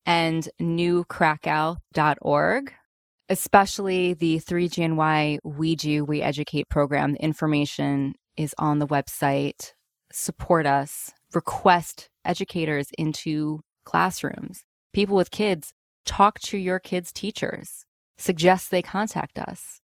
and 0.07 0.49
newkrakow.org, 0.61 2.73
especially 3.29 4.15
the 4.15 4.41
3GNY 4.41 5.39
We 5.45 5.77
Do, 5.77 6.05
We 6.05 6.23
Educate 6.23 6.69
program. 6.69 7.13
The 7.13 7.23
information 7.23 8.15
is 8.37 8.55
on 8.59 8.79
the 8.79 8.87
website. 8.87 9.73
Support 10.13 10.67
us, 10.67 11.13
request 11.35 12.09
educators 12.25 12.89
into 12.97 13.61
classrooms. 13.85 14.63
People 14.93 15.17
with 15.17 15.31
kids, 15.31 15.73
talk 16.05 16.41
to 16.41 16.59
your 16.59 16.81
kids' 16.81 17.13
teachers 17.13 17.87
suggest 18.19 18.71
they 18.71 18.83
contact 18.83 19.39
us. 19.39 19.81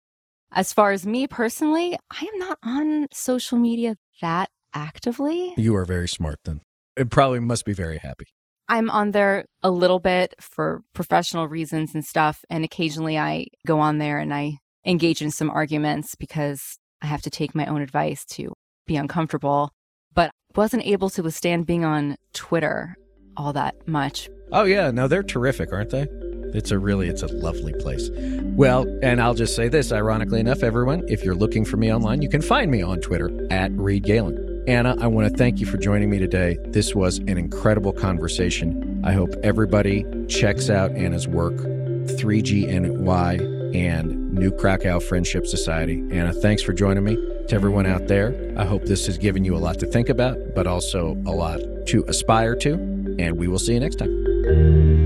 As 0.54 0.72
far 0.72 0.92
as 0.92 1.06
me 1.06 1.26
personally, 1.26 1.98
I 2.10 2.28
am 2.30 2.38
not 2.38 2.58
on 2.62 3.06
social 3.10 3.56
media 3.56 3.96
that 4.20 4.50
actively. 4.74 5.54
You 5.56 5.74
are 5.76 5.86
very 5.86 6.06
smart 6.06 6.40
then. 6.44 6.60
It 6.94 7.10
probably 7.10 7.40
must 7.40 7.64
be 7.64 7.72
very 7.72 7.96
happy. 7.96 8.26
I'm 8.68 8.90
on 8.90 9.12
there 9.12 9.46
a 9.62 9.70
little 9.70 9.98
bit 9.98 10.34
for 10.40 10.82
professional 10.92 11.48
reasons 11.48 11.94
and 11.94 12.04
stuff. 12.04 12.44
And 12.50 12.64
occasionally 12.64 13.18
I 13.18 13.46
go 13.66 13.80
on 13.80 13.96
there 13.96 14.18
and 14.18 14.32
I 14.34 14.58
engage 14.84 15.22
in 15.22 15.30
some 15.30 15.48
arguments 15.48 16.14
because 16.16 16.78
I 17.00 17.06
have 17.06 17.22
to 17.22 17.30
take 17.30 17.54
my 17.54 17.64
own 17.64 17.80
advice 17.80 18.24
to 18.32 18.52
be 18.86 18.96
uncomfortable. 18.96 19.70
But 20.14 20.32
wasn't 20.54 20.84
able 20.84 21.08
to 21.10 21.22
withstand 21.22 21.64
being 21.64 21.84
on 21.84 22.16
Twitter 22.34 22.94
all 23.38 23.54
that 23.54 23.88
much. 23.88 24.28
Oh, 24.52 24.64
yeah. 24.64 24.90
No, 24.90 25.08
they're 25.08 25.22
terrific, 25.22 25.72
aren't 25.72 25.90
they? 25.90 26.06
It's 26.54 26.70
a 26.70 26.78
really, 26.78 27.08
it's 27.08 27.22
a 27.22 27.28
lovely 27.28 27.72
place. 27.72 28.10
Well, 28.12 28.86
and 29.02 29.20
I'll 29.20 29.34
just 29.34 29.56
say 29.56 29.68
this, 29.68 29.92
ironically 29.92 30.40
enough, 30.40 30.62
everyone, 30.62 31.04
if 31.08 31.24
you're 31.24 31.34
looking 31.34 31.64
for 31.64 31.76
me 31.76 31.92
online, 31.92 32.22
you 32.22 32.28
can 32.28 32.42
find 32.42 32.70
me 32.70 32.82
on 32.82 33.00
Twitter 33.00 33.30
at 33.50 33.72
Reed 33.72 34.04
Galen. 34.04 34.64
Anna, 34.68 34.96
I 35.00 35.08
want 35.08 35.30
to 35.30 35.36
thank 35.36 35.58
you 35.58 35.66
for 35.66 35.76
joining 35.76 36.08
me 36.08 36.18
today. 36.18 36.56
This 36.66 36.94
was 36.94 37.18
an 37.18 37.36
incredible 37.36 37.92
conversation. 37.92 39.02
I 39.04 39.12
hope 39.12 39.34
everybody 39.42 40.06
checks 40.28 40.70
out 40.70 40.92
Anna's 40.92 41.26
work, 41.26 41.54
3GNY 41.54 43.74
and 43.74 44.32
New 44.32 44.50
Cracow 44.50 45.02
Friendship 45.02 45.46
Society. 45.46 46.02
Anna, 46.12 46.32
thanks 46.32 46.62
for 46.62 46.72
joining 46.72 47.04
me. 47.04 47.16
To 47.48 47.56
everyone 47.56 47.86
out 47.86 48.06
there, 48.06 48.54
I 48.56 48.64
hope 48.64 48.84
this 48.84 49.06
has 49.06 49.18
given 49.18 49.44
you 49.44 49.56
a 49.56 49.58
lot 49.58 49.80
to 49.80 49.86
think 49.86 50.08
about, 50.08 50.38
but 50.54 50.68
also 50.68 51.16
a 51.26 51.32
lot 51.32 51.60
to 51.86 52.04
aspire 52.06 52.54
to. 52.56 52.74
And 53.18 53.38
we 53.38 53.48
will 53.48 53.58
see 53.58 53.74
you 53.74 53.80
next 53.80 53.96
time. 53.96 55.01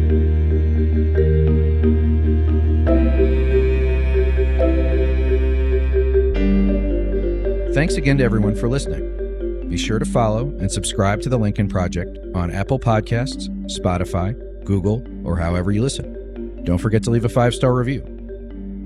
Thanks 7.77 7.97
again 7.97 8.16
to 8.16 8.24
everyone 8.24 8.55
for 8.55 8.70
listening. 8.70 9.68
Be 9.68 9.77
sure 9.77 9.99
to 9.99 10.07
follow 10.07 10.49
and 10.61 10.72
subscribe 10.72 11.20
to 11.20 11.29
The 11.29 11.37
Lincoln 11.37 11.68
Project 11.68 12.16
on 12.35 12.51
Apple 12.51 12.79
Podcasts, 12.79 13.51
Spotify, 13.66 14.35
Google, 14.64 15.07
or 15.24 15.37
however 15.37 15.70
you 15.70 15.83
listen. 15.83 16.64
Don't 16.64 16.79
forget 16.79 17.03
to 17.03 17.11
leave 17.11 17.27
a 17.27 17.29
five 17.29 17.55
star 17.55 17.74
review. 17.74 18.01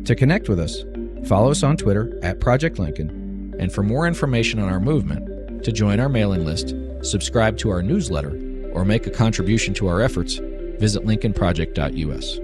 To 0.07 0.17
connect 0.17 0.49
with 0.49 0.59
us, 0.59 0.83
follow 1.29 1.53
us 1.53 1.63
on 1.63 1.77
Twitter 1.77 2.19
at 2.25 2.41
Project 2.41 2.81
Lincoln. 2.81 3.55
And 3.61 3.73
for 3.73 3.85
more 3.85 4.09
information 4.09 4.59
on 4.59 4.69
our 4.69 4.81
movement, 4.81 5.63
to 5.63 5.71
join 5.71 6.01
our 6.01 6.09
mailing 6.09 6.45
list, 6.45 6.75
subscribe 7.03 7.59
to 7.59 7.71
our 7.71 7.85
newsletter, 7.85 8.33
or 8.73 8.85
make 8.85 9.07
a 9.07 9.11
contribution 9.11 9.73
to 9.75 9.87
our 9.87 10.01
efforts, 10.01 10.41
visit 10.81 11.05
lincolnproject.us. 11.05 12.41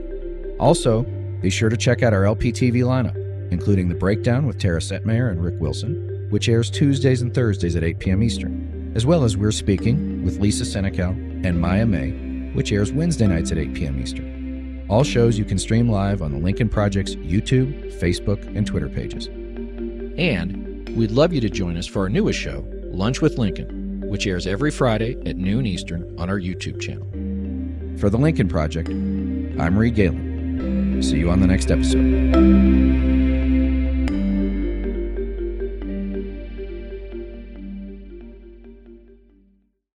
Also, 0.61 1.03
be 1.43 1.51
sure 1.51 1.71
to 1.71 1.77
check 1.77 2.05
out 2.05 2.13
our 2.13 2.23
LPTV 2.23 2.85
lineup, 2.85 3.17
including 3.51 3.89
The 3.89 3.97
Breakdown 3.97 4.47
with 4.47 4.61
Tara 4.61 4.79
Setmayer 4.79 5.29
and 5.33 5.43
Rick 5.43 5.57
Wilson 5.59 6.06
which 6.31 6.49
airs 6.49 6.71
Tuesdays 6.71 7.23
and 7.23 7.33
Thursdays 7.35 7.77
at 7.77 7.85
8 7.85 7.99
p.m. 7.99 8.23
Eastern, 8.23 8.93
as 8.95 9.07
well 9.07 9.25
as 9.25 9.37
We're 9.37 9.53
Speaking 9.53 10.25
with 10.25 10.39
Lisa 10.39 10.65
Senecal 10.65 11.11
and 11.45 11.61
Maya 11.61 11.87
May, 11.87 12.11
which 12.53 12.73
airs 12.73 12.93
Wednesday 12.93 13.27
nights 13.27 13.53
at 13.53 13.59
8 13.59 13.75
p.m. 13.75 14.01
Eastern. 14.01 14.87
All 14.89 15.05
shows 15.05 15.39
you 15.39 15.45
can 15.45 15.59
stream 15.59 15.89
live 15.89 16.23
on 16.23 16.33
the 16.33 16.39
Lincoln 16.39 16.69
Project's 16.69 17.17
YouTube, 17.17 17.93
Facebook, 18.01 18.45
and 18.57 18.67
Twitter 18.67 18.89
pages. 18.89 19.27
And 19.27 20.89
we'd 20.97 21.11
love 21.11 21.33
you 21.33 21.41
to 21.41 21.51
join 21.51 21.77
us 21.77 21.87
for 21.87 22.03
our 22.03 22.09
newest 22.09 22.39
show, 22.39 22.65
Lunch 22.85 23.21
with 23.21 23.37
Lincoln, 23.37 24.03
which 24.09 24.27
airs 24.27 24.47
every 24.47 24.71
Friday 24.71 25.17
at 25.27 25.37
noon 25.37 25.67
Eastern 25.67 26.19
on 26.19 26.31
our 26.31 26.39
YouTube 26.39 26.81
channel. 26.81 27.07
For 27.99 28.11
the 28.11 28.19
Lincoln 28.19 28.49
Project, 28.49 28.89
I'm 28.89 29.77
Reed 29.79 29.95
Galen. 29.95 31.03
See 31.03 31.19
you 31.19 31.31
on 31.31 31.41
the 31.41 31.47
next 31.47 31.71
episode. 31.71 33.26